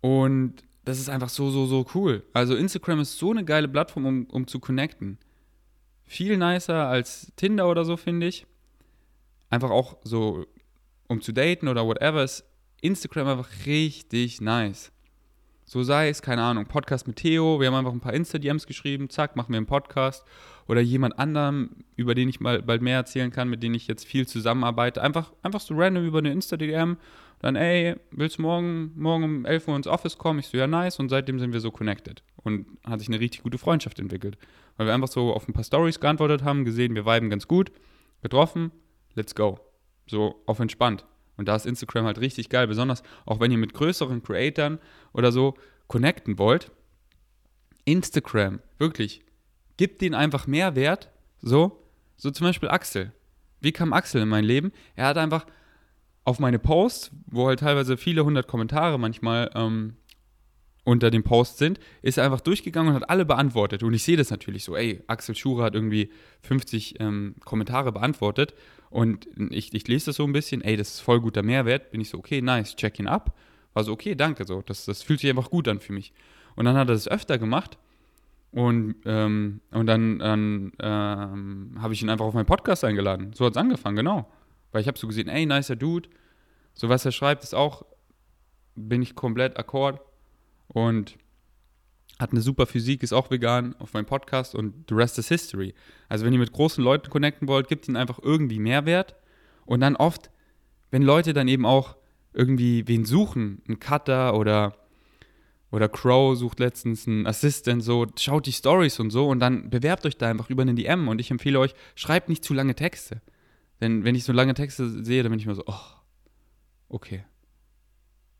Und 0.00 0.62
das 0.84 0.98
ist 0.98 1.08
einfach 1.08 1.28
so, 1.28 1.50
so, 1.50 1.66
so 1.66 1.86
cool. 1.94 2.24
Also 2.32 2.56
Instagram 2.56 3.00
ist 3.00 3.18
so 3.18 3.30
eine 3.30 3.44
geile 3.44 3.68
Plattform, 3.68 4.06
um, 4.06 4.24
um 4.26 4.46
zu 4.46 4.60
connecten. 4.60 5.18
Viel 6.04 6.36
nicer 6.36 6.88
als 6.88 7.32
Tinder 7.36 7.68
oder 7.68 7.84
so, 7.84 7.96
finde 7.96 8.26
ich. 8.26 8.46
Einfach 9.50 9.70
auch 9.70 9.98
so, 10.02 10.46
um 11.08 11.20
zu 11.20 11.32
daten 11.32 11.68
oder 11.68 11.86
whatever, 11.86 12.22
ist 12.22 12.44
Instagram 12.80 13.28
einfach 13.28 13.48
richtig 13.66 14.40
nice. 14.40 14.92
So 15.68 15.82
sei 15.82 16.08
es, 16.08 16.22
keine 16.22 16.40
Ahnung, 16.40 16.64
Podcast 16.64 17.06
mit 17.06 17.16
Theo, 17.16 17.60
wir 17.60 17.66
haben 17.66 17.74
einfach 17.74 17.92
ein 17.92 18.00
paar 18.00 18.14
Insta-DMs 18.14 18.66
geschrieben, 18.66 19.10
zack, 19.10 19.36
machen 19.36 19.52
wir 19.52 19.58
einen 19.58 19.66
Podcast. 19.66 20.24
Oder 20.66 20.80
jemand 20.80 21.18
anderem, 21.18 21.84
über 21.94 22.14
den 22.14 22.30
ich 22.30 22.40
mal 22.40 22.62
bald 22.62 22.80
mehr 22.80 22.96
erzählen 22.96 23.30
kann, 23.30 23.50
mit 23.50 23.62
dem 23.62 23.74
ich 23.74 23.86
jetzt 23.86 24.06
viel 24.06 24.26
zusammenarbeite. 24.26 25.02
Einfach, 25.02 25.30
einfach 25.42 25.60
so 25.60 25.74
random 25.76 26.06
über 26.06 26.20
eine 26.20 26.32
Insta-DM. 26.32 26.96
Dann, 27.40 27.54
ey, 27.54 27.96
willst 28.12 28.38
du 28.38 28.42
morgen, 28.42 28.92
morgen 28.96 29.24
um 29.24 29.44
11 29.44 29.68
Uhr 29.68 29.76
ins 29.76 29.86
Office 29.86 30.16
kommen? 30.16 30.38
Ich 30.38 30.46
so, 30.46 30.56
ja, 30.56 30.66
nice. 30.66 30.98
Und 31.00 31.10
seitdem 31.10 31.38
sind 31.38 31.52
wir 31.52 31.60
so 31.60 31.70
connected. 31.70 32.22
Und 32.36 32.64
hat 32.86 33.00
sich 33.00 33.08
eine 33.08 33.20
richtig 33.20 33.42
gute 33.42 33.58
Freundschaft 33.58 33.98
entwickelt. 33.98 34.38
Weil 34.78 34.86
wir 34.86 34.94
einfach 34.94 35.08
so 35.08 35.34
auf 35.34 35.46
ein 35.48 35.52
paar 35.52 35.64
Stories 35.64 36.00
geantwortet 36.00 36.44
haben, 36.44 36.64
gesehen, 36.64 36.94
wir 36.94 37.04
viben 37.04 37.28
ganz 37.28 37.46
gut, 37.46 37.72
getroffen, 38.22 38.72
let's 39.12 39.34
go. 39.34 39.60
So 40.06 40.42
auf 40.46 40.60
entspannt. 40.60 41.04
Und 41.38 41.48
da 41.48 41.56
ist 41.56 41.64
Instagram 41.64 42.04
halt 42.04 42.18
richtig 42.18 42.50
geil, 42.50 42.66
besonders 42.66 43.02
auch 43.24 43.40
wenn 43.40 43.50
ihr 43.50 43.58
mit 43.58 43.72
größeren 43.72 44.22
Creatoren 44.22 44.78
oder 45.14 45.32
so 45.32 45.54
connecten 45.86 46.38
wollt. 46.38 46.70
Instagram, 47.86 48.60
wirklich, 48.78 49.22
gibt 49.78 50.02
denen 50.02 50.14
einfach 50.14 50.46
mehr 50.46 50.76
Wert. 50.76 51.10
So, 51.40 51.82
so 52.18 52.30
zum 52.30 52.46
Beispiel 52.46 52.68
Axel. 52.68 53.12
Wie 53.60 53.72
kam 53.72 53.94
Axel 53.94 54.20
in 54.20 54.28
mein 54.28 54.44
Leben? 54.44 54.72
Er 54.94 55.06
hat 55.06 55.16
einfach 55.16 55.46
auf 56.24 56.38
meine 56.38 56.58
Posts, 56.58 57.12
wo 57.26 57.46
halt 57.46 57.60
teilweise 57.60 57.96
viele 57.96 58.24
hundert 58.24 58.48
Kommentare 58.48 58.98
manchmal 58.98 59.50
ähm, 59.54 59.96
unter 60.88 61.10
dem 61.10 61.22
Post 61.22 61.58
sind, 61.58 61.78
ist 62.00 62.18
einfach 62.18 62.40
durchgegangen 62.40 62.94
und 62.94 63.02
hat 63.02 63.10
alle 63.10 63.26
beantwortet. 63.26 63.82
Und 63.82 63.92
ich 63.92 64.02
sehe 64.02 64.16
das 64.16 64.30
natürlich 64.30 64.64
so, 64.64 64.74
ey, 64.74 65.02
Axel 65.06 65.34
Schure 65.34 65.62
hat 65.62 65.74
irgendwie 65.74 66.10
50 66.42 66.98
ähm, 66.98 67.34
Kommentare 67.44 67.92
beantwortet 67.92 68.54
und 68.88 69.28
ich, 69.50 69.74
ich 69.74 69.86
lese 69.86 70.06
das 70.06 70.16
so 70.16 70.24
ein 70.24 70.32
bisschen, 70.32 70.62
ey, 70.62 70.78
das 70.78 70.94
ist 70.94 71.00
voll 71.00 71.20
guter 71.20 71.42
Mehrwert. 71.42 71.90
Bin 71.90 72.00
ich 72.00 72.08
so, 72.08 72.16
okay, 72.16 72.40
nice, 72.40 72.74
check 72.74 72.98
ihn 72.98 73.06
ab. 73.06 73.36
War 73.74 73.84
so, 73.84 73.92
okay, 73.92 74.14
danke, 74.14 74.46
so, 74.46 74.62
das, 74.62 74.86
das 74.86 75.02
fühlt 75.02 75.20
sich 75.20 75.28
einfach 75.28 75.50
gut 75.50 75.68
an 75.68 75.80
für 75.80 75.92
mich. 75.92 76.14
Und 76.56 76.64
dann 76.64 76.74
hat 76.74 76.88
er 76.88 76.94
das 76.94 77.06
öfter 77.06 77.36
gemacht 77.36 77.78
und, 78.50 78.96
ähm, 79.04 79.60
und 79.72 79.86
dann, 79.86 80.18
dann 80.20 80.72
ähm, 80.80 81.76
habe 81.78 81.92
ich 81.92 82.00
ihn 82.00 82.08
einfach 82.08 82.24
auf 82.24 82.34
meinen 82.34 82.46
Podcast 82.46 82.82
eingeladen. 82.82 83.32
So 83.34 83.44
hat 83.44 83.52
es 83.52 83.58
angefangen, 83.58 83.96
genau. 83.96 84.32
Weil 84.72 84.80
ich 84.80 84.88
habe 84.88 84.98
so 84.98 85.06
gesehen, 85.06 85.28
ey, 85.28 85.44
nicer 85.44 85.76
Dude. 85.76 86.08
So 86.72 86.88
was 86.88 87.04
er 87.04 87.12
schreibt, 87.12 87.44
ist 87.44 87.54
auch, 87.54 87.84
bin 88.74 89.02
ich 89.02 89.14
komplett 89.14 89.58
akkord. 89.58 90.00
Und 90.68 91.16
hat 92.18 92.32
eine 92.32 92.40
super 92.40 92.66
Physik, 92.66 93.02
ist 93.02 93.12
auch 93.12 93.30
vegan 93.30 93.76
auf 93.78 93.92
meinem 93.92 94.06
Podcast 94.06 94.54
und 94.54 94.86
the 94.88 94.94
rest 94.94 95.18
is 95.18 95.28
history. 95.28 95.74
Also 96.08 96.24
wenn 96.24 96.32
ihr 96.32 96.38
mit 96.38 96.52
großen 96.52 96.82
Leuten 96.82 97.10
connecten 97.10 97.46
wollt, 97.46 97.68
gibt 97.68 97.86
ihnen 97.86 97.96
einfach 97.96 98.18
irgendwie 98.20 98.58
Mehrwert 98.58 99.14
und 99.66 99.80
dann 99.80 99.96
oft, 99.96 100.30
wenn 100.90 101.02
Leute 101.02 101.32
dann 101.32 101.46
eben 101.46 101.64
auch 101.64 101.96
irgendwie 102.32 102.86
wen 102.88 103.04
suchen, 103.04 103.62
einen 103.66 103.78
Cutter 103.78 104.34
oder 104.34 104.74
oder 105.70 105.88
Crow 105.88 106.34
sucht 106.34 106.60
letztens 106.60 107.06
einen 107.06 107.26
Assistant, 107.26 107.84
so 107.84 108.06
schaut 108.18 108.46
die 108.46 108.52
Stories 108.52 109.00
und 109.00 109.10
so 109.10 109.28
und 109.28 109.38
dann 109.38 109.68
bewerbt 109.68 110.06
euch 110.06 110.16
da 110.16 110.30
einfach 110.30 110.48
über 110.48 110.62
einen 110.62 110.76
DM 110.76 111.08
und 111.08 111.20
ich 111.20 111.30
empfehle 111.30 111.58
euch, 111.58 111.74
schreibt 111.94 112.30
nicht 112.30 112.42
zu 112.42 112.54
lange 112.54 112.74
Texte. 112.74 113.20
Denn 113.80 114.02
wenn 114.02 114.14
ich 114.14 114.24
so 114.24 114.32
lange 114.32 114.54
Texte 114.54 115.04
sehe, 115.04 115.22
dann 115.22 115.30
bin 115.30 115.38
ich 115.38 115.44
immer 115.44 115.54
so, 115.54 115.64
oh, 115.66 115.80
okay, 116.88 117.24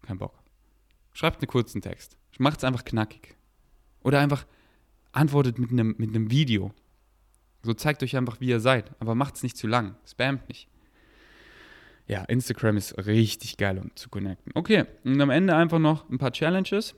kein 0.02 0.18
Bock. 0.18 0.34
Schreibt 1.12 1.40
einen 1.40 1.48
kurzen 1.48 1.80
Text. 1.80 2.16
Macht 2.38 2.58
es 2.58 2.64
einfach 2.64 2.84
knackig. 2.84 3.36
Oder 4.02 4.20
einfach 4.20 4.46
antwortet 5.12 5.58
mit 5.58 5.70
einem, 5.70 5.94
mit 5.98 6.10
einem 6.10 6.30
Video. 6.30 6.72
So 7.62 7.74
zeigt 7.74 8.02
euch 8.02 8.16
einfach, 8.16 8.40
wie 8.40 8.48
ihr 8.48 8.60
seid. 8.60 8.92
Aber 9.00 9.14
macht 9.14 9.36
es 9.36 9.42
nicht 9.42 9.56
zu 9.56 9.66
lang. 9.66 9.96
Spamt 10.06 10.48
nicht. 10.48 10.68
Ja, 12.06 12.24
Instagram 12.24 12.76
ist 12.76 12.96
richtig 13.06 13.56
geil, 13.58 13.78
um 13.78 13.94
zu 13.94 14.08
connecten. 14.08 14.52
Okay, 14.54 14.86
und 15.04 15.20
am 15.20 15.30
Ende 15.30 15.54
einfach 15.54 15.78
noch 15.78 16.08
ein 16.08 16.18
paar 16.18 16.32
Challenges. 16.32 16.94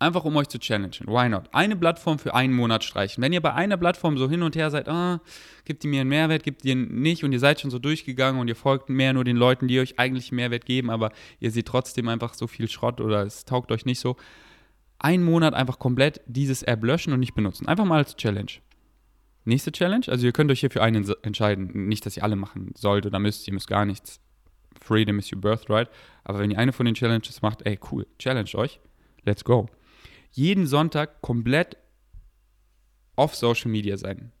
Einfach 0.00 0.24
um 0.24 0.34
euch 0.36 0.48
zu 0.48 0.58
challengen. 0.58 1.06
Why 1.06 1.28
not? 1.28 1.50
Eine 1.52 1.76
Plattform 1.76 2.18
für 2.18 2.34
einen 2.34 2.54
Monat 2.54 2.84
streichen. 2.84 3.22
Wenn 3.22 3.34
ihr 3.34 3.42
bei 3.42 3.52
einer 3.52 3.76
Plattform 3.76 4.16
so 4.16 4.30
hin 4.30 4.42
und 4.42 4.56
her 4.56 4.70
seid, 4.70 4.88
ah, 4.88 5.20
gibt 5.66 5.82
die 5.82 5.88
mir 5.88 6.00
einen 6.00 6.08
Mehrwert, 6.08 6.42
gibt 6.42 6.64
ihr 6.64 6.74
nicht 6.74 7.22
und 7.22 7.32
ihr 7.32 7.38
seid 7.38 7.60
schon 7.60 7.70
so 7.70 7.78
durchgegangen 7.78 8.40
und 8.40 8.48
ihr 8.48 8.56
folgt 8.56 8.88
mehr 8.88 9.12
nur 9.12 9.24
den 9.24 9.36
Leuten, 9.36 9.68
die 9.68 9.78
euch 9.78 9.98
eigentlich 9.98 10.32
Mehrwert 10.32 10.64
geben, 10.64 10.88
aber 10.88 11.12
ihr 11.38 11.50
seht 11.50 11.66
trotzdem 11.66 12.08
einfach 12.08 12.32
so 12.32 12.46
viel 12.46 12.66
Schrott 12.70 13.02
oder 13.02 13.24
es 13.24 13.44
taugt 13.44 13.70
euch 13.72 13.84
nicht 13.84 14.00
so. 14.00 14.16
Einen 14.98 15.22
Monat 15.22 15.52
einfach 15.52 15.78
komplett 15.78 16.22
dieses 16.24 16.62
App 16.62 16.82
löschen 16.82 17.12
und 17.12 17.20
nicht 17.20 17.34
benutzen. 17.34 17.68
Einfach 17.68 17.84
mal 17.84 17.98
als 17.98 18.16
Challenge. 18.16 18.52
Nächste 19.44 19.70
Challenge, 19.70 20.06
also 20.08 20.24
ihr 20.24 20.32
könnt 20.32 20.50
euch 20.50 20.60
hier 20.60 20.70
für 20.70 20.82
einen 20.82 21.06
entscheiden. 21.22 21.88
Nicht, 21.88 22.06
dass 22.06 22.16
ihr 22.16 22.24
alle 22.24 22.36
machen 22.36 22.72
sollt 22.74 23.04
oder 23.04 23.18
müsst, 23.18 23.46
ihr 23.46 23.52
müsst 23.52 23.68
gar 23.68 23.84
nichts. 23.84 24.18
Freedom 24.80 25.18
is 25.18 25.30
your 25.30 25.42
birthright. 25.42 25.90
Aber 26.24 26.38
wenn 26.38 26.50
ihr 26.50 26.58
eine 26.58 26.72
von 26.72 26.86
den 26.86 26.94
Challenges 26.94 27.42
macht, 27.42 27.66
ey, 27.66 27.78
cool, 27.92 28.06
challenge 28.18 28.54
euch. 28.54 28.80
Let's 29.26 29.44
go 29.44 29.68
jeden 30.30 30.66
Sonntag 30.66 31.22
komplett 31.22 31.76
auf 33.16 33.34
Social 33.34 33.70
Media 33.70 33.96
sein. 33.96 34.32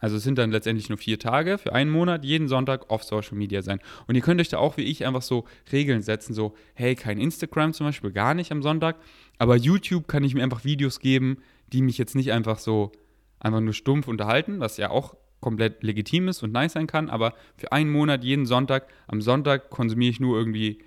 Also 0.00 0.16
es 0.16 0.22
sind 0.22 0.38
dann 0.38 0.50
letztendlich 0.50 0.88
nur 0.88 0.98
vier 0.98 1.18
Tage 1.18 1.58
für 1.58 1.74
einen 1.74 1.90
Monat, 1.90 2.24
jeden 2.24 2.48
Sonntag 2.48 2.90
auf 2.90 3.04
Social 3.04 3.36
Media 3.36 3.60
sein. 3.60 3.80
Und 4.06 4.14
ihr 4.14 4.22
könnt 4.22 4.40
euch 4.40 4.48
da 4.48 4.56
auch 4.56 4.78
wie 4.78 4.82
ich 4.82 5.06
einfach 5.06 5.22
so 5.22 5.44
Regeln 5.70 6.00
setzen, 6.00 6.32
so, 6.32 6.54
hey, 6.74 6.94
kein 6.94 7.18
Instagram 7.18 7.74
zum 7.74 7.86
Beispiel, 7.86 8.10
gar 8.10 8.34
nicht 8.34 8.50
am 8.50 8.62
Sonntag, 8.62 8.96
aber 9.38 9.56
YouTube 9.56 10.08
kann 10.08 10.24
ich 10.24 10.34
mir 10.34 10.42
einfach 10.42 10.64
Videos 10.64 11.00
geben, 11.00 11.38
die 11.72 11.82
mich 11.82 11.98
jetzt 11.98 12.16
nicht 12.16 12.32
einfach 12.32 12.58
so 12.58 12.92
einfach 13.38 13.60
nur 13.60 13.74
stumpf 13.74 14.08
unterhalten, 14.08 14.58
was 14.58 14.78
ja 14.78 14.90
auch 14.90 15.14
komplett 15.40 15.82
legitim 15.82 16.28
ist 16.28 16.42
und 16.42 16.52
nice 16.52 16.72
sein 16.72 16.86
kann, 16.86 17.08
aber 17.08 17.34
für 17.56 17.72
einen 17.72 17.90
Monat, 17.90 18.24
jeden 18.24 18.46
Sonntag, 18.46 18.88
am 19.06 19.20
Sonntag 19.22 19.70
konsumiere 19.70 20.10
ich 20.10 20.20
nur 20.20 20.36
irgendwie 20.36 20.82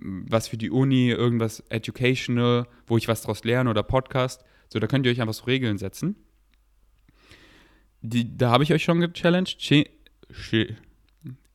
was 0.00 0.48
für 0.48 0.56
die 0.56 0.70
Uni, 0.70 1.10
irgendwas 1.10 1.60
educational, 1.68 2.66
wo 2.86 2.96
ich 2.96 3.08
was 3.08 3.22
draus 3.22 3.44
lerne 3.44 3.70
oder 3.70 3.82
Podcast. 3.82 4.44
So, 4.68 4.78
da 4.78 4.86
könnt 4.86 5.06
ihr 5.06 5.12
euch 5.12 5.20
einfach 5.20 5.34
so 5.34 5.44
Regeln 5.44 5.78
setzen. 5.78 6.16
Die, 8.00 8.36
da 8.36 8.50
habe 8.50 8.64
ich 8.64 8.72
euch 8.72 8.84
schon 8.84 9.00
gechallenged. 9.00 9.60
Schön, 9.60 10.76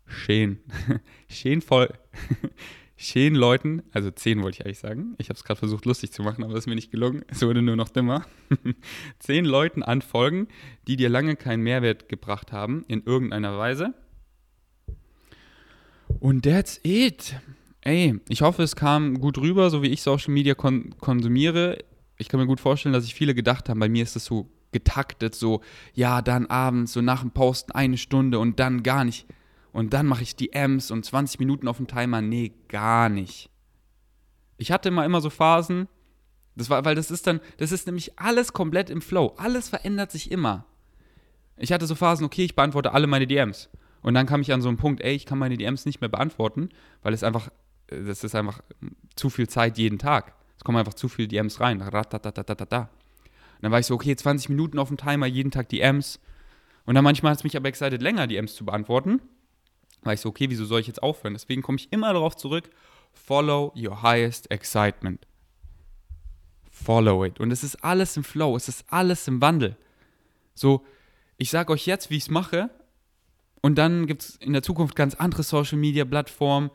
schön, 0.06 0.60
schön 1.30 1.62
voll, 1.62 1.94
schön 2.98 3.36
Leuten, 3.36 3.84
also 3.92 4.12
zehn 4.12 4.44
wollte 4.44 4.60
ich 4.60 4.66
eigentlich 4.66 4.80
sagen. 4.80 5.16
Ich 5.20 5.30
habe 5.30 5.38
es 5.38 5.44
gerade 5.44 5.60
versucht 5.60 5.86
lustig 5.86 6.12
zu 6.12 6.22
machen, 6.22 6.44
aber 6.44 6.54
es 6.54 6.60
ist 6.60 6.68
mir 6.68 6.76
nicht 6.76 6.92
gelungen. 6.92 7.24
Es 7.28 7.42
wurde 7.42 7.62
nur 7.62 7.78
noch 7.78 7.90
dümmer. 7.90 8.26
zehn 9.20 9.46
Leuten 9.46 9.84
anfolgen, 9.84 10.48
die 10.88 10.98
dir 10.98 11.10
lange 11.10 11.36
keinen 11.38 11.64
Mehrwert 11.64 12.10
gebracht 12.10 12.52
haben, 12.52 12.84
in 12.88 13.04
irgendeiner 13.04 13.58
Weise. 13.58 13.94
Und 16.20 16.44
that's 16.44 16.80
it. 16.84 17.36
Ey, 17.86 18.20
ich 18.30 18.42
hoffe, 18.42 18.64
es 18.64 18.76
kam 18.76 19.20
gut 19.20 19.38
rüber, 19.38 19.70
so 19.70 19.82
wie 19.82 19.90
ich 19.90 20.02
Social 20.02 20.34
Media 20.34 20.56
kon 20.56 20.96
konsumiere. 21.00 21.80
Ich 22.18 22.30
kann 22.30 22.40
mir 22.40 22.48
gut 22.48 22.62
vorstellen, 22.62 22.94
dass 22.94 23.04
sich 23.04 23.14
viele 23.14 23.36
gedacht 23.36 23.68
haben, 23.68 23.80
bei 23.80 23.90
mir 23.90 24.04
ist 24.04 24.16
es 24.16 24.26
so 24.26 24.50
getaktet, 24.72 25.36
so, 25.36 25.62
ja, 25.94 26.22
dann 26.22 26.46
abends, 26.48 26.94
so 26.94 27.02
nach 27.02 27.22
dem 27.22 27.32
Posten 27.32 27.74
eine 27.74 27.98
Stunde 27.98 28.40
und 28.40 28.60
dann 28.60 28.84
gar 28.84 29.04
nicht. 29.04 29.28
Und 29.74 29.94
dann 29.94 30.06
mache 30.06 30.24
ich 30.24 30.36
die 30.36 30.54
M's 30.54 30.92
und 30.92 31.04
20 31.04 31.40
Minuten 31.40 31.68
auf 31.68 31.78
dem 31.78 31.88
Timer. 31.88 32.22
Nee, 32.22 32.54
gar 32.70 33.10
nicht. 33.10 33.50
Ich 34.58 34.72
hatte 34.72 34.90
mal 34.92 35.06
immer 35.06 35.20
so 35.20 35.30
Phasen, 35.30 35.88
das 36.56 36.70
war, 36.70 36.86
weil 36.86 36.96
das 36.96 37.12
ist 37.12 37.28
dann, 37.28 37.42
das 37.58 37.72
ist 37.72 37.88
nämlich 37.88 38.18
alles 38.18 38.54
komplett 38.54 38.90
im 38.90 39.02
Flow. 39.02 39.34
Alles 39.38 39.70
verändert 39.70 40.12
sich 40.12 40.32
immer. 40.32 40.66
Ich 41.58 41.72
hatte 41.72 41.88
so 41.88 41.96
Phasen, 41.96 42.26
okay, 42.26 42.46
ich 42.46 42.56
beantworte 42.56 42.94
alle 42.94 43.08
meine 43.08 43.28
DMs. 43.28 43.70
Und 44.02 44.14
dann 44.14 44.26
kam 44.26 44.42
ich 44.42 44.54
an 44.54 44.62
so 44.62 44.68
einen 44.68 44.78
Punkt, 44.78 45.02
ey, 45.02 45.16
ich 45.16 45.26
kann 45.26 45.40
meine 45.40 45.58
DMs 45.58 45.86
nicht 45.86 46.02
mehr 46.02 46.10
beantworten, 46.10 46.70
weil 47.02 47.14
es 47.14 47.24
einfach 47.24 47.50
das 48.06 48.24
ist 48.24 48.36
einfach 48.36 48.62
zu 49.16 49.30
viel 49.30 49.48
Zeit 49.48 49.78
jeden 49.78 50.00
Tag. 50.00 50.34
Es 50.58 50.64
kommen 50.64 50.78
einfach 50.78 50.94
zu 50.94 51.10
viele 51.10 51.28
DMs 51.28 51.60
rein. 51.60 51.82
Und 51.82 51.92
dann 53.62 53.72
war 53.72 53.80
ich 53.80 53.86
so, 53.86 53.96
okay, 53.96 54.16
20 54.16 54.50
Minuten 54.50 54.80
auf 54.80 54.88
dem 54.88 54.98
Timer, 54.98 55.26
jeden 55.26 55.52
Tag 55.52 55.70
DMs. 55.70 56.20
Und 56.86 56.96
dann 56.96 57.04
manchmal 57.04 57.32
hat 57.32 57.40
es 57.40 57.44
mich 57.44 57.56
aber 57.56 57.70
excited, 57.70 58.02
länger 58.02 58.28
DMs 58.28 58.56
zu 58.56 58.66
beantworten. 58.66 59.22
War 60.04 60.14
ich 60.14 60.22
so, 60.22 60.30
okay, 60.30 60.50
wieso 60.50 60.66
soll 60.66 60.82
ich 60.82 60.88
jetzt 60.88 61.02
aufhören? 61.02 61.34
Deswegen 61.34 61.62
komme 61.62 61.78
ich 61.78 61.92
immer 61.92 62.12
darauf 62.12 62.36
zurück, 62.36 62.70
follow 63.14 63.74
your 63.76 64.02
highest 64.02 64.52
excitement. 64.52 65.26
Follow 66.70 67.24
it. 67.24 67.40
Und 67.40 67.52
es 67.52 67.64
ist 67.64 67.84
alles 67.84 68.18
im 68.18 68.24
Flow, 68.24 68.56
es 68.58 68.68
ist 68.68 68.86
alles 68.90 69.28
im 69.28 69.42
Wandel. 69.42 69.78
So, 70.56 70.86
ich 71.38 71.50
sage 71.50 71.72
euch 71.72 71.86
jetzt, 71.86 72.10
wie 72.10 72.18
ich 72.18 72.24
es 72.24 72.30
mache. 72.30 72.70
Und 73.62 73.78
dann 73.78 74.08
gibt 74.08 74.24
es 74.24 74.36
in 74.38 74.52
der 74.52 74.64
Zukunft 74.64 74.96
ganz 74.96 75.16
andere 75.16 75.44
Social-Media-Plattformen, 75.44 76.70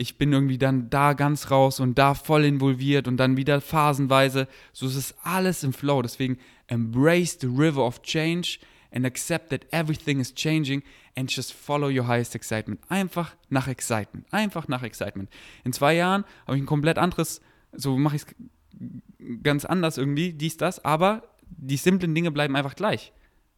ich 0.00 0.16
bin 0.16 0.32
irgendwie 0.32 0.56
dann 0.56 0.88
da 0.88 1.12
ganz 1.12 1.50
raus 1.50 1.78
und 1.78 1.98
da 1.98 2.14
voll 2.14 2.46
involviert 2.46 3.06
und 3.06 3.18
dann 3.18 3.36
wieder 3.36 3.60
phasenweise. 3.60 4.48
So 4.72 4.86
ist 4.86 4.96
es 4.96 5.14
alles 5.22 5.62
im 5.62 5.74
Flow. 5.74 6.00
Deswegen 6.00 6.38
embrace 6.68 7.36
the 7.38 7.48
river 7.48 7.84
of 7.84 8.00
change 8.00 8.60
and 8.92 9.04
accept 9.04 9.50
that 9.50 9.66
everything 9.72 10.18
is 10.18 10.34
changing 10.34 10.82
and 11.16 11.30
just 11.30 11.52
follow 11.52 11.88
your 11.88 12.06
highest 12.06 12.34
excitement. 12.34 12.80
Einfach 12.88 13.36
nach 13.50 13.68
Excitement. 13.68 14.26
Einfach 14.32 14.68
nach 14.68 14.82
Excitement. 14.82 15.28
In 15.64 15.74
zwei 15.74 15.94
Jahren 15.96 16.24
habe 16.46 16.56
ich 16.56 16.62
ein 16.62 16.66
komplett 16.66 16.96
anderes, 16.96 17.42
so 17.72 17.98
mache 17.98 18.16
ich 18.16 18.22
es 18.22 19.42
ganz 19.42 19.66
anders 19.66 19.98
irgendwie, 19.98 20.32
dies, 20.32 20.56
das, 20.56 20.82
aber 20.82 21.24
die 21.42 21.76
simplen 21.76 22.14
Dinge 22.14 22.30
bleiben 22.30 22.56
einfach 22.56 22.74
gleich. 22.74 23.12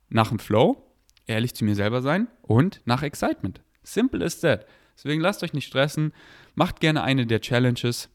Nach 0.09 0.31
dem 0.31 0.41
Flow, 0.41 0.83
ehrlich 1.29 1.55
zu 1.55 1.65
mir 1.65 1.77
selber 1.77 2.03
sein 2.03 2.27
und 2.43 2.81
nach 2.85 3.05
Excitement. 3.05 3.61
Simple 3.85 4.25
is 4.25 4.41
that. 4.41 4.67
Deswegen 4.97 5.21
lasst 5.21 5.43
euch 5.43 5.53
nicht 5.53 5.67
stressen. 5.67 6.13
Macht 6.55 6.81
gerne 6.81 7.03
eine 7.03 7.27
der 7.27 7.41
Challenges. 7.41 8.09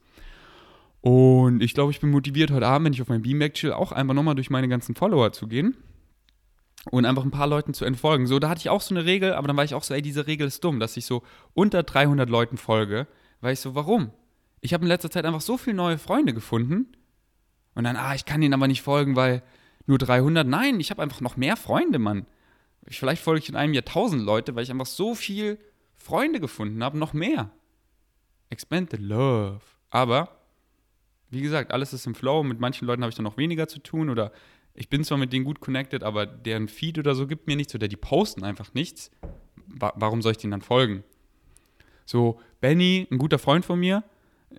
Und 1.00 1.62
ich 1.62 1.74
glaube, 1.74 1.92
ich 1.92 2.00
bin 2.00 2.10
motiviert 2.10 2.50
heute 2.50 2.66
Abend, 2.66 2.86
wenn 2.86 2.92
ich 2.92 3.02
auf 3.02 3.08
mein 3.08 3.22
Beamback 3.22 3.54
chill, 3.54 3.72
auch 3.72 3.92
einfach 3.92 4.14
nochmal 4.14 4.34
durch 4.34 4.50
meine 4.50 4.68
ganzen 4.68 4.94
Follower 4.94 5.32
zu 5.32 5.46
gehen 5.46 5.76
und 6.90 7.04
einfach 7.04 7.24
ein 7.24 7.30
paar 7.30 7.46
Leuten 7.46 7.74
zu 7.74 7.84
entfolgen. 7.84 8.26
So, 8.26 8.38
da 8.38 8.48
hatte 8.48 8.60
ich 8.60 8.70
auch 8.70 8.80
so 8.80 8.94
eine 8.94 9.04
Regel, 9.04 9.34
aber 9.34 9.46
dann 9.48 9.56
war 9.56 9.64
ich 9.64 9.74
auch 9.74 9.82
so, 9.82 9.94
ey, 9.94 10.02
diese 10.02 10.26
Regel 10.26 10.46
ist 10.46 10.62
dumm, 10.64 10.80
dass 10.80 10.96
ich 10.96 11.06
so 11.06 11.22
unter 11.54 11.82
300 11.82 12.28
Leuten 12.28 12.56
folge, 12.56 13.06
weil 13.40 13.52
ich 13.52 13.60
so, 13.60 13.74
warum? 13.74 14.10
Ich 14.60 14.74
habe 14.74 14.84
in 14.84 14.88
letzter 14.88 15.10
Zeit 15.10 15.24
einfach 15.24 15.40
so 15.40 15.56
viele 15.56 15.76
neue 15.76 15.98
Freunde 15.98 16.34
gefunden 16.34 16.88
und 17.74 17.84
dann, 17.84 17.96
ah, 17.96 18.14
ich 18.14 18.24
kann 18.24 18.42
ihnen 18.42 18.54
aber 18.54 18.66
nicht 18.66 18.82
folgen, 18.82 19.14
weil 19.16 19.42
nur 19.86 19.98
300. 19.98 20.46
Nein, 20.46 20.80
ich 20.80 20.90
habe 20.90 21.02
einfach 21.02 21.20
noch 21.20 21.36
mehr 21.36 21.56
Freunde, 21.56 21.98
Mann. 21.98 22.26
Vielleicht 22.88 23.22
folge 23.22 23.40
ich 23.40 23.48
in 23.48 23.56
einem 23.56 23.74
Jahr 23.74 23.84
1000 23.86 24.22
Leute, 24.22 24.54
weil 24.54 24.62
ich 24.62 24.70
einfach 24.70 24.86
so 24.86 25.14
viel 25.14 25.58
Freunde 25.98 26.40
gefunden 26.40 26.82
habe, 26.82 26.96
noch 26.96 27.12
mehr. 27.12 27.50
Expand 28.50 28.90
the 28.90 28.96
love. 28.96 29.60
Aber, 29.90 30.40
wie 31.30 31.42
gesagt, 31.42 31.72
alles 31.72 31.92
ist 31.92 32.06
im 32.06 32.14
Flow. 32.14 32.42
Mit 32.42 32.60
manchen 32.60 32.86
Leuten 32.86 33.02
habe 33.02 33.10
ich 33.10 33.16
dann 33.16 33.24
noch 33.24 33.36
weniger 33.36 33.68
zu 33.68 33.80
tun 33.80 34.08
oder 34.08 34.32
ich 34.74 34.88
bin 34.88 35.04
zwar 35.04 35.18
mit 35.18 35.32
denen 35.32 35.44
gut 35.44 35.60
connected, 35.60 36.02
aber 36.02 36.24
deren 36.24 36.68
Feed 36.68 36.98
oder 36.98 37.14
so 37.14 37.26
gibt 37.26 37.46
mir 37.46 37.56
nichts 37.56 37.74
oder 37.74 37.88
die 37.88 37.96
posten 37.96 38.44
einfach 38.44 38.72
nichts. 38.74 39.10
Warum 39.66 40.22
soll 40.22 40.32
ich 40.32 40.38
denen 40.38 40.52
dann 40.52 40.62
folgen? 40.62 41.02
So, 42.06 42.40
Benny, 42.60 43.06
ein 43.10 43.18
guter 43.18 43.38
Freund 43.38 43.64
von 43.66 43.78
mir, 43.78 44.02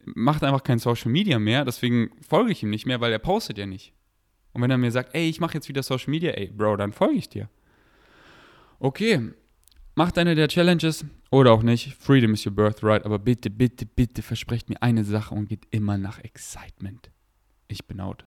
macht 0.04 0.44
einfach 0.44 0.64
kein 0.64 0.78
Social 0.78 1.10
Media 1.10 1.40
mehr, 1.40 1.66
deswegen 1.66 2.12
folge 2.22 2.52
ich 2.52 2.62
ihm 2.62 2.70
nicht 2.70 2.86
mehr, 2.86 3.02
weil 3.02 3.12
er 3.12 3.18
postet 3.18 3.58
ja 3.58 3.66
nicht. 3.66 3.94
Und 4.54 4.62
wenn 4.62 4.70
er 4.70 4.78
mir 4.78 4.92
sagt, 4.92 5.16
ey, 5.16 5.30
ich 5.30 5.40
mache 5.40 5.56
jetzt 5.56 5.68
wieder 5.68 5.82
Social 5.82 6.12
Media, 6.12 6.32
ey, 6.32 6.48
Bro, 6.48 6.78
dann 6.78 6.94
folge 6.94 7.16
ich 7.16 7.30
dir. 7.30 7.50
Okay, 8.78 9.32
Macht 10.00 10.18
eine 10.18 10.34
der 10.34 10.48
Challenges 10.48 11.04
oder 11.32 11.52
auch 11.52 11.64
nicht. 11.64 11.94
Freedom 11.96 12.34
is 12.34 12.46
your 12.46 12.54
birthright. 12.54 13.06
Aber 13.06 13.20
bitte, 13.20 13.50
bitte, 13.50 13.86
bitte 13.86 14.22
versprecht 14.22 14.70
mir 14.70 14.82
eine 14.82 15.04
Sache 15.04 15.36
und 15.36 15.48
geht 15.48 15.68
immer 15.72 15.98
nach 15.98 16.20
Excitement. 16.24 17.12
Ich 17.68 17.86
bin 17.86 18.02
out. 18.02 18.18